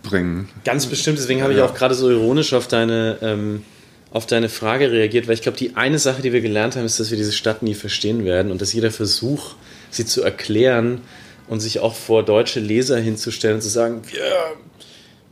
[0.03, 0.49] bringen.
[0.63, 3.63] Ganz bestimmt, deswegen habe ich auch gerade so ironisch auf deine, ähm,
[4.11, 6.99] auf deine Frage reagiert, weil ich glaube, die eine Sache, die wir gelernt haben, ist,
[6.99, 9.55] dass wir diese Stadt nie verstehen werden und dass jeder Versuch,
[9.89, 11.01] sie zu erklären,
[11.47, 14.21] und sich auch vor deutsche Leser hinzustellen und zu sagen, wir,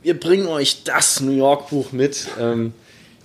[0.03, 2.73] wir bringen euch das New York Buch mit, ähm,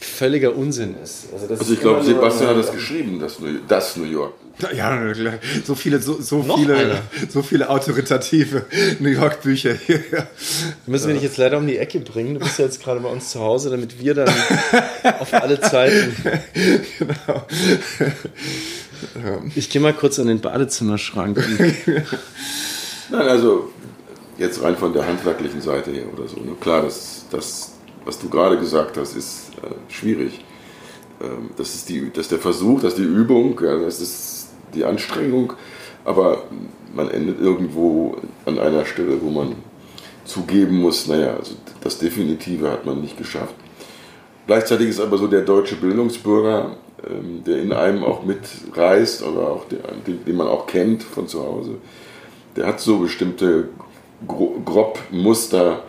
[0.01, 1.27] völliger Unsinn ist.
[1.33, 4.73] Also, also ich glaube, Sebastian hat das geschrieben, das New, das New York Buch.
[4.73, 4.99] Ja,
[5.65, 8.65] so viele, so, so viele, so viele autoritative
[8.99, 10.03] New York Bücher hier.
[10.87, 12.35] Müssen wir dich jetzt leider um die Ecke bringen.
[12.35, 14.29] Du bist ja jetzt gerade bei uns zu Hause, damit wir dann
[15.19, 16.15] auf alle Zeiten.
[16.99, 17.47] Genau.
[19.55, 21.43] Ich gehe mal kurz an den Badezimmerschrank.
[23.11, 23.71] Nein, also
[24.39, 26.37] jetzt rein von der handwerklichen Seite her oder so.
[26.37, 26.53] Ne?
[26.61, 27.73] Klar, das, das,
[28.05, 30.45] was du gerade gesagt hast, ist äh, schwierig.
[31.21, 34.49] Ähm, das, ist die, das ist der Versuch, das ist die Übung, ja, das ist
[34.75, 35.53] die Anstrengung,
[36.05, 36.45] aber
[36.95, 39.57] man endet irgendwo an einer Stelle, wo man
[40.25, 43.55] zugeben muss, naja, also das Definitive hat man nicht geschafft.
[44.47, 46.77] Gleichzeitig ist aber so der deutsche Bildungsbürger,
[47.09, 51.43] ähm, der in einem auch mitreist oder auch den, den man auch kennt von zu
[51.45, 51.77] Hause,
[52.57, 53.69] der hat so bestimmte
[54.27, 55.83] grob Muster,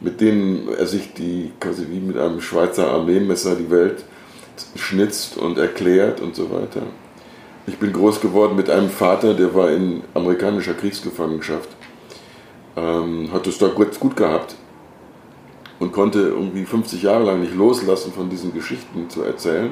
[0.00, 4.04] mit denen er sich die quasi wie mit einem Schweizer Armeemesser die Welt
[4.76, 6.82] schnitzt und erklärt und so weiter.
[7.66, 11.68] Ich bin groß geworden mit einem Vater, der war in amerikanischer Kriegsgefangenschaft,
[12.76, 14.54] ähm, hat es da gut, gut gehabt
[15.78, 19.70] und konnte irgendwie 50 Jahre lang nicht loslassen von diesen Geschichten zu erzählen,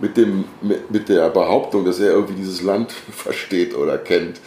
[0.00, 4.40] mit, dem, mit, mit der Behauptung, dass er irgendwie dieses Land versteht oder kennt.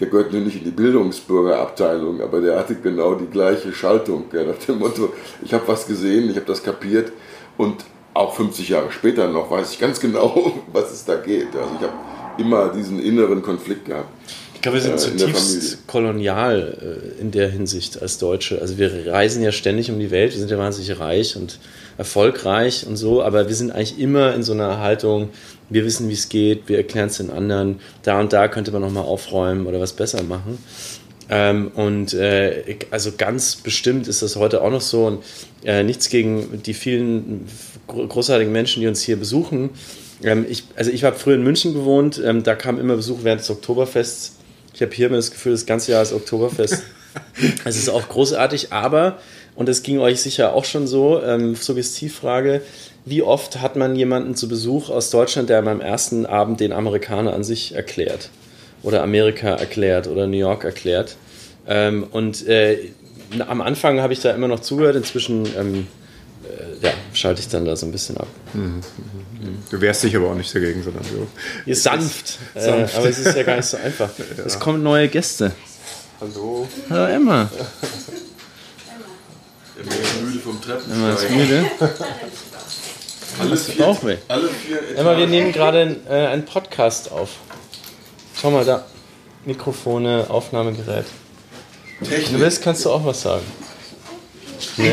[0.00, 4.24] Der gehört nur nicht in die Bildungsbürgerabteilung, aber der hatte genau die gleiche Schaltung.
[4.32, 5.12] Ja, nach dem Motto,
[5.44, 7.12] ich habe was gesehen, ich habe das kapiert
[7.56, 11.48] und auch 50 Jahre später noch weiß ich ganz genau, was es da geht.
[11.54, 11.94] Also ich habe
[12.38, 14.08] immer diesen inneren Konflikt gehabt.
[14.54, 18.60] Ich glaube, wir sind äh, zutiefst kolonial äh, in der Hinsicht als Deutsche.
[18.60, 21.58] Also wir reisen ja ständig um die Welt, wir sind ja wahnsinnig reich und
[21.98, 25.30] erfolgreich und so, aber wir sind eigentlich immer in so einer Haltung,
[25.70, 28.82] wir wissen, wie es geht, wir erklären es den anderen, da und da könnte man
[28.82, 30.58] nochmal aufräumen oder was besser machen.
[31.30, 35.24] Ähm, und äh, also ganz bestimmt ist das heute auch noch so und
[35.64, 37.46] äh, nichts gegen die vielen
[37.86, 39.70] großartigen Menschen, die uns hier besuchen.
[40.22, 43.40] Ähm, ich, also ich habe früher in München gewohnt, ähm, da kam immer Besuch während
[43.40, 44.36] des Oktoberfests.
[44.74, 46.82] Ich habe hier immer das Gefühl, das ganze Jahr ist Oktoberfest.
[47.64, 49.18] Es ist auch großartig, aber,
[49.56, 52.62] und das ging euch sicher auch schon so, ähm, Suggestivfrage,
[53.04, 57.34] wie oft hat man jemanden zu Besuch aus Deutschland, der beim ersten Abend den Amerikaner
[57.34, 58.30] an sich erklärt?
[58.82, 61.16] Oder Amerika erklärt oder New York erklärt?
[61.66, 62.90] Ähm, und äh,
[63.46, 65.86] am Anfang habe ich da immer noch zugehört, inzwischen ähm,
[66.44, 68.26] äh, ja, schalte ich dann da so ein bisschen ab.
[68.52, 68.80] Mhm, mhm,
[69.40, 69.58] mhm.
[69.70, 71.26] Du wehrst dich aber auch nicht dagegen, sondern du.
[71.66, 72.38] Ihr sanft.
[72.54, 72.94] sanft.
[72.94, 74.10] Äh, aber es ist ja gar nicht so einfach.
[74.36, 74.44] ja.
[74.44, 75.52] Es kommen neue Gäste.
[76.20, 76.68] Hallo.
[76.90, 77.50] Hallo Emma.
[79.76, 80.92] Emma ist müde vom Treppen.
[80.92, 81.64] Emma ist müde.
[83.40, 84.16] Alles vier, auch weh.
[84.28, 87.30] Alle vier Emma, wir nehmen gerade äh, einen Podcast auf.
[88.36, 88.84] Schau mal da.
[89.44, 91.06] Mikrofone, Aufnahmegerät.
[91.98, 92.26] Technik.
[92.26, 93.44] Wenn du willst, kannst du auch was sagen.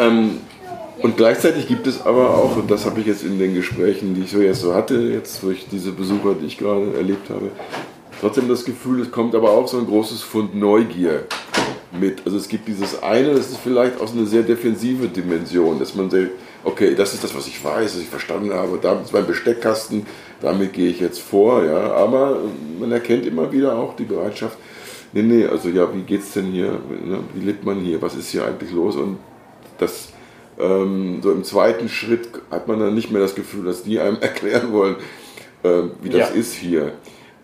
[0.00, 0.40] Ähm,
[1.00, 4.22] und gleichzeitig gibt es aber auch, und das habe ich jetzt in den Gesprächen, die
[4.22, 7.50] ich so jetzt so hatte, jetzt durch diese Besucher, die ich gerade erlebt habe,
[8.20, 11.24] trotzdem das Gefühl, es kommt aber auch so ein großes Fund Neugier
[11.98, 12.22] mit.
[12.24, 15.94] Also es gibt dieses eine, das ist vielleicht auch so eine sehr defensive Dimension, dass
[15.94, 16.30] man sagt,
[16.64, 20.06] okay, das ist das, was ich weiß, was ich verstanden habe, da ist mein Besteckkasten,
[20.40, 21.92] damit gehe ich jetzt vor, ja.
[21.92, 22.38] Aber
[22.78, 24.58] man erkennt immer wieder auch die Bereitschaft,
[25.12, 26.72] Nee, nee, also ja, wie geht's denn hier?
[26.72, 27.20] Ne?
[27.34, 28.02] Wie lebt man hier?
[28.02, 28.96] Was ist hier eigentlich los?
[28.96, 29.18] Und
[29.78, 30.08] das
[30.58, 34.18] ähm, so im zweiten Schritt hat man dann nicht mehr das Gefühl, dass die einem
[34.20, 34.96] erklären wollen,
[35.64, 36.36] ähm, wie das ja.
[36.36, 36.92] ist hier.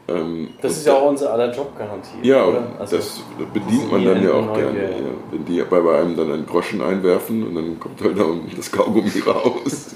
[0.06, 2.18] Ähm, das ist ja auch unser aller Jobgarantie.
[2.22, 2.46] Ja,
[2.78, 3.20] also, das
[3.52, 4.82] bedient man dann ja auch gerne.
[4.82, 4.98] Ja.
[5.30, 9.10] Wenn die bei einem dann einen Groschen einwerfen und dann kommt halt auch das Kaugummi
[9.26, 9.94] raus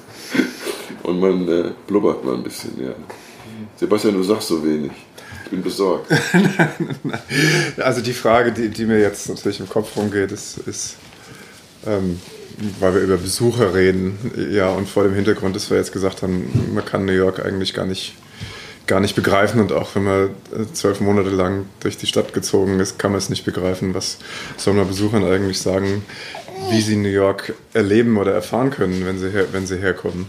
[1.03, 2.73] und man äh, blubbert mal ein bisschen.
[2.83, 2.93] Ja.
[3.77, 4.93] Sebastian, du sagst so wenig.
[5.45, 6.11] Ich bin besorgt.
[7.79, 10.97] also die Frage, die, die, mir jetzt natürlich im Kopf rumgeht, ist, ist
[11.87, 12.21] ähm,
[12.81, 14.19] weil wir über Besucher reden,
[14.51, 17.73] ja, und vor dem Hintergrund, dass wir jetzt gesagt haben, man kann New York eigentlich
[17.73, 18.15] gar nicht,
[18.89, 22.81] gar nicht begreifen und auch wenn man äh, zwölf Monate lang durch die Stadt gezogen
[22.81, 23.95] ist, kann man es nicht begreifen.
[23.95, 24.19] Was
[24.57, 26.05] soll man Besuchern eigentlich sagen,
[26.71, 30.27] wie sie New York erleben oder erfahren können, wenn sie, her, wenn sie herkommen?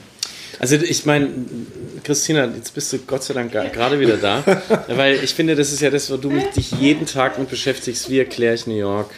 [0.59, 1.29] Also ich meine,
[2.03, 4.43] Christina, jetzt bist du Gott sei Dank gerade wieder da,
[4.89, 8.09] weil ich finde, das ist ja das, wo du dich jeden Tag mit beschäftigst.
[8.09, 9.09] Wie erkläre ich New York?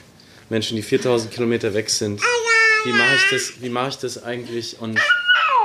[0.50, 2.22] Menschen, die 4000 Kilometer weg sind
[2.84, 5.00] wie mache ich das, wie mache ich das eigentlich und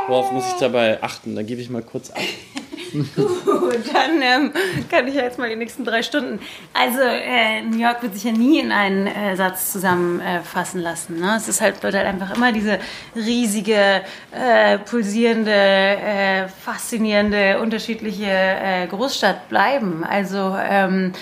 [0.07, 1.35] worauf muss ich dabei achten?
[1.35, 2.21] Da gebe ich mal kurz ab.
[3.17, 4.53] Gut, dann ähm,
[4.91, 6.41] kann ich ja jetzt mal die nächsten drei Stunden.
[6.73, 11.21] Also äh, New York wird sich ja nie in einen äh, Satz zusammenfassen äh, lassen.
[11.21, 11.35] Ne?
[11.37, 12.79] Es ist halt, wird halt einfach immer diese
[13.15, 20.05] riesige, äh, pulsierende, äh, faszinierende, unterschiedliche äh, Großstadt bleiben.
[20.05, 21.13] Also ähm,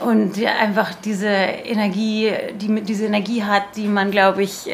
[0.00, 4.68] und einfach diese Energie, die diese Energie hat, die man, glaube ich,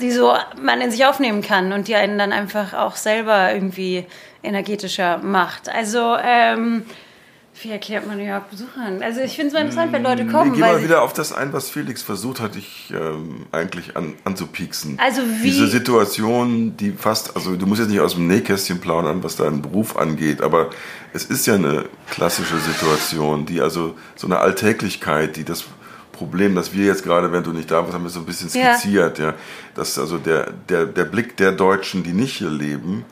[0.00, 4.06] die so man in sich aufnehmen kann und die einen dann einfach auch selber irgendwie
[4.42, 5.68] energetischer macht.
[5.68, 6.84] Also ähm,
[7.62, 9.02] wie erklärt man New York Besuchern?
[9.02, 10.52] Also ich finde es so interessant, wenn Leute kommen.
[10.52, 14.14] Ich gehe mal wieder auf das ein, was Felix versucht hat, dich ähm, eigentlich an,
[14.24, 14.98] anzupieksen.
[15.02, 15.42] Also wie?
[15.42, 19.62] Diese Situation, die fast, also du musst jetzt nicht aus dem Nähkästchen plaudern, was deinen
[19.62, 20.70] Beruf angeht, aber
[21.12, 25.64] es ist ja eine klassische Situation, die also so eine Alltäglichkeit, die das
[26.12, 28.50] Problem, das wir jetzt gerade, wenn du nicht da warst, haben wir so ein bisschen
[28.50, 29.28] skizziert, ja.
[29.28, 29.34] ja
[29.74, 33.04] dass also der, der, der Blick der Deutschen, die nicht hier leben,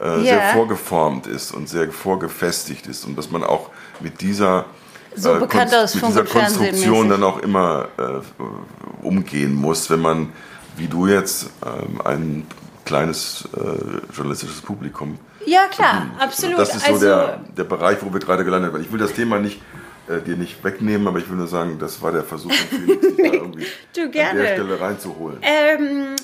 [0.00, 0.22] äh, ja.
[0.22, 3.70] sehr vorgeformt ist und sehr vorgefestigt ist und dass man auch
[4.00, 4.66] mit dieser
[5.14, 10.32] so äh, bekannt aus mit dieser Konstruktion dann auch immer äh, umgehen muss, wenn man,
[10.76, 12.46] wie du jetzt, ähm, ein
[12.84, 15.18] kleines äh, journalistisches Publikum
[15.48, 16.58] ja, klar, absolut.
[16.58, 18.82] Das ist so also, der, der Bereich, wo wir gerade gelandet sind.
[18.82, 19.62] Ich will das Thema nicht
[20.06, 23.00] äh, dir nicht wegnehmen, aber ich will nur sagen, das war der Versuch von Felix,
[23.00, 24.30] dich da irgendwie du, gerne.
[24.30, 25.38] an der Stelle reinzuholen.
[25.42, 26.16] Ähm,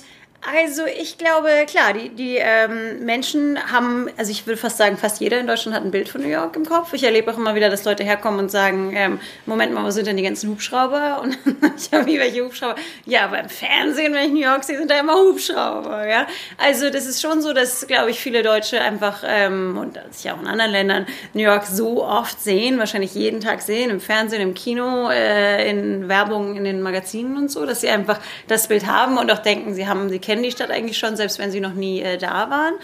[0.52, 5.20] also ich glaube, klar, die, die ähm, Menschen haben, also ich würde fast sagen, fast
[5.20, 6.92] jeder in Deutschland hat ein Bild von New York im Kopf.
[6.92, 10.06] Ich erlebe auch immer wieder, dass Leute herkommen und sagen, ähm, Moment mal, wo sind
[10.06, 11.20] denn die ganzen Hubschrauber?
[11.24, 11.38] Und
[11.76, 12.76] ich habe wie welche Hubschrauber?
[13.06, 16.06] Ja, aber im Fernsehen, wenn ich New York sehe, sind da immer Hubschrauber.
[16.06, 16.26] Ja?
[16.58, 20.40] Also das ist schon so, dass, glaube ich, viele Deutsche einfach, ähm, und sicher auch
[20.40, 24.54] in anderen Ländern, New York so oft sehen, wahrscheinlich jeden Tag sehen, im Fernsehen, im
[24.54, 29.16] Kino, äh, in Werbung, in den Magazinen und so, dass sie einfach das Bild haben
[29.16, 31.60] und auch denken, sie haben, sie kennen kennen die Stadt eigentlich schon, selbst wenn sie
[31.60, 32.74] noch nie äh, da waren.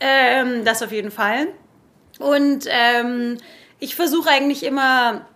[0.00, 1.48] Ähm, das auf jeden Fall.
[2.18, 3.36] Und ähm,
[3.78, 5.26] ich versuche eigentlich immer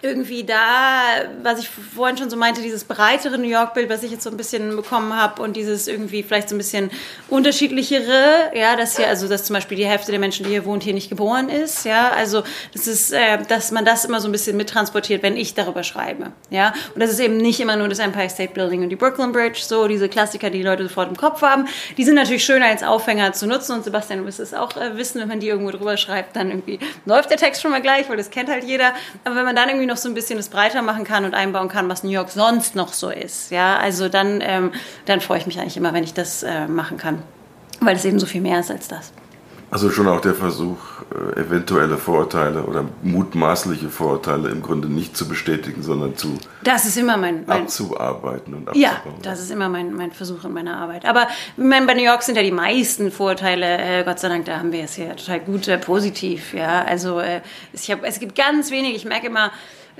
[0.00, 1.00] irgendwie da,
[1.42, 4.36] was ich vorhin schon so meinte, dieses breitere New York-Bild, was ich jetzt so ein
[4.36, 6.90] bisschen bekommen habe und dieses irgendwie vielleicht so ein bisschen
[7.28, 10.84] unterschiedlichere, ja, dass hier, also dass zum Beispiel die Hälfte der Menschen, die hier wohnt,
[10.84, 14.32] hier nicht geboren ist, ja, also das ist, äh, dass man das immer so ein
[14.32, 17.98] bisschen mittransportiert, wenn ich darüber schreibe, ja, und das ist eben nicht immer nur das
[17.98, 21.16] Empire State Building und die Brooklyn Bridge, so diese Klassiker, die, die Leute sofort im
[21.16, 24.54] Kopf haben, die sind natürlich schöner als Aufhänger zu nutzen und Sebastian, du wirst es
[24.54, 27.72] auch äh, wissen, wenn man die irgendwo drüber schreibt, dann irgendwie läuft der Text schon
[27.72, 28.92] mal gleich, weil das kennt halt jeder,
[29.24, 31.68] aber wenn man dann irgendwie noch so ein bisschen das breiter machen kann und einbauen
[31.68, 33.50] kann, was New York sonst noch so ist.
[33.50, 34.72] Ja, also dann, ähm,
[35.06, 37.22] dann freue ich mich eigentlich immer, wenn ich das äh, machen kann,
[37.80, 39.12] weil es eben so viel mehr ist als das.
[39.70, 40.78] Also schon auch der Versuch,
[41.14, 46.96] äh, eventuelle Vorurteile oder mutmaßliche Vorurteile im Grunde nicht zu bestätigen, sondern zu das ist
[46.96, 48.80] immer mein, mein abzuarbeiten und abzubauen.
[48.80, 51.04] Ja, das ist immer mein, mein Versuch in meiner Arbeit.
[51.04, 51.28] Aber
[51.58, 54.72] mein, bei New York sind ja die meisten Vorurteile, äh, Gott sei Dank, da haben
[54.72, 56.54] wir es ja total gut äh, positiv.
[56.54, 57.42] Ja, also äh,
[57.74, 58.94] ich hab, es gibt ganz wenig.
[58.96, 59.50] Ich merke immer,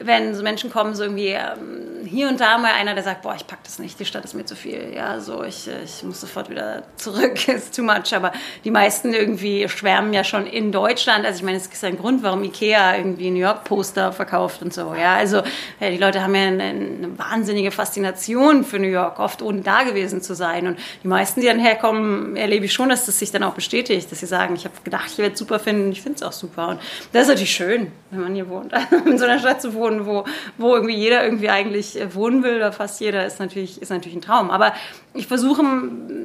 [0.02, 3.34] wenn so Menschen kommen, so irgendwie ähm, hier und da mal einer, der sagt, boah,
[3.36, 6.20] ich pack das nicht, die Stadt ist mir zu viel, ja, so ich, ich muss
[6.20, 8.32] sofort wieder zurück, ist too much, aber
[8.64, 12.22] die meisten irgendwie schwärmen ja schon in Deutschland, also ich meine, es ist ein Grund,
[12.22, 15.42] warum Ikea irgendwie New York Poster verkauft und so, ja, also
[15.80, 19.82] ja, die Leute haben ja eine, eine, wahnsinnige Faszination für New York, oft ohne da
[19.82, 20.66] gewesen zu sein.
[20.66, 24.10] Und die meisten, die dann herkommen, erlebe ich schon, dass das sich dann auch bestätigt,
[24.10, 26.32] dass sie sagen, ich habe gedacht, ich werde es super finden, ich finde es auch
[26.32, 26.68] super.
[26.68, 26.80] Und
[27.12, 28.72] das ist natürlich schön, wenn man hier wohnt,
[29.06, 30.24] in so einer Stadt zu wohnen, wohnen, wo,
[30.56, 34.16] wo irgendwie jeder irgendwie eigentlich äh, wohnen will, oder fast jeder, ist natürlich, ist natürlich
[34.16, 34.50] ein Traum.
[34.50, 34.72] Aber
[35.14, 35.62] ich versuche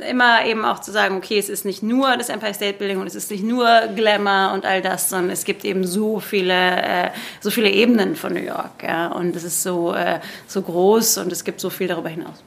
[0.10, 3.08] immer eben auch zu sagen, okay, es ist nicht nur das Empire State Building und
[3.08, 7.10] es ist nicht nur Glamour und all das, sondern es gibt eben so viele, äh,
[7.40, 8.84] so viele Ebenen von New York.
[8.84, 9.08] Ja?
[9.08, 12.44] Und es ist so, äh, so groß und es gibt so viel darüber hinaus.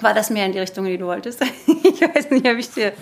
[0.00, 1.42] War das mehr in die Richtung, in die du wolltest?
[1.66, 2.92] ich weiß nicht, ob ich dir.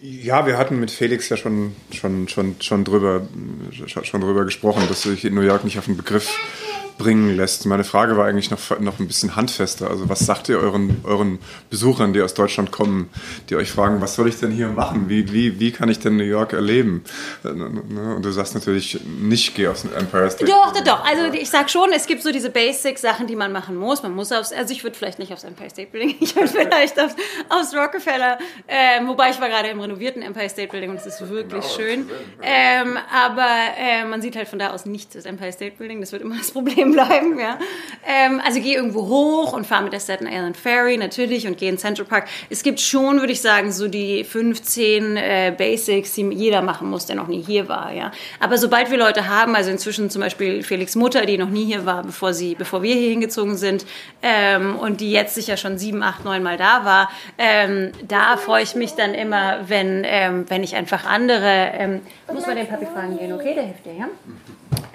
[0.00, 3.26] Ja, wir hatten mit Felix ja schon, schon, schon, schon, drüber,
[3.72, 6.38] schon drüber gesprochen, dass sich in New York nicht auf den Begriff
[6.98, 7.64] bringen lässt.
[7.66, 9.88] Meine Frage war eigentlich noch, noch ein bisschen handfester.
[9.88, 11.38] Also was sagt ihr euren, euren
[11.70, 13.08] Besuchern, die aus Deutschland kommen,
[13.48, 15.08] die euch fragen, was soll ich denn hier machen?
[15.08, 17.04] Wie, wie, wie kann ich denn New York erleben?
[17.44, 20.50] Äh, ne, ne, und du sagst natürlich nicht, geh aufs Empire State.
[20.50, 21.04] Doch, doch, doch.
[21.04, 24.02] Also ich sag schon, es gibt so diese Basic-Sachen, die man machen muss.
[24.02, 27.00] Man muss aufs, also ich würde vielleicht nicht aufs Empire State Building, ich würde vielleicht
[27.00, 27.14] aufs,
[27.48, 31.28] aufs Rockefeller, ähm, wobei ich war gerade im renovierten Empire State Building und es ist
[31.28, 32.10] wirklich genau, schön.
[32.42, 36.10] Ähm, aber äh, man sieht halt von da aus nicht das Empire State Building, das
[36.10, 37.38] wird immer das Problem stehen bleiben.
[37.38, 37.58] Ja.
[38.06, 41.68] Ähm, also geh irgendwo hoch und fahr mit der Staten Island Ferry natürlich und geh
[41.68, 42.26] in Central Park.
[42.48, 47.06] Es gibt schon, würde ich sagen, so die 15 äh, Basics, die jeder machen muss,
[47.06, 47.92] der noch nie hier war.
[47.92, 48.12] Ja.
[48.40, 51.84] Aber sobald wir Leute haben, also inzwischen zum Beispiel Felix Mutter, die noch nie hier
[51.84, 53.84] war, bevor, sie, bevor wir hier hingezogen sind
[54.22, 58.62] ähm, und die jetzt sicher schon sieben, acht, neun Mal da war, ähm, da freue
[58.62, 62.00] ich mich dann immer, wenn, ähm, wenn ich einfach andere, ähm,
[62.32, 64.08] muss man den Papi fragen gehen, okay, der hilft dir, ja?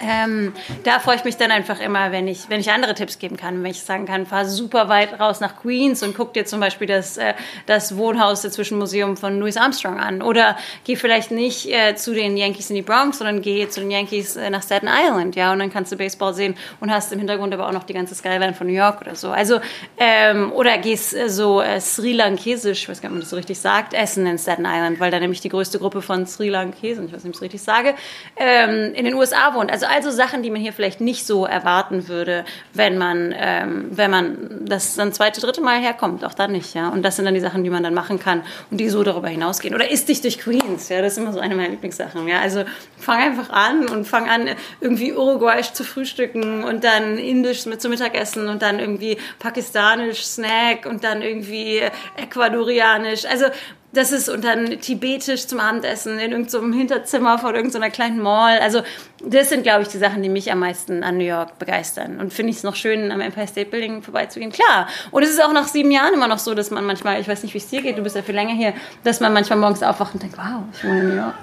[0.04, 0.52] Ähm,
[0.82, 3.62] da freue ich mich dann einfach immer, wenn ich, wenn ich andere Tipps geben kann.
[3.62, 6.86] Wenn ich sagen kann, fahr super weit raus nach Queens und guck dir zum Beispiel
[6.86, 7.34] das, äh,
[7.66, 10.22] das Wohnhaus der Zwischenmuseum von Louis Armstrong an.
[10.22, 13.90] Oder geh vielleicht nicht äh, zu den Yankees in die Bronx, sondern geh zu den
[13.90, 15.36] Yankees äh, nach Staten Island.
[15.36, 17.94] Ja, und dann kannst du Baseball sehen und hast im Hintergrund aber auch noch die
[17.94, 19.30] ganze Skyline von New York oder so.
[19.30, 19.60] Also,
[19.98, 23.30] ähm, oder gehst äh, so äh, Sri Lankesisch, ich weiß gar nicht, ob man das
[23.30, 26.48] so richtig sagt, essen in Staten Island, weil da nämlich die größte Gruppe von Sri
[26.48, 27.94] Lankesen, ich weiß nicht, ob ich es richtig sage,
[28.36, 29.72] ähm, in den USA wohnt.
[29.72, 34.10] Also also Sachen, die man hier vielleicht nicht so erwarten würde, wenn man, ähm, wenn
[34.10, 36.24] man das dann zweite, dritte Mal herkommt.
[36.24, 36.88] Auch dann nicht, ja.
[36.88, 39.28] Und das sind dann die Sachen, die man dann machen kann und die so darüber
[39.28, 39.74] hinausgehen.
[39.74, 41.00] Oder isst dich durch Queens, ja.
[41.00, 42.40] Das ist immer so eine meiner Lieblingssachen, ja.
[42.40, 42.64] Also
[42.98, 44.48] fang einfach an und fang an,
[44.80, 50.86] irgendwie uruguayisch zu frühstücken und dann indisch mit zum Mittagessen und dann irgendwie pakistanisch Snack
[50.86, 51.82] und dann irgendwie
[52.16, 53.24] ecuadorianisch.
[53.26, 53.46] Also
[53.94, 58.20] das ist und dann tibetisch zum Abendessen in irgendeinem so Hinterzimmer vor irgendeiner so kleinen
[58.20, 58.58] Mall.
[58.58, 58.82] Also
[59.24, 62.20] das sind, glaube ich, die Sachen, die mich am meisten an New York begeistern.
[62.20, 64.52] Und finde ich es noch schön, am Empire State Building vorbeizugehen.
[64.52, 64.88] Klar.
[65.10, 67.42] Und es ist auch nach sieben Jahren immer noch so, dass man manchmal, ich weiß
[67.42, 68.74] nicht, wie es dir geht, du bist ja viel länger hier,
[69.04, 71.34] dass man manchmal morgens aufwacht und denkt, wow, ich wohne in New York.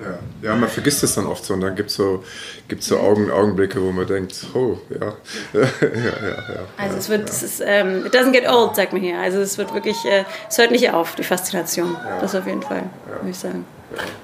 [0.00, 2.22] Ja, ja, man vergisst es dann oft so und dann gibt es so,
[2.68, 5.14] gibt's so Augen, Augenblicke, wo man denkt, oh, ja.
[5.52, 9.02] ja, ja, ja also es wird, es ist, ähm, it doesn't get old, sagt man
[9.02, 9.18] hier.
[9.18, 11.96] Also es wird wirklich, äh, es hört nicht auf, die Faszination.
[12.20, 13.64] Das auf jeden Fall, würde ich sagen.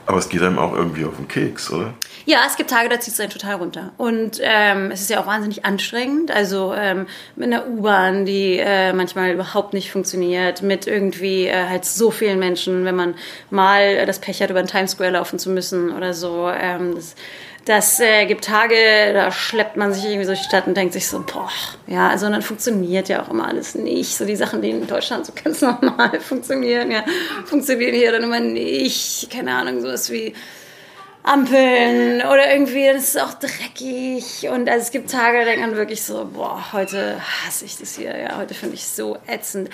[0.06, 1.94] Aber es geht einem auch irgendwie auf den Keks, oder?
[2.26, 3.92] Ja, es gibt Tage, da zieht es einen total runter.
[3.96, 6.30] Und ähm, es ist ja auch wahnsinnig anstrengend.
[6.30, 7.06] Also ähm,
[7.36, 12.38] mit einer U-Bahn, die äh, manchmal überhaupt nicht funktioniert, mit irgendwie äh, halt so vielen
[12.38, 13.14] Menschen, wenn man
[13.50, 16.50] mal das Pech hat, über den Times Square laufen zu müssen oder so.
[16.50, 17.14] Ähm, das,
[17.64, 18.74] das äh, gibt Tage,
[19.14, 21.48] da schleppt man sich irgendwie durch die Stadt und denkt sich so, boah,
[21.86, 24.14] ja, also dann funktioniert ja auch immer alles nicht.
[24.14, 27.04] So die Sachen, die in Deutschland so ganz normal funktionieren, ja,
[27.46, 29.30] funktionieren hier dann immer nicht.
[29.30, 30.34] Keine Ahnung, sowas wie
[31.22, 34.48] Ampeln oder irgendwie, dann ist auch dreckig.
[34.50, 37.96] Und also es gibt Tage, da denkt man wirklich so, boah, heute hasse ich das
[37.96, 39.70] hier, ja, heute finde ich so ätzend.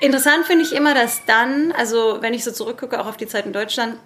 [0.00, 3.44] Interessant finde ich immer, dass dann, also wenn ich so zurückgucke, auch auf die Zeit
[3.44, 3.96] in Deutschland,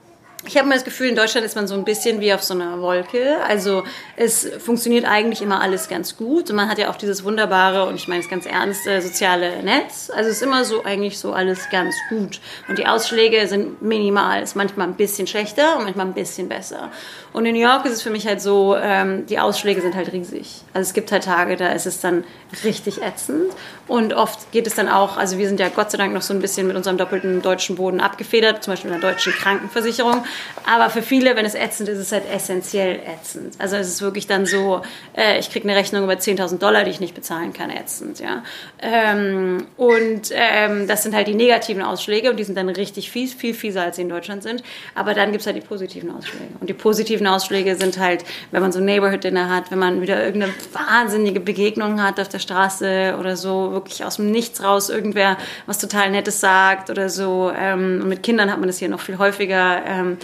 [0.46, 2.54] ich habe immer das Gefühl, in Deutschland ist man so ein bisschen wie auf so
[2.54, 3.38] einer Wolke.
[3.46, 3.82] Also
[4.16, 6.48] es funktioniert eigentlich immer alles ganz gut.
[6.48, 10.10] Und man hat ja auch dieses wunderbare, und ich meine es ganz ernst, soziale Netz.
[10.14, 12.40] Also es ist immer so eigentlich so alles ganz gut.
[12.68, 14.40] Und die Ausschläge sind minimal.
[14.40, 16.92] Es ist manchmal ein bisschen schlechter und manchmal ein bisschen besser.
[17.32, 20.12] Und in New York ist es für mich halt so, ähm, die Ausschläge sind halt
[20.12, 20.62] riesig.
[20.72, 22.24] Also es gibt halt Tage, da ist es dann
[22.64, 23.52] richtig ätzend.
[23.86, 26.32] Und oft geht es dann auch, also wir sind ja Gott sei Dank noch so
[26.32, 30.24] ein bisschen mit unserem doppelten deutschen Boden abgefedert, zum Beispiel in der deutschen Krankenversicherung.
[30.66, 33.54] Aber für viele, wenn es ätzend ist, ist es halt essentiell ätzend.
[33.58, 34.82] Also es ist wirklich dann so,
[35.16, 38.20] äh, ich kriege eine Rechnung über 10.000 Dollar, die ich nicht bezahlen kann, ätzend.
[38.20, 38.42] Ja?
[38.80, 43.28] Ähm, und ähm, das sind halt die negativen Ausschläge und die sind dann richtig viel,
[43.28, 44.62] viel fieser, als sie in Deutschland sind.
[44.94, 46.52] Aber dann gibt es halt die positiven Ausschläge.
[46.60, 50.22] Und die positiven Ausschläge sind halt, wenn man so ein Neighborhood-Dinner hat, wenn man wieder
[50.24, 55.36] irgendeine wahnsinnige Begegnung hat auf der Straße oder so, wirklich aus dem Nichts raus irgendwer
[55.66, 57.52] was total Nettes sagt oder so.
[57.56, 59.82] Ähm, und mit Kindern hat man das hier noch viel häufiger.
[59.86, 60.17] Ähm,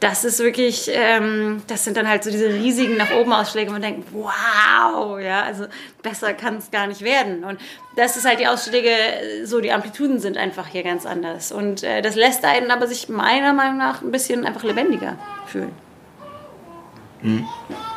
[0.00, 3.70] das ist wirklich, ähm, das sind dann halt so diese riesigen nach oben Ausschläge.
[3.70, 5.66] Man denkt, wow, ja, also
[6.02, 7.44] besser kann es gar nicht werden.
[7.44, 7.60] Und
[7.96, 8.90] das ist halt die Ausschläge,
[9.44, 11.52] so die Amplituden sind einfach hier ganz anders.
[11.52, 15.72] Und äh, das lässt einen aber sich meiner Meinung nach ein bisschen einfach lebendiger fühlen.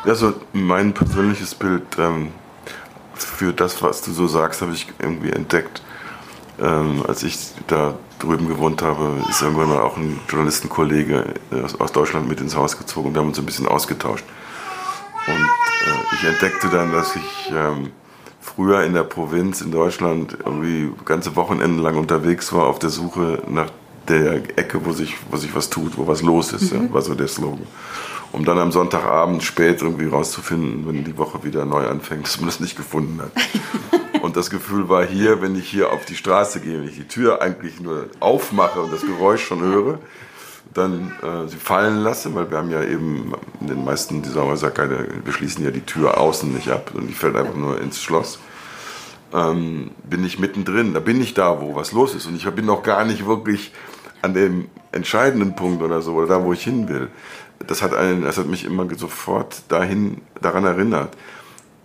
[0.04, 2.32] Also mein persönliches Bild ähm,
[3.14, 5.82] für das, was du so sagst, habe ich irgendwie entdeckt.
[6.60, 7.94] Ähm, als ich da
[8.24, 12.78] drüben gewohnt habe, ist irgendwann mal auch ein Journalistenkollege aus, aus Deutschland mit ins Haus
[12.78, 14.24] gezogen und wir haben uns ein bisschen ausgetauscht.
[15.26, 17.90] Und äh, ich entdeckte dann, dass ich ähm,
[18.40, 23.42] früher in der Provinz in Deutschland irgendwie ganze Wochenenden lang unterwegs war auf der Suche
[23.48, 23.70] nach
[24.08, 26.86] der Ecke, wo sich, wo sich was tut, wo was los ist, mhm.
[26.86, 27.66] ja, war so der Slogan.
[28.32, 32.46] Um dann am Sonntagabend spät irgendwie rauszufinden, wenn die Woche wieder neu anfängt, dass man
[32.46, 33.32] das nicht gefunden hat.
[34.24, 37.06] Und das Gefühl war hier, wenn ich hier auf die Straße gehe, wenn ich die
[37.06, 39.98] Tür eigentlich nur aufmache und das Geräusch schon höre,
[40.72, 44.70] dann äh, sie fallen lasse, weil wir haben ja eben in den meisten dieser Häuser
[44.70, 48.00] keine, wir schließen ja die Tür außen nicht ab und die fällt einfach nur ins
[48.00, 48.38] Schloss.
[49.34, 52.64] Ähm, bin ich mittendrin, da bin ich da, wo was los ist und ich bin
[52.64, 53.72] noch gar nicht wirklich
[54.22, 57.10] an dem entscheidenden Punkt oder so oder da, wo ich hin will.
[57.66, 61.14] Das hat, einen, das hat mich immer sofort dahin, daran erinnert.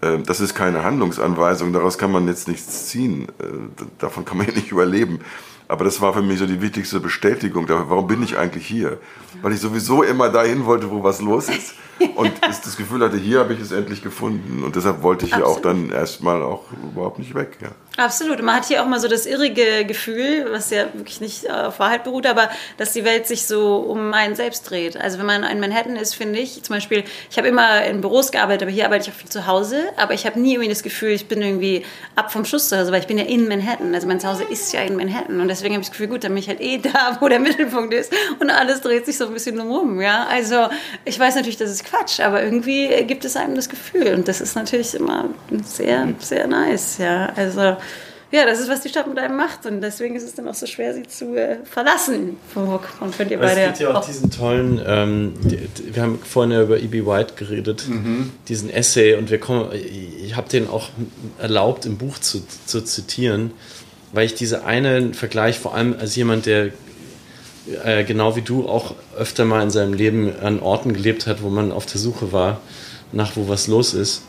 [0.02, 3.28] Äh, das ist keine Handlungsanweisung, daraus kann man jetzt nichts ziehen.
[3.40, 5.20] Äh, davon kann man ja nicht überleben.
[5.68, 7.70] Aber das war für mich so die wichtigste Bestätigung.
[7.70, 8.98] Warum bin ich eigentlich hier?
[9.44, 11.76] Weil ich sowieso immer dahin wollte, wo was los ist.
[12.16, 14.64] Und das Gefühl hatte, hier habe ich es endlich gefunden.
[14.64, 17.58] Und deshalb wollte ich hier auch dann erstmal auch überhaupt nicht weg.
[17.62, 17.70] Ja.
[18.00, 18.42] Absolut.
[18.42, 22.06] Man hat hier auch mal so das irrige Gefühl, was ja wirklich nicht auf Wahrheit
[22.06, 24.96] beruht, aber dass die Welt sich so um einen selbst dreht.
[24.96, 28.32] Also wenn man in Manhattan ist, finde ich, zum Beispiel, ich habe immer in Büros
[28.32, 30.82] gearbeitet, aber hier arbeite ich auch viel zu Hause, aber ich habe nie irgendwie das
[30.82, 31.84] Gefühl, ich bin irgendwie
[32.16, 33.94] ab vom Schuss zu Hause, weil ich bin ja in Manhattan.
[33.94, 36.32] Also mein Zuhause ist ja in Manhattan und deswegen habe ich das Gefühl, gut, dann
[36.32, 39.34] bin ich halt eh da, wo der Mittelpunkt ist und alles dreht sich so ein
[39.34, 40.00] bisschen drumherum.
[40.00, 40.26] Ja?
[40.30, 40.70] Also
[41.04, 44.42] ich weiß natürlich, das ist Quatsch, aber irgendwie gibt es einem das Gefühl und das
[44.42, 45.30] ist natürlich immer
[45.64, 46.98] sehr, sehr nice.
[46.98, 47.78] Ja, also
[48.32, 49.66] ja, das ist, was die Stadt mit einem macht.
[49.66, 52.38] Und deswegen ist es dann auch so schwer, sie zu äh, verlassen.
[52.54, 56.20] Und könnt ihr beide es gibt ja auch, auch diesen tollen, ähm, die, wir haben
[56.20, 57.06] vorhin ja über E.B.
[57.08, 58.32] White geredet, mhm.
[58.48, 59.16] diesen Essay.
[59.16, 60.90] Und wir kommen, ich habe den auch
[61.40, 63.52] erlaubt, im Buch zu, zu zitieren,
[64.14, 66.70] weil ich diese einen Vergleich, vor allem als jemand, der
[67.84, 71.50] äh, genau wie du auch öfter mal in seinem Leben an Orten gelebt hat, wo
[71.50, 72.62] man auf der Suche war,
[73.12, 74.24] nach wo was los ist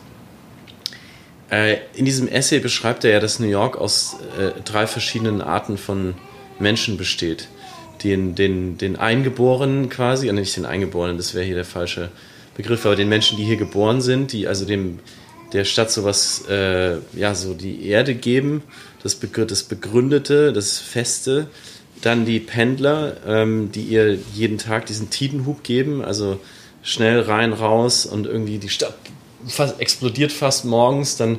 [1.50, 5.76] äh, in diesem Essay beschreibt er ja, dass New York aus äh, drei verschiedenen Arten
[5.76, 6.14] von
[6.58, 7.48] Menschen besteht.
[8.04, 12.08] Den, den, den Eingeborenen quasi, also nicht den Eingeborenen, das wäre hier der falsche
[12.56, 15.00] Begriff, aber den Menschen, die hier geboren sind, die also dem,
[15.52, 18.62] der Stadt sowas, äh, ja, so die Erde geben,
[19.02, 21.48] das, das Begründete, das Feste.
[22.02, 26.40] Dann die Pendler, ähm, die ihr jeden Tag diesen Tidenhub geben, also
[26.82, 28.94] schnell rein, raus und irgendwie die Stadt
[29.46, 31.38] fast, explodiert fast morgens, dann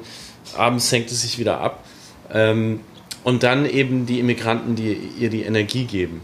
[0.55, 1.85] abends senkt es sich wieder ab.
[2.31, 2.81] Ähm,
[3.23, 6.21] und dann eben die Immigranten, die ihr die Energie geben.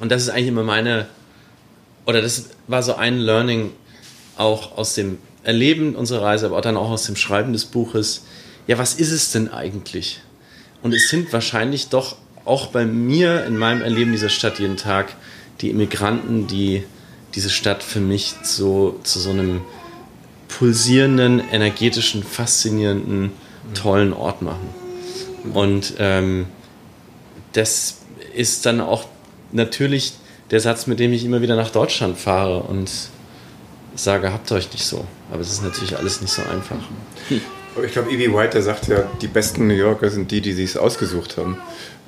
[0.00, 1.06] Und das ist eigentlich immer meine,
[2.06, 3.72] oder das war so ein Learning
[4.36, 8.24] auch aus dem Erleben unserer Reise, aber auch dann auch aus dem Schreiben des Buches.
[8.66, 10.20] Ja, was ist es denn eigentlich?
[10.82, 15.14] Und es sind wahrscheinlich doch auch bei mir in meinem Erleben dieser Stadt jeden Tag
[15.60, 16.84] die Immigranten, die
[17.34, 19.62] diese Stadt für mich so zu so einem
[20.48, 23.32] pulsierenden, energetischen, faszinierenden,
[23.74, 24.68] tollen Ort machen.
[25.54, 26.46] Und ähm,
[27.52, 27.98] das
[28.34, 29.06] ist dann auch
[29.52, 30.14] natürlich
[30.50, 32.90] der Satz, mit dem ich immer wieder nach Deutschland fahre und
[33.94, 35.06] sage, habt euch nicht so.
[35.30, 36.76] Aber es ist natürlich alles nicht so einfach.
[37.74, 38.32] Aber ich glaube, E.B.
[38.32, 41.56] White, der sagt ja, die besten New Yorker sind die, die sich ausgesucht haben.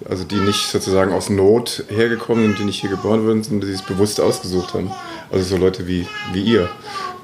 [0.08, 3.74] Also die nicht sozusagen aus Not hergekommen sind, die nicht hier geboren wurden, sondern die
[3.74, 4.90] es bewusst ausgesucht haben.
[5.32, 6.68] Also so Leute wie, wie ihr.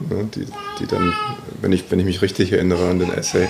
[0.08, 0.46] Ne, die,
[0.78, 1.12] die dann,
[1.60, 3.48] wenn ich, wenn ich mich richtig erinnere an den Essay,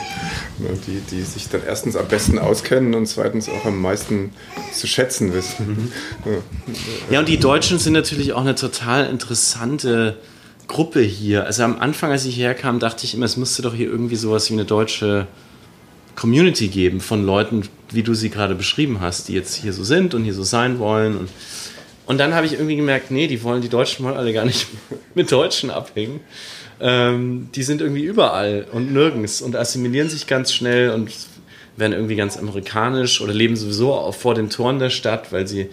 [0.59, 4.33] ne, die, die sich dann erstens am besten auskennen und zweitens auch am meisten
[4.73, 5.93] zu schätzen wissen.
[6.25, 6.43] Mhm.
[7.09, 10.17] Ja, und die Deutschen sind natürlich auch eine total interessante
[10.67, 11.47] Gruppe hier.
[11.47, 14.17] Also am Anfang, als ich hierher kam, dachte ich immer, es müsste doch hier irgendwie
[14.17, 15.29] sowas wie eine deutsche
[16.17, 17.63] Community geben von Leuten,
[17.93, 20.79] wie du sie gerade beschrieben hast, die jetzt hier so sind und hier so sein
[20.79, 21.17] wollen.
[21.17, 21.31] Und
[22.11, 24.67] und dann habe ich irgendwie gemerkt, nee, die wollen die Deutschen wollen alle gar nicht
[25.15, 26.19] mit Deutschen abhängen.
[26.81, 31.13] Ähm, die sind irgendwie überall und nirgends und assimilieren sich ganz schnell und
[31.77, 35.69] werden irgendwie ganz amerikanisch oder leben sowieso auch vor den Toren der Stadt, weil sie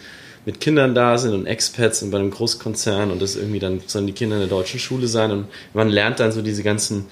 [0.45, 4.05] mit Kindern da sind und Expats und bei einem Großkonzern und das irgendwie dann sollen
[4.05, 7.05] die Kinder in der deutschen Schule sein und man lernt dann so diese ganzen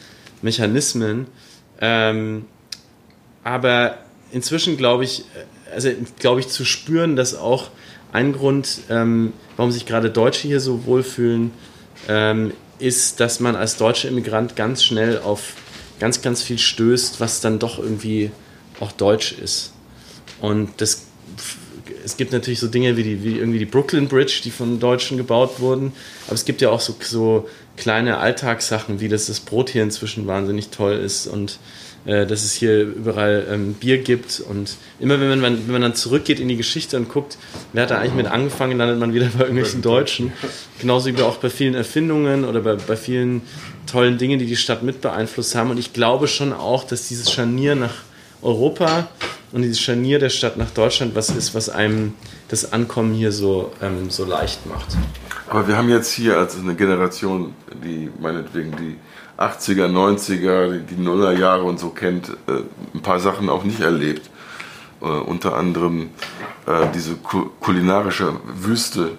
[0.44, 1.26] Mechanismen.
[1.82, 2.46] Ähm,
[3.44, 3.98] aber
[4.32, 5.26] inzwischen glaube ich,
[5.74, 7.70] also glaube ich zu spüren, dass auch
[8.12, 11.52] ein Grund, ähm, warum sich gerade Deutsche hier so wohlfühlen,
[12.08, 15.54] ähm, ist, dass man als deutscher Immigrant ganz schnell auf
[16.00, 18.32] ganz, ganz viel stößt, was dann doch irgendwie
[18.80, 19.74] auch deutsch ist.
[20.42, 21.06] Und das,
[22.04, 25.18] es gibt natürlich so Dinge wie, die, wie irgendwie die Brooklyn Bridge, die von Deutschen
[25.18, 25.94] gebaut wurden,
[26.28, 30.28] aber es gibt ja auch so, so kleine Alltagssachen, wie dass das Brot hier inzwischen
[30.28, 31.60] wahnsinnig toll ist und
[32.06, 34.40] äh, dass es hier überall ähm, Bier gibt.
[34.40, 37.38] Und immer wenn man, wenn man dann zurückgeht in die Geschichte und guckt,
[37.74, 40.32] wer hat da eigentlich mit angefangen, landet man wieder bei irgendwelchen Deutschen.
[40.80, 43.42] Genauso wie auch bei vielen Erfindungen oder bei, bei vielen
[43.88, 45.72] tollen Dingen, die die Stadt mit beeinflusst haben.
[45.72, 47.94] Und ich glaube schon auch, dass dieses Scharnier nach
[48.42, 49.08] Europa
[49.52, 52.14] und dieses Scharnier der Stadt nach Deutschland was ist, was einem
[52.50, 54.96] das Ankommen hier so, ähm, so leicht macht.
[55.48, 57.54] Aber wir haben jetzt hier als eine Generation,
[57.84, 58.98] die meinetwegen die
[59.38, 62.64] 80er, 90er, die Nullerjahre und so kennt, äh,
[62.94, 64.30] ein paar Sachen auch nicht erlebt.
[65.02, 66.10] Äh, unter anderem
[66.66, 69.18] äh, diese kulinarische Wüste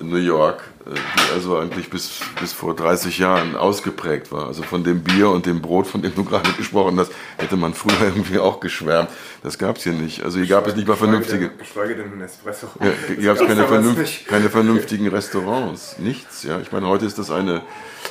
[0.00, 4.46] New York, die also eigentlich bis, bis vor 30 Jahren ausgeprägt war.
[4.46, 7.74] Also von dem Bier und dem Brot, von dem du gerade gesprochen hast, hätte man
[7.74, 9.08] früher irgendwie auch geschwärmt.
[9.42, 10.22] Das gab es hier nicht.
[10.22, 11.50] Also hier gab es nicht mal vernünftige.
[11.50, 12.68] Geschweige denn ein Espresso.
[12.80, 15.96] Ja, hier gab es keine, vernünft, keine vernünftigen Restaurants.
[15.98, 16.42] Nichts.
[16.42, 17.62] Ja, ich meine, heute ist das eine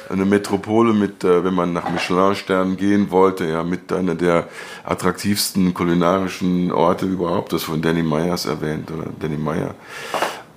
[0.10, 4.48] eine Metropole mit, äh, wenn man nach Michelin-Sternen gehen wollte, ja, mit einer der
[4.84, 9.76] attraktivsten kulinarischen Orte überhaupt, das von Danny Meyers erwähnt, oder Danny Meyer.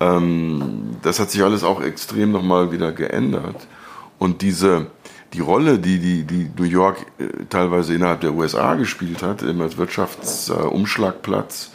[0.00, 3.66] Ähm, das hat sich alles auch extrem nochmal wieder geändert.
[4.18, 4.86] Und diese,
[5.32, 9.60] die Rolle, die, die, die New York äh, teilweise innerhalb der USA gespielt hat, eben
[9.60, 11.72] als Wirtschaftsumschlagplatz,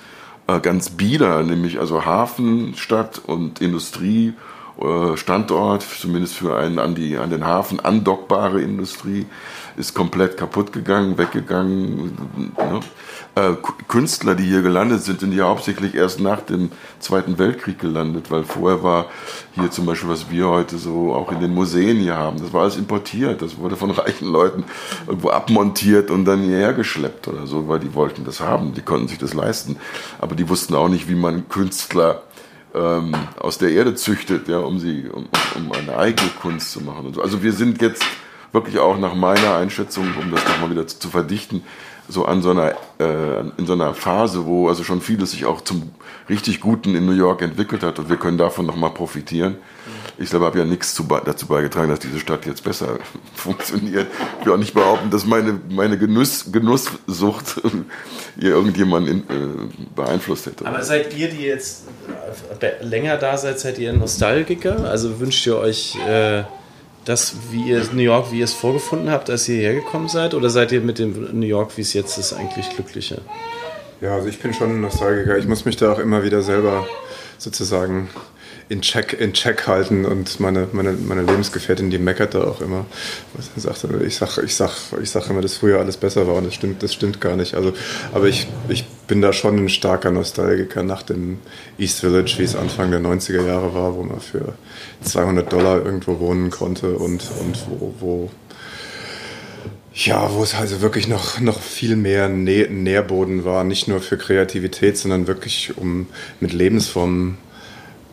[0.48, 4.34] äh, ganz bieder, nämlich also Hafenstadt und Industrie
[4.80, 9.28] äh, Standort, zumindest für einen an, die, an den Hafen andockbare Industrie,
[9.78, 12.18] ist komplett kaputt gegangen, weggegangen.
[12.58, 12.80] Ne?
[13.34, 13.54] Äh,
[13.88, 16.70] Künstler, die hier gelandet sind, sind ja hauptsächlich erst nach dem
[17.00, 19.06] Zweiten Weltkrieg gelandet, weil vorher war
[19.54, 22.64] hier zum Beispiel, was wir heute so auch in den Museen hier haben, das war
[22.64, 24.66] alles importiert, das wurde von reichen Leuten
[25.08, 29.08] irgendwo abmontiert und dann hierher geschleppt oder so, weil die wollten das haben, die konnten
[29.08, 29.78] sich das leisten,
[30.20, 32.24] aber die wussten auch nicht, wie man Künstler
[32.76, 37.14] ähm, aus der Erde züchtet, ja, um sie, um, um eine eigene Kunst zu machen.
[37.14, 37.22] So.
[37.22, 38.04] Also wir sind jetzt
[38.52, 41.64] wirklich auch nach meiner Einschätzung, um das nochmal wieder zu, zu, verdichten,
[42.12, 45.62] so an so einer, äh, in so einer Phase, wo also schon vieles sich auch
[45.62, 45.91] zum
[46.30, 49.55] richtig Guten in New York entwickelt hat und wir können davon nochmal profitieren.
[50.18, 52.99] Ich selber habe ja nichts zu, dazu beigetragen, dass diese Stadt jetzt besser
[53.36, 54.07] funktioniert.
[54.39, 57.62] Ich will auch nicht behaupten, dass meine, meine Genuss, Genusssucht
[58.39, 59.24] hier irgendjemand in, äh,
[59.95, 60.66] beeinflusst hätte.
[60.66, 61.86] Aber seid ihr, die jetzt
[62.59, 64.86] äh, länger da seid, seid ihr Nostalgiker?
[64.86, 66.43] Also wünscht ihr euch äh,
[67.06, 70.34] das, wie ihr New York, wie ihr es vorgefunden habt, als ihr hierher gekommen seid?
[70.34, 73.20] Oder seid ihr mit dem New York, wie es jetzt ist, eigentlich glücklicher?
[74.02, 75.38] Ja, also ich bin schon ein Nostalgiker.
[75.38, 76.88] Ich muss mich da auch immer wieder selber
[77.38, 78.10] sozusagen
[78.70, 82.86] in Check, in Check halten und meine, meine, meine Lebensgefährtin, die meckert da auch immer.
[83.55, 86.45] Ich sage ich sag, ich sag, ich sag immer, dass früher alles besser war und
[86.45, 87.53] das stimmt, das stimmt gar nicht.
[87.53, 87.74] Also,
[88.14, 91.39] aber ich, ich bin da schon ein starker Nostalgiker nach dem
[91.78, 94.53] East Village, wie es Anfang der 90er Jahre war, wo man für
[95.01, 98.30] 200 Dollar irgendwo wohnen konnte und, und wo, wo
[99.93, 104.97] ja, wo es also wirklich noch, noch viel mehr Nährboden war, nicht nur für Kreativität,
[104.97, 106.07] sondern wirklich um
[106.39, 107.38] mit Lebensformen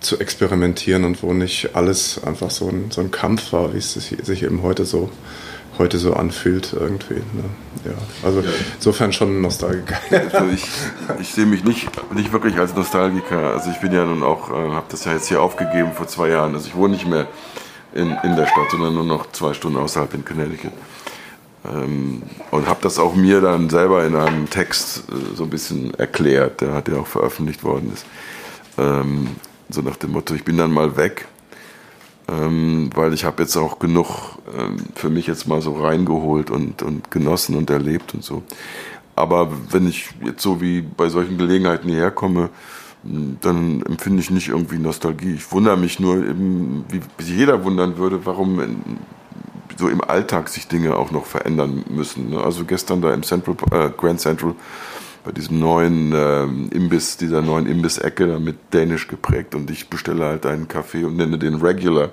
[0.00, 3.94] zu experimentieren und wo nicht alles einfach so ein, so ein Kampf war, wie es
[3.94, 5.10] sich eben heute so,
[5.78, 7.14] heute so anfühlt irgendwie.
[7.14, 7.44] Ne?
[7.84, 7.92] Ja,
[8.24, 8.50] also ja.
[8.76, 9.96] insofern schon ein Nostalgiker.
[10.32, 10.64] Also ich,
[11.20, 13.54] ich sehe mich nicht, nicht wirklich als Nostalgiker.
[13.54, 16.28] Also ich bin ja nun auch, äh, habe das ja jetzt hier aufgegeben vor zwei
[16.28, 16.54] Jahren.
[16.54, 17.26] Also ich wohne nicht mehr
[17.94, 20.72] in, in der Stadt, sondern nur noch zwei Stunden außerhalb in Connecticut.
[21.64, 25.94] Ähm, und habe das auch mir dann selber in einem Text äh, so ein bisschen
[25.94, 28.06] erklärt, der hat ja auch veröffentlicht worden ist.
[28.78, 29.28] Ähm,
[29.68, 31.28] so nach dem Motto, ich bin dann mal weg,
[32.28, 36.82] ähm, weil ich habe jetzt auch genug ähm, für mich jetzt mal so reingeholt und,
[36.82, 38.42] und genossen und erlebt und so.
[39.16, 42.50] Aber wenn ich jetzt so wie bei solchen Gelegenheiten hierher komme,
[43.02, 45.34] dann empfinde ich nicht irgendwie Nostalgie.
[45.34, 48.60] Ich wundere mich nur, eben, wie, sich jeder wundern würde, warum
[49.76, 52.30] so im Alltag sich Dinge auch noch verändern müssen.
[52.30, 52.40] Ne?
[52.40, 54.54] Also gestern da im Central, äh, Grand Central
[55.28, 60.46] bei diesem neuen ähm, Imbiss, dieser neuen Imbiss-Ecke mit Dänisch geprägt und ich bestelle halt
[60.46, 62.12] einen Kaffee und nenne den Regular.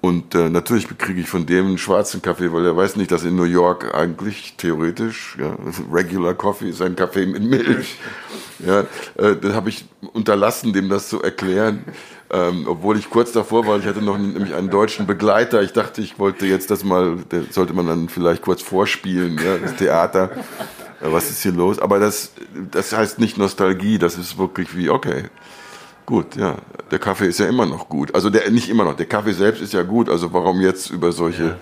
[0.00, 3.24] Und äh, natürlich kriege ich von dem einen schwarzen Kaffee, weil er weiß nicht, dass
[3.24, 5.54] in New York eigentlich theoretisch ja,
[5.92, 7.98] Regular Coffee ist ein Kaffee mit Milch.
[8.64, 8.80] Ja,
[9.16, 11.84] äh, dann habe ich unterlassen, dem das zu erklären.
[12.30, 15.60] Ähm, obwohl ich kurz davor war, ich hatte noch nämlich einen deutschen Begleiter.
[15.62, 17.18] Ich dachte, ich wollte jetzt das mal,
[17.50, 20.30] sollte man dann vielleicht kurz vorspielen, ja, das Theater
[21.12, 21.78] was ist hier los?
[21.78, 22.32] Aber das,
[22.70, 25.24] das heißt nicht Nostalgie, das ist wirklich wie, okay,
[26.06, 26.56] gut, ja,
[26.90, 28.14] der Kaffee ist ja immer noch gut.
[28.14, 31.12] Also der, nicht immer noch, der Kaffee selbst ist ja gut, also warum jetzt über
[31.12, 31.56] solche, ja.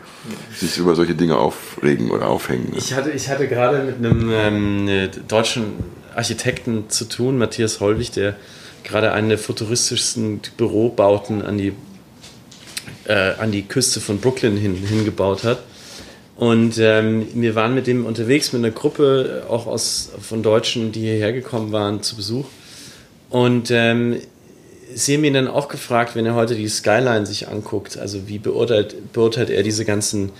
[0.54, 2.70] sich über solche Dinge aufregen oder aufhängen?
[2.70, 2.78] Ne?
[2.78, 5.74] Ich hatte, ich hatte gerade mit einem ähm, deutschen
[6.14, 8.36] Architekten zu tun, Matthias Hollwig, der
[8.84, 11.72] gerade einen der futuristischsten Bürobauten an die
[13.04, 15.62] äh, an die Küste von Brooklyn hin, hingebaut hat.
[16.42, 21.02] Und ähm, wir waren mit dem unterwegs, mit einer Gruppe, auch aus, von Deutschen, die
[21.02, 22.46] hierher gekommen waren zu Besuch.
[23.30, 24.16] Und ähm,
[24.92, 28.40] sie haben ihn dann auch gefragt, wenn er heute die Skyline sich anguckt, also wie
[28.40, 30.32] beurteilt, beurteilt er diese ganzen,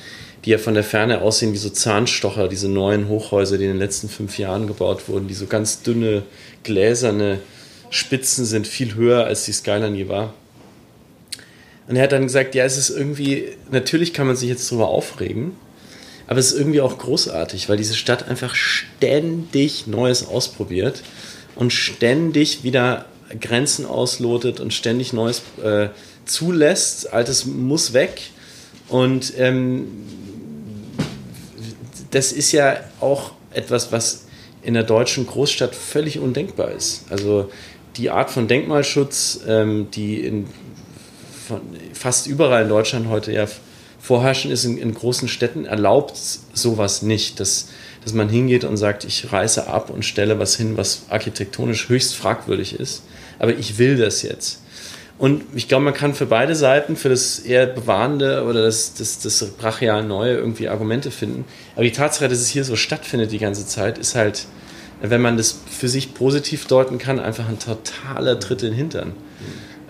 [0.45, 3.79] die ja von der Ferne aussehen wie so Zahnstocher, diese neuen Hochhäuser, die in den
[3.79, 6.25] letzten fünf Jahren gebaut wurden, die so ganz dünne,
[6.65, 7.39] gläserne
[7.91, 10.35] Spitzen sind, viel höher als die Skyline je war.
[11.87, 14.89] Und er hat dann gesagt, ja, es ist irgendwie, natürlich kann man sich jetzt darüber
[14.89, 15.53] aufregen,
[16.33, 21.03] aber es ist irgendwie auch großartig, weil diese Stadt einfach ständig Neues ausprobiert
[21.57, 23.05] und ständig wieder
[23.39, 25.89] Grenzen auslotet und ständig Neues äh,
[26.25, 27.13] zulässt.
[27.13, 28.31] Altes muss weg.
[28.89, 29.89] Und ähm,
[32.13, 34.25] das ist ja auch etwas, was
[34.63, 37.05] in der deutschen Großstadt völlig undenkbar ist.
[37.11, 37.51] Also
[37.99, 40.47] die Art von Denkmalschutz, ähm, die in
[41.47, 41.61] von
[41.93, 43.47] fast überall in Deutschland heute ja
[44.03, 46.19] vorherrschen ist, in, in, großen Städten, erlaubt
[46.53, 47.69] sowas nicht, dass,
[48.05, 52.15] dass man hingeht und sagt, ich reiße ab und stelle was hin, was architektonisch höchst
[52.15, 53.03] fragwürdig ist
[53.43, 54.61] aber ich will das jetzt.
[55.19, 59.19] Und ich glaube, man kann für beide Seiten, für das eher bewahrende oder das, das,
[59.19, 61.45] das brachial Neue irgendwie Argumente finden.
[61.75, 64.47] Aber die Tatsache, dass es hier so stattfindet die ganze Zeit, ist halt,
[65.01, 69.13] wenn man das für sich positiv deuten kann, einfach ein totaler Tritt in den Hintern.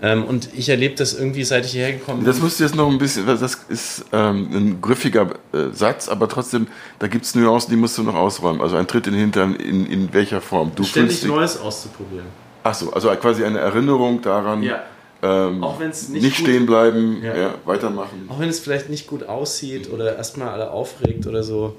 [0.03, 2.27] Ähm, und ich erlebe das irgendwie, seit ich hierher gekommen bin.
[2.27, 6.27] Das musst du jetzt noch ein bisschen, das ist ähm, ein griffiger äh, Satz, aber
[6.27, 6.67] trotzdem,
[6.99, 8.61] da gibt es Nuancen, die musst du noch ausräumen.
[8.61, 10.73] Also ein Tritt in den Hintern, in, in welcher Form?
[10.75, 12.25] Du Ständig Neues auszuprobieren.
[12.63, 14.61] Ach so, also quasi eine Erinnerung daran.
[14.61, 14.83] Ja.
[15.21, 17.37] Ähm, auch wenn es nicht, nicht stehen bleiben, ja.
[17.37, 17.53] ja.
[17.63, 18.27] weitermachen.
[18.27, 21.77] Auch wenn es vielleicht nicht gut aussieht oder erstmal alle aufregt oder so.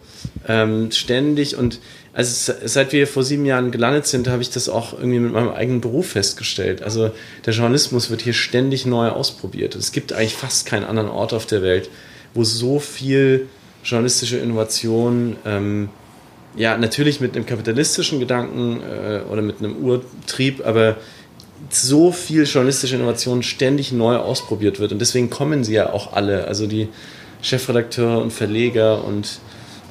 [0.49, 1.79] Ähm, ständig und
[2.15, 5.51] also seit wir vor sieben Jahren gelandet sind, habe ich das auch irgendwie mit meinem
[5.51, 6.81] eigenen Beruf festgestellt.
[6.83, 7.11] Also
[7.45, 9.75] der Journalismus wird hier ständig neu ausprobiert.
[9.75, 11.91] Es gibt eigentlich fast keinen anderen Ort auf der Welt,
[12.33, 13.49] wo so viel
[13.83, 15.89] journalistische Innovation ähm,
[16.57, 20.97] ja, natürlich mit einem kapitalistischen Gedanken äh, oder mit einem Urtrieb, aber
[21.71, 24.93] so viel journalistische Innovation ständig neu ausprobiert wird.
[24.93, 26.47] Und deswegen kommen sie ja auch alle.
[26.47, 26.89] Also die
[27.43, 29.41] Chefredakteure und Verleger und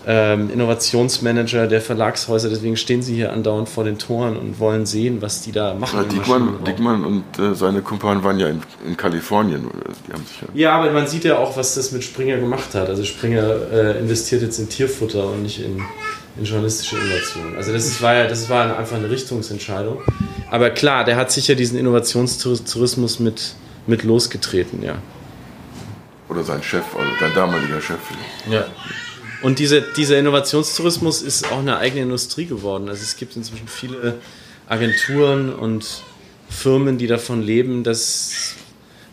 [0.05, 5.21] ähm, Innovationsmanager der Verlagshäuser, deswegen stehen sie hier andauernd vor den Toren und wollen sehen,
[5.21, 5.99] was die da machen.
[5.99, 9.67] Ja, Dickmann, Dickmann und äh, seine Kumpanen waren ja in, in Kalifornien.
[10.09, 10.15] Ja,
[10.53, 12.89] ja, aber man sieht ja auch, was das mit Springer gemacht hat.
[12.89, 15.81] Also Springer äh, investiert jetzt in Tierfutter und nicht in
[16.37, 17.55] in journalistische Innovation.
[17.55, 20.01] Also das ist, war ja, das war einfach eine Richtungsentscheidung.
[20.49, 23.55] Aber klar, der hat sicher diesen Innovationstourismus mit,
[23.87, 24.95] mit losgetreten, ja.
[26.29, 27.99] Oder sein Chef, also sein damaliger Chef.
[28.49, 28.65] Ja.
[29.43, 32.87] Und diese, dieser Innovationstourismus ist auch eine eigene Industrie geworden.
[32.87, 34.15] Also es gibt inzwischen viele
[34.67, 36.03] Agenturen und
[36.49, 38.55] Firmen, die davon leben, dass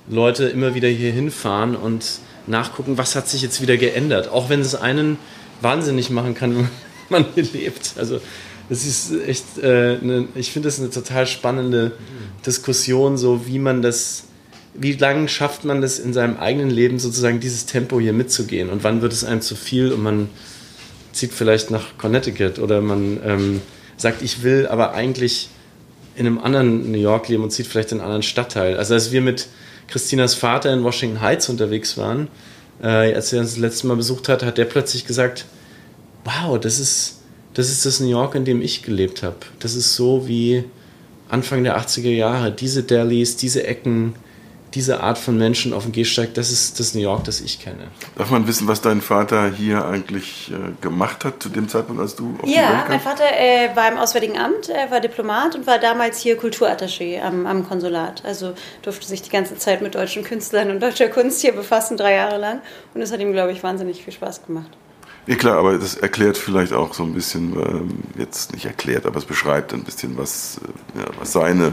[0.09, 2.05] Leute immer wieder hier hinfahren und
[2.47, 4.29] nachgucken, was hat sich jetzt wieder geändert.
[4.29, 5.19] Auch wenn es einen
[5.61, 6.71] wahnsinnig machen kann,
[7.09, 7.95] man hier lebt.
[7.97, 8.21] Also
[8.69, 11.93] das ist echt, äh, eine, ich finde das eine total spannende
[12.47, 14.25] Diskussion, so wie man das,
[14.75, 18.85] wie lange schafft man das in seinem eigenen Leben sozusagen dieses Tempo hier mitzugehen und
[18.85, 20.29] wann wird es einem zu viel und man
[21.13, 23.63] zieht vielleicht nach Connecticut oder man ähm,
[23.97, 25.49] sagt, ich will aber eigentlich
[26.17, 28.77] in einem anderen New York leben und zieht vielleicht in einen anderen Stadtteil.
[28.77, 29.49] Also als wir mit
[29.89, 32.29] Christinas Vater in Washington Heights unterwegs waren,
[32.83, 35.47] äh, als er uns das letzte Mal besucht hat, hat der plötzlich gesagt,
[36.25, 37.21] wow, das ist,
[37.55, 39.37] das ist das New York, in dem ich gelebt habe.
[39.59, 40.65] Das ist so wie
[41.29, 42.53] Anfang der 80er Jahre.
[42.53, 44.15] Diese Delis, diese Ecken,
[44.75, 47.89] diese Art von Menschen auf dem Gehsteig, das ist das New York, das ich kenne.
[48.17, 52.15] Darf man wissen, was dein Vater hier eigentlich äh, gemacht hat zu dem Zeitpunkt, als
[52.15, 55.79] du auf Ja, mein Vater äh, war im Auswärtigen Amt, er war Diplomat und war
[55.79, 58.23] damals hier Kulturattaché am, am Konsulat.
[58.25, 62.15] Also durfte sich die ganze Zeit mit deutschen Künstlern und deutscher Kunst hier befassen, drei
[62.15, 62.61] Jahre lang.
[62.95, 64.71] Und es hat ihm, glaube ich, wahnsinnig viel Spaß gemacht.
[65.27, 69.19] Ja klar, aber das erklärt vielleicht auch so ein bisschen, ähm, jetzt nicht erklärt, aber
[69.19, 71.73] es beschreibt ein bisschen, was, äh, ja, was seine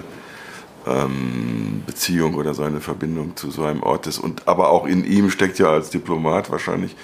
[0.87, 4.19] ähm, Beziehung oder seine Verbindung zu so einem Ort ist.
[4.19, 6.95] Und aber auch in ihm steckt ja als Diplomat wahrscheinlich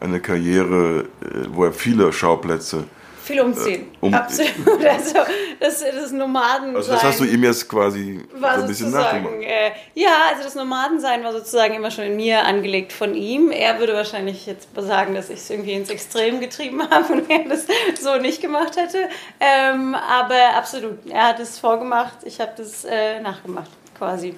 [0.00, 2.84] eine Karriere, äh, wo er viele Schauplätze
[3.22, 3.88] viel umziehen.
[4.00, 4.50] Äh, um, Absolut.
[4.90, 5.18] Also
[5.60, 6.76] das, das Nomadensein.
[6.76, 9.34] Also das hast du ihm jetzt quasi so ein bisschen nachgemacht.
[9.42, 13.50] Äh, ja, also das Nomadensein war sozusagen immer schon in mir angelegt von ihm.
[13.50, 17.44] Er würde wahrscheinlich jetzt sagen, dass ich es irgendwie ins Extrem getrieben habe und er
[17.48, 17.66] das
[18.00, 19.08] so nicht gemacht hätte.
[19.38, 24.34] Ähm, aber absolut, er hat es vorgemacht, ich habe das äh, nachgemacht quasi.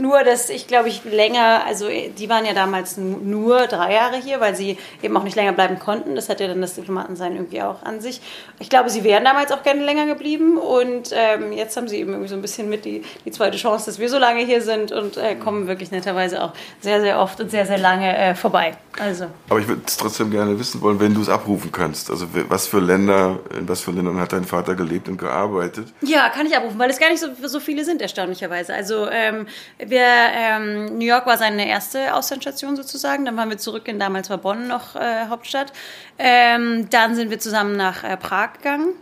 [0.00, 4.40] Nur, dass ich glaube ich länger, also die waren ja damals nur drei Jahre hier,
[4.40, 6.14] weil sie eben auch nicht länger bleiben konnten.
[6.14, 8.22] Das hat ja dann das Diplomatensein irgendwie auch an sich.
[8.58, 12.12] Ich glaube, sie wären damals auch gerne länger geblieben und ähm, jetzt haben sie eben
[12.12, 14.90] irgendwie so ein bisschen mit die, die zweite Chance, dass wir so lange hier sind
[14.90, 18.76] und äh, kommen wirklich netterweise auch sehr, sehr oft und sehr, sehr lange äh, vorbei.
[18.98, 19.26] Also.
[19.48, 22.10] Aber ich würde es trotzdem gerne wissen wollen, wenn du es abrufen kannst.
[22.10, 25.88] Also was für Länder, in was für Ländern hat dein Vater gelebt und gearbeitet?
[26.00, 28.74] Ja, kann ich abrufen, weil es gar nicht so, so viele sind, erstaunlicherweise.
[28.74, 29.46] Also ähm,
[29.90, 33.24] wir, ähm, New York war seine erste Auslandsstation sozusagen.
[33.24, 35.72] Dann waren wir zurück in damals war Bonn noch äh, Hauptstadt.
[36.18, 38.94] Ähm, dann sind wir zusammen nach äh, Prag gegangen.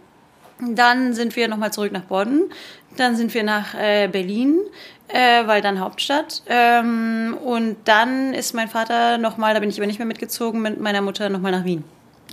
[0.61, 2.51] Dann sind wir nochmal zurück nach Bonn.
[2.97, 4.59] Dann sind wir nach äh, Berlin,
[5.09, 6.43] äh, weil dann Hauptstadt.
[6.49, 10.81] Ähm, und dann ist mein Vater nochmal, da bin ich aber nicht mehr mitgezogen, mit
[10.81, 11.85] meiner Mutter nochmal nach Wien.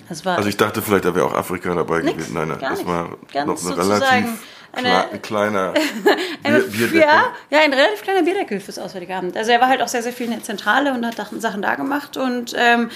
[0.09, 2.33] also ich dachte vielleicht, da wäre auch Afrika dabei gewesen.
[2.33, 3.09] Nein, das war
[3.45, 4.43] noch eine relativ
[4.75, 5.73] eine, ein kleiner
[6.43, 7.01] eine, Bierdeckel.
[7.01, 9.37] Ja, ja, ein relativ kleiner Bierdeckel fürs Auswärtige Amt.
[9.37, 11.75] Also er war halt auch sehr, sehr viel in der Zentrale und hat Sachen da
[11.75, 12.17] gemacht.
[12.17, 12.89] Und ähm,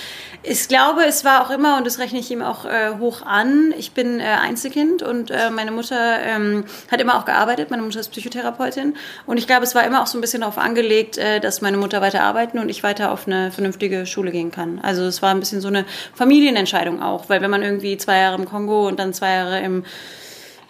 [0.43, 3.73] ich glaube, es war auch immer, und das rechne ich ihm auch äh, hoch an,
[3.77, 7.71] ich bin äh, Einzelkind und äh, meine Mutter ähm, hat immer auch gearbeitet.
[7.71, 8.95] Meine Mutter ist Psychotherapeutin.
[9.25, 11.77] Und ich glaube, es war immer auch so ein bisschen darauf angelegt, äh, dass meine
[11.77, 14.79] Mutter weiter arbeiten und ich weiter auf eine vernünftige Schule gehen kann.
[14.81, 17.29] Also es war ein bisschen so eine Familienentscheidung auch.
[17.29, 19.83] Weil wenn man irgendwie zwei Jahre im Kongo und dann zwei Jahre im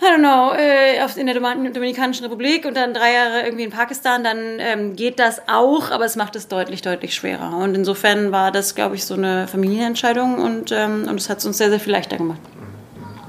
[0.01, 4.23] I don't know, äh, in der Dominikanischen Republik und dann drei Jahre irgendwie in Pakistan,
[4.23, 7.57] dann ähm, geht das auch, aber es macht es deutlich, deutlich schwerer.
[7.57, 11.57] Und insofern war das, glaube ich, so eine Familienentscheidung und, ähm, es hat es uns
[11.57, 12.39] sehr, sehr viel leichter gemacht.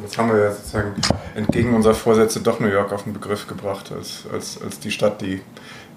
[0.01, 0.95] Jetzt haben wir ja sozusagen
[1.35, 5.21] entgegen unserer Vorsätze doch New York auf den Begriff gebracht, als, als, als die Stadt,
[5.21, 5.41] die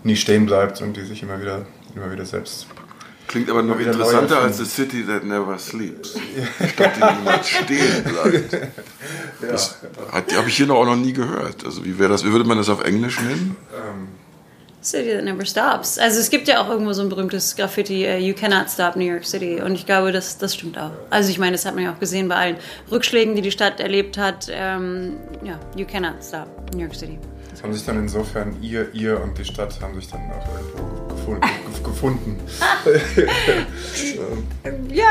[0.04, 2.66] nie stehen bleibt und die sich immer wieder, immer wieder selbst
[3.28, 6.16] Klingt aber noch interessanter als The City That Never Sleeps.
[6.74, 8.58] Stadt, die niemals stehen bleibt.
[9.42, 9.80] Das
[10.10, 11.66] habe ich hier noch auch noch nie gehört.
[11.66, 13.58] Also wie wäre das, wie würde man das auf Englisch nennen?
[13.74, 14.08] Ähm.
[14.84, 15.98] City that never stops.
[15.98, 19.06] Also es gibt ja auch irgendwo so ein berühmtes Graffiti, uh, You cannot stop New
[19.06, 19.62] York City.
[19.62, 20.92] Und ich glaube, das, das stimmt auch.
[21.10, 22.58] Also ich meine, das hat man ja auch gesehen bei allen
[22.92, 24.48] Rückschlägen, die die Stadt erlebt hat.
[24.52, 27.18] Ähm, ja, You cannot stop New York City.
[27.52, 31.13] Das haben sich dann insofern ihr, ihr und die Stadt haben sich dann auch irgendwo
[32.04, 32.40] gefunden.
[34.90, 35.06] ja,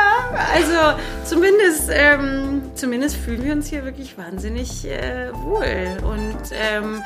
[0.52, 5.98] also zumindest, ähm, zumindest fühlen wir uns hier wirklich wahnsinnig äh, wohl.
[6.02, 7.02] Und ähm,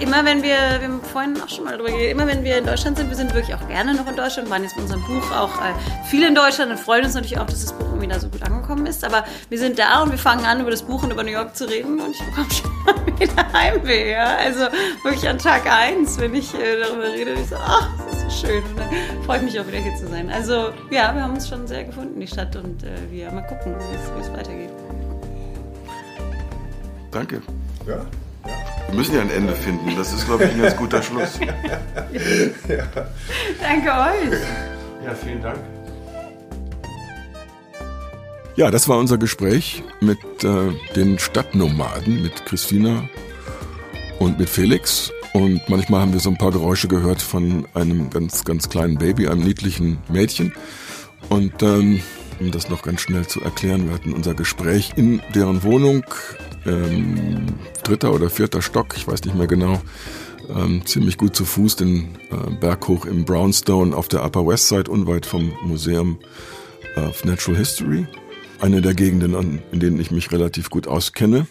[0.00, 2.66] immer wenn wir, wir haben vorhin auch schon mal darüber geredet, immer wenn wir in
[2.66, 5.30] Deutschland sind, wir sind wirklich auch gerne noch in Deutschland, waren jetzt mit unserem Buch
[5.32, 8.18] auch äh, viel in Deutschland und freuen uns natürlich auch, dass das Buch irgendwie da
[8.18, 9.04] so gut angekommen ist.
[9.04, 11.56] Aber wir sind da und wir fangen an, über das Buch und über New York
[11.56, 14.12] zu reden und ich bekomme schon wieder Heimweh.
[14.12, 14.36] Ja?
[14.36, 14.66] Also
[15.02, 18.46] wirklich an Tag 1, wenn ich äh, darüber rede, ich so, ach, das ist so
[18.46, 18.62] schön.
[18.64, 18.88] Und dann
[19.24, 20.30] freue ich mich auch wieder hier zu sein.
[20.30, 23.74] Also ja, wir haben uns schon sehr gefunden, die Stadt und äh, wir mal gucken,
[23.74, 24.70] wie es weitergeht.
[27.10, 27.42] Danke.
[27.86, 28.04] Ja.
[28.88, 29.96] Wir müssen ja ein Ende finden.
[29.96, 31.38] Das ist, glaube ich, ein ganz guter Schluss.
[32.68, 32.86] ja.
[33.60, 34.38] Danke euch.
[35.04, 35.58] Ja, vielen Dank.
[38.56, 43.06] Ja, das war unser Gespräch mit äh, den Stadtnomaden, mit Christina
[44.18, 45.12] und mit Felix.
[45.36, 49.28] Und manchmal haben wir so ein paar Geräusche gehört von einem ganz, ganz kleinen Baby,
[49.28, 50.54] einem niedlichen Mädchen.
[51.28, 52.00] Und ähm,
[52.40, 56.06] um das noch ganz schnell zu erklären, wir hatten unser Gespräch in deren Wohnung
[56.64, 57.48] ähm,
[57.84, 59.82] dritter oder vierter Stock, ich weiß nicht mehr genau,
[60.48, 64.68] ähm, ziemlich gut zu Fuß den äh, Berg hoch im Brownstone auf der Upper West
[64.68, 66.16] Side, unweit vom Museum
[66.96, 68.06] of Natural History.
[68.58, 71.46] Eine der Gegenden, in denen ich mich relativ gut auskenne.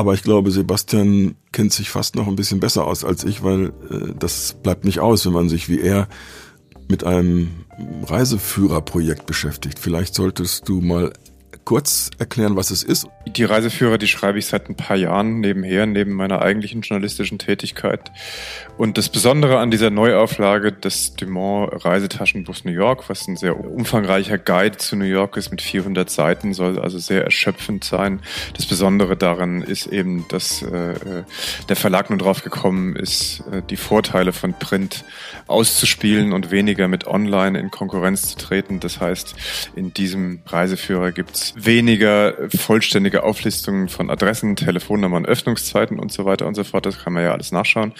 [0.00, 3.66] Aber ich glaube, Sebastian kennt sich fast noch ein bisschen besser aus als ich, weil
[3.90, 6.08] äh, das bleibt nicht aus, wenn man sich wie er
[6.88, 7.50] mit einem
[8.06, 9.78] Reiseführerprojekt beschäftigt.
[9.78, 11.12] Vielleicht solltest du mal
[11.64, 13.06] kurz erklären, was es ist?
[13.26, 18.10] Die Reiseführer, die schreibe ich seit ein paar Jahren nebenher, neben meiner eigentlichen journalistischen Tätigkeit.
[18.76, 24.38] Und das Besondere an dieser Neuauflage des Dumont Reisetaschenbuchs New York, was ein sehr umfangreicher
[24.38, 28.20] Guide zu New York ist mit 400 Seiten, soll also sehr erschöpfend sein.
[28.54, 30.94] Das Besondere daran ist eben, dass äh,
[31.68, 35.04] der Verlag nur drauf gekommen ist, äh, die Vorteile von Print
[35.46, 38.80] auszuspielen und weniger mit Online in Konkurrenz zu treten.
[38.80, 39.34] Das heißt,
[39.76, 46.46] in diesem Reiseführer gibt es weniger vollständige Auflistungen von Adressen, Telefonnummern, Öffnungszeiten und so weiter
[46.46, 46.86] und so fort.
[46.86, 47.92] Das kann man ja alles nachschauen.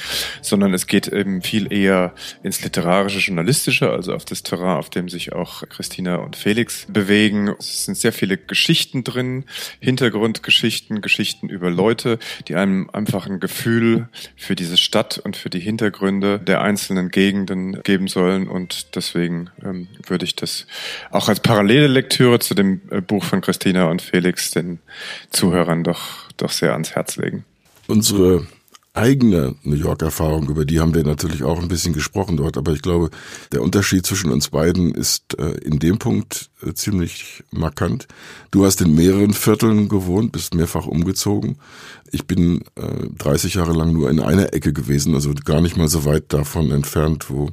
[0.43, 5.09] Sondern es geht eben viel eher ins literarische, journalistische, also auf das Terrain, auf dem
[5.09, 7.55] sich auch Christina und Felix bewegen.
[7.59, 9.45] Es sind sehr viele Geschichten drin,
[9.81, 12.19] Hintergrundgeschichten, Geschichten über Leute,
[12.49, 17.83] die einem einfach ein Gefühl für diese Stadt und für die Hintergründe der einzelnen Gegenden
[17.83, 18.49] geben sollen.
[18.49, 20.67] Und deswegen ähm, würde ich das
[21.11, 24.81] auch als parallele Lektüre zu dem äh, Buch von Christina und Felix den
[25.31, 27.45] Zuhörern doch, doch sehr ans Herz legen.
[27.87, 28.47] Unsere
[28.93, 32.83] eigene New York-Erfahrung, über die haben wir natürlich auch ein bisschen gesprochen dort, aber ich
[32.83, 33.11] glaube,
[33.53, 38.09] der Unterschied zwischen uns beiden ist äh, in dem Punkt äh, ziemlich markant.
[38.51, 41.59] Du hast in mehreren Vierteln gewohnt, bist mehrfach umgezogen.
[42.11, 45.89] Ich bin äh, 30 Jahre lang nur in einer Ecke gewesen, also gar nicht mal
[45.89, 47.51] so weit davon entfernt, wo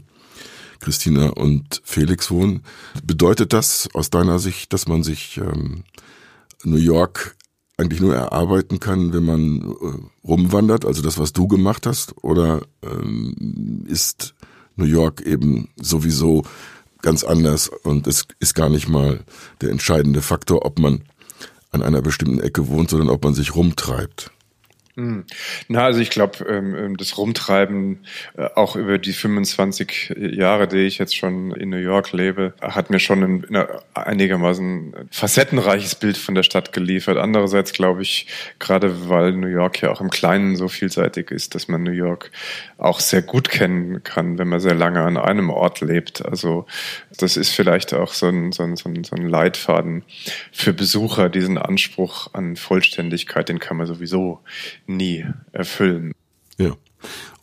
[0.80, 2.64] Christina und Felix wohnen.
[3.04, 5.84] Bedeutet das aus deiner Sicht, dass man sich ähm,
[6.64, 7.36] New York
[7.78, 12.62] eigentlich nur erarbeiten kann, wenn man äh, rumwandert, also das, was du gemacht hast, oder
[12.82, 14.34] ähm, ist
[14.76, 16.44] New York eben sowieso
[17.02, 19.24] ganz anders und es ist gar nicht mal
[19.62, 21.04] der entscheidende Faktor, ob man
[21.72, 24.32] an einer bestimmten Ecke wohnt, sondern ob man sich rumtreibt.
[24.98, 25.26] Hm.
[25.68, 28.00] Na, also ich glaube, ähm, ähm, das Rumtreiben
[28.36, 32.90] äh, auch über die 25 Jahre, die ich jetzt schon in New York lebe, hat
[32.90, 37.18] mir schon ein einigermaßen facettenreiches Bild von der Stadt geliefert.
[37.18, 38.26] Andererseits glaube ich,
[38.58, 42.32] gerade weil New York ja auch im Kleinen so vielseitig ist, dass man New York
[42.78, 46.26] auch sehr gut kennen kann, wenn man sehr lange an einem Ort lebt.
[46.26, 46.66] Also
[47.18, 50.04] das ist vielleicht auch so ein, so ein, so ein, Leitfaden
[50.52, 54.40] für Besucher, diesen Anspruch an Vollständigkeit, den kann man sowieso
[54.86, 56.14] nie erfüllen.
[56.58, 56.74] Ja.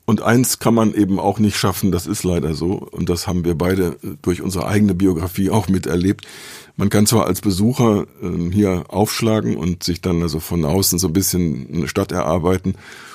[0.06, 2.74] Und eins kann man eben auch nicht schaffen, das ist leider so.
[2.74, 6.26] Und das haben wir beide durch unsere eigene Biografie auch miterlebt.
[6.76, 11.06] Man kann zwar als Besucher äh, hier aufschlagen und sich dann also von außen so
[11.06, 12.74] ein bisschen eine Stadt erarbeiten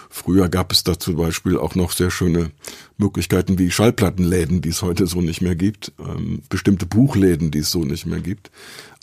[0.09, 2.51] Früher gab es da zum Beispiel auch noch sehr schöne
[2.97, 7.71] Möglichkeiten wie Schallplattenläden, die es heute so nicht mehr gibt, ähm, bestimmte Buchläden, die es
[7.71, 8.49] so nicht mehr gibt.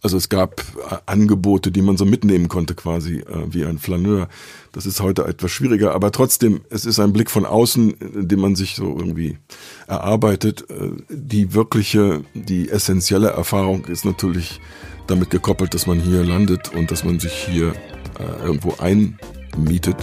[0.03, 4.29] Also es gab äh, Angebote, die man so mitnehmen konnte, quasi äh, wie ein Flaneur.
[4.73, 7.95] Das ist heute etwas schwieriger, aber trotzdem, es ist ein Blick von außen,
[8.29, 9.39] den man sich so irgendwie
[9.87, 10.69] erarbeitet.
[10.71, 14.61] Äh, die wirkliche, die essentielle Erfahrung ist natürlich
[15.07, 17.73] damit gekoppelt, dass man hier landet und dass man sich hier
[18.19, 19.97] äh, irgendwo einmietet.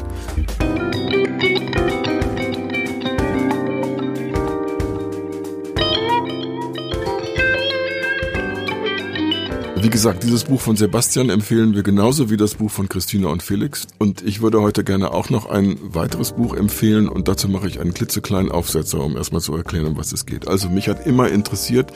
[9.83, 13.43] Wie gesagt, dieses Buch von Sebastian empfehlen wir genauso wie das Buch von Christina und
[13.43, 13.85] Felix.
[13.97, 17.81] Und ich würde heute gerne auch noch ein weiteres Buch empfehlen und dazu mache ich
[17.81, 20.47] einen klitzekleinen Aufsetzer, um erstmal zu erklären, um was es geht.
[20.47, 21.91] Also mich hat immer interessiert,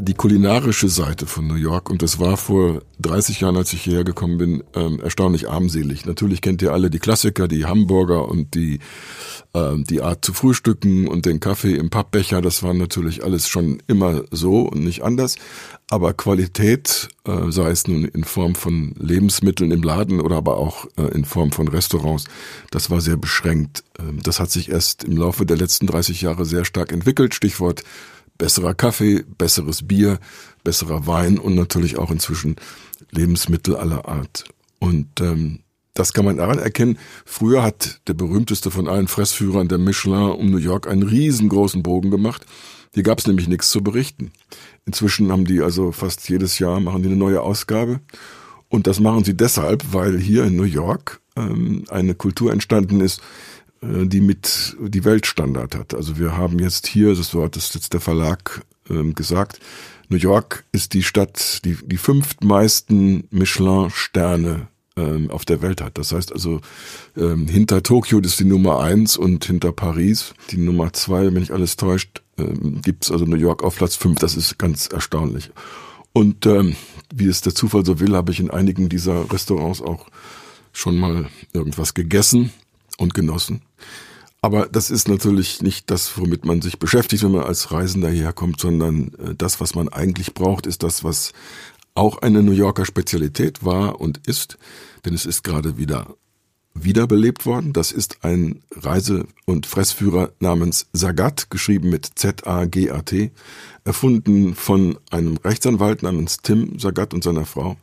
[0.00, 4.04] die kulinarische Seite von New York und das war vor 30 Jahren, als ich hierher
[4.04, 6.06] gekommen bin, ähm, erstaunlich armselig.
[6.06, 8.80] Natürlich kennt ihr alle die Klassiker, die Hamburger und die
[9.52, 12.40] ähm, die Art zu frühstücken und den Kaffee im Pappbecher.
[12.40, 15.36] Das war natürlich alles schon immer so und nicht anders.
[15.88, 20.86] Aber Qualität, äh, sei es nun in Form von Lebensmitteln im Laden oder aber auch
[20.96, 22.26] äh, in Form von Restaurants,
[22.70, 23.82] das war sehr beschränkt.
[23.98, 27.34] Ähm, das hat sich erst im Laufe der letzten 30 Jahre sehr stark entwickelt.
[27.34, 27.82] Stichwort
[28.40, 30.18] besserer Kaffee, besseres Bier,
[30.64, 32.56] besserer Wein und natürlich auch inzwischen
[33.10, 34.44] Lebensmittel aller Art.
[34.78, 35.60] Und ähm,
[35.92, 36.98] das kann man daran erkennen.
[37.26, 42.10] Früher hat der berühmteste von allen Fressführern, der Michelin, um New York einen riesengroßen Bogen
[42.10, 42.46] gemacht.
[42.94, 44.32] Hier gab es nämlich nichts zu berichten.
[44.86, 48.00] Inzwischen haben die also fast jedes Jahr machen die eine neue Ausgabe.
[48.70, 53.20] Und das machen sie deshalb, weil hier in New York ähm, eine Kultur entstanden ist,
[53.82, 55.94] die mit die Weltstandard hat.
[55.94, 59.58] Also wir haben jetzt hier, das hat jetzt der Verlag ähm, gesagt,
[60.10, 65.98] New York ist die Stadt, die die fünftmeisten Michelin-Sterne ähm, auf der Welt hat.
[65.98, 66.60] Das heißt also,
[67.16, 71.52] ähm, hinter Tokio ist die Nummer eins und hinter Paris die Nummer zwei, wenn ich
[71.52, 74.18] alles täuscht, ähm, gibt es also New York auf Platz fünf.
[74.18, 75.50] Das ist ganz erstaunlich.
[76.12, 76.74] Und ähm,
[77.14, 80.06] wie es der Zufall so will, habe ich in einigen dieser Restaurants auch
[80.72, 82.50] schon mal irgendwas gegessen
[83.00, 83.62] und genossen.
[84.42, 88.32] Aber das ist natürlich nicht das, womit man sich beschäftigt, wenn man als Reisender hierher
[88.32, 91.32] kommt, sondern äh, das, was man eigentlich braucht, ist das, was
[91.94, 94.56] auch eine New Yorker Spezialität war und ist,
[95.04, 96.14] denn es ist gerade wieder
[96.72, 97.72] wiederbelebt worden.
[97.72, 103.32] Das ist ein Reise- und Fressführer namens Sagat, geschrieben mit Z-A-G-A-T,
[103.84, 107.76] erfunden von einem Rechtsanwalt namens Tim Sagat und seiner Frau.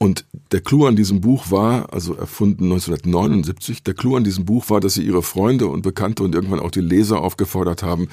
[0.00, 4.70] Und der Clou an diesem Buch war, also erfunden 1979, der Clou an diesem Buch
[4.70, 8.08] war, dass sie ihre Freunde und Bekannte und irgendwann auch die Leser aufgefordert haben,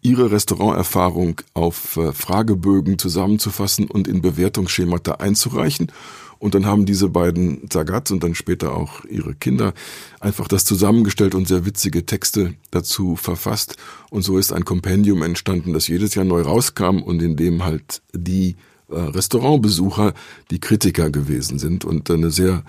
[0.00, 5.92] ihre Restauranterfahrung auf äh, Fragebögen zusammenzufassen und in Bewertungsschemata einzureichen.
[6.40, 9.74] Und dann haben diese beiden Sagats und dann später auch ihre Kinder
[10.18, 13.76] einfach das zusammengestellt und sehr witzige Texte dazu verfasst.
[14.10, 18.02] Und so ist ein Kompendium entstanden, das jedes Jahr neu rauskam und in dem halt
[18.12, 18.56] die
[18.98, 20.14] Restaurantbesucher
[20.50, 22.62] die Kritiker gewesen sind und eine sehr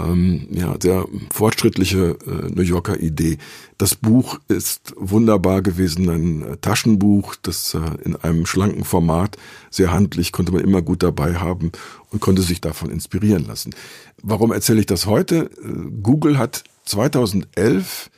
[0.00, 3.38] ähm, ja, sehr fortschrittliche äh, New Yorker Idee.
[3.78, 9.36] Das Buch ist wunderbar gewesen, ein äh, Taschenbuch, das äh, in einem schlanken Format,
[9.70, 11.72] sehr handlich, konnte man immer gut dabei haben
[12.10, 13.74] und konnte sich davon inspirieren lassen.
[14.22, 15.50] Warum erzähle ich das heute?
[15.62, 18.10] Äh, Google hat 2011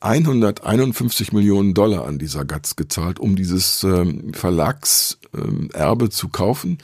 [0.00, 6.78] 151 Millionen Dollar an dieser Gatz gezahlt, um dieses ähm, Verlagserbe ähm, zu kaufen.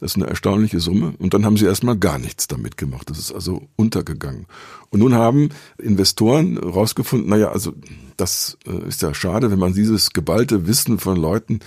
[0.00, 1.14] Das ist eine erstaunliche Summe.
[1.18, 3.08] Und dann haben sie erstmal gar nichts damit gemacht.
[3.08, 4.46] Das ist also untergegangen.
[4.90, 5.48] Und nun haben
[5.78, 7.72] Investoren rausgefunden, naja, also
[8.16, 11.60] das äh, ist ja schade, wenn man dieses geballte Wissen von Leuten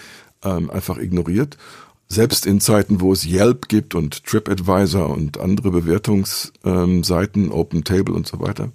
[0.44, 1.58] ähm, einfach ignoriert.
[2.08, 8.28] Selbst in Zeiten, wo es Yelp gibt und TripAdvisor und andere Bewertungsseiten, Open Table und
[8.28, 8.72] so weiter.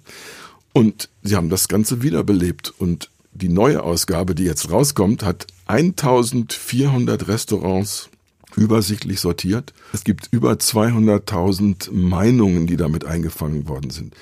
[0.75, 2.73] Und sie haben das Ganze wiederbelebt.
[2.77, 8.09] Und die neue Ausgabe, die jetzt rauskommt, hat 1400 Restaurants
[8.57, 9.73] übersichtlich sortiert.
[9.93, 14.15] Es gibt über 200.000 Meinungen, die damit eingefangen worden sind.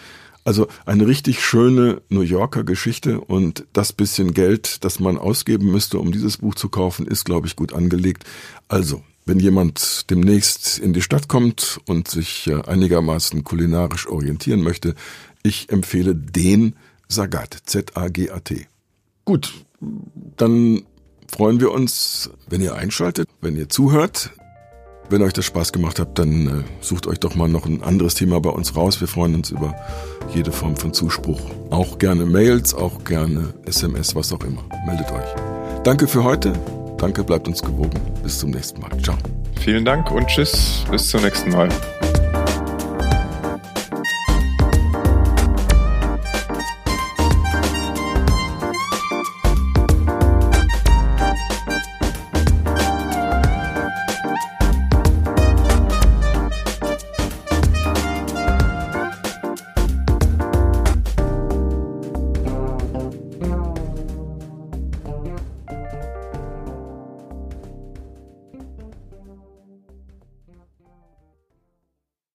[0.45, 5.97] Also eine richtig schöne New Yorker Geschichte und das bisschen Geld, das man ausgeben müsste,
[5.97, 8.25] um dieses Buch zu kaufen, ist, glaube ich, gut angelegt.
[8.67, 14.93] Also, wenn jemand demnächst in die Stadt kommt und sich äh, einigermaßen kulinarisch orientieren möchte,
[15.44, 16.76] ich empfehle den
[17.07, 18.68] Sagat, Z-A-G-A-T.
[19.26, 19.53] Gut,
[20.38, 20.84] dann
[21.32, 24.32] freuen wir uns, wenn ihr einschaltet, wenn ihr zuhört.
[25.10, 28.15] Wenn euch das Spaß gemacht hat, dann äh, sucht euch doch mal noch ein anderes
[28.15, 29.02] Thema bei uns raus.
[29.02, 29.76] Wir freuen uns über
[30.34, 31.41] jede Form von Zuspruch.
[31.70, 34.64] Auch gerne Mails, auch gerne SMS, was auch immer.
[34.86, 35.84] Meldet euch.
[35.84, 36.53] Danke für heute.
[36.98, 37.99] Danke, bleibt uns gewogen.
[38.24, 38.98] Bis zum nächsten Mal.
[39.03, 39.18] Ciao.
[39.60, 40.86] Vielen Dank und tschüss.
[40.90, 41.70] Bis zum nächsten Mal.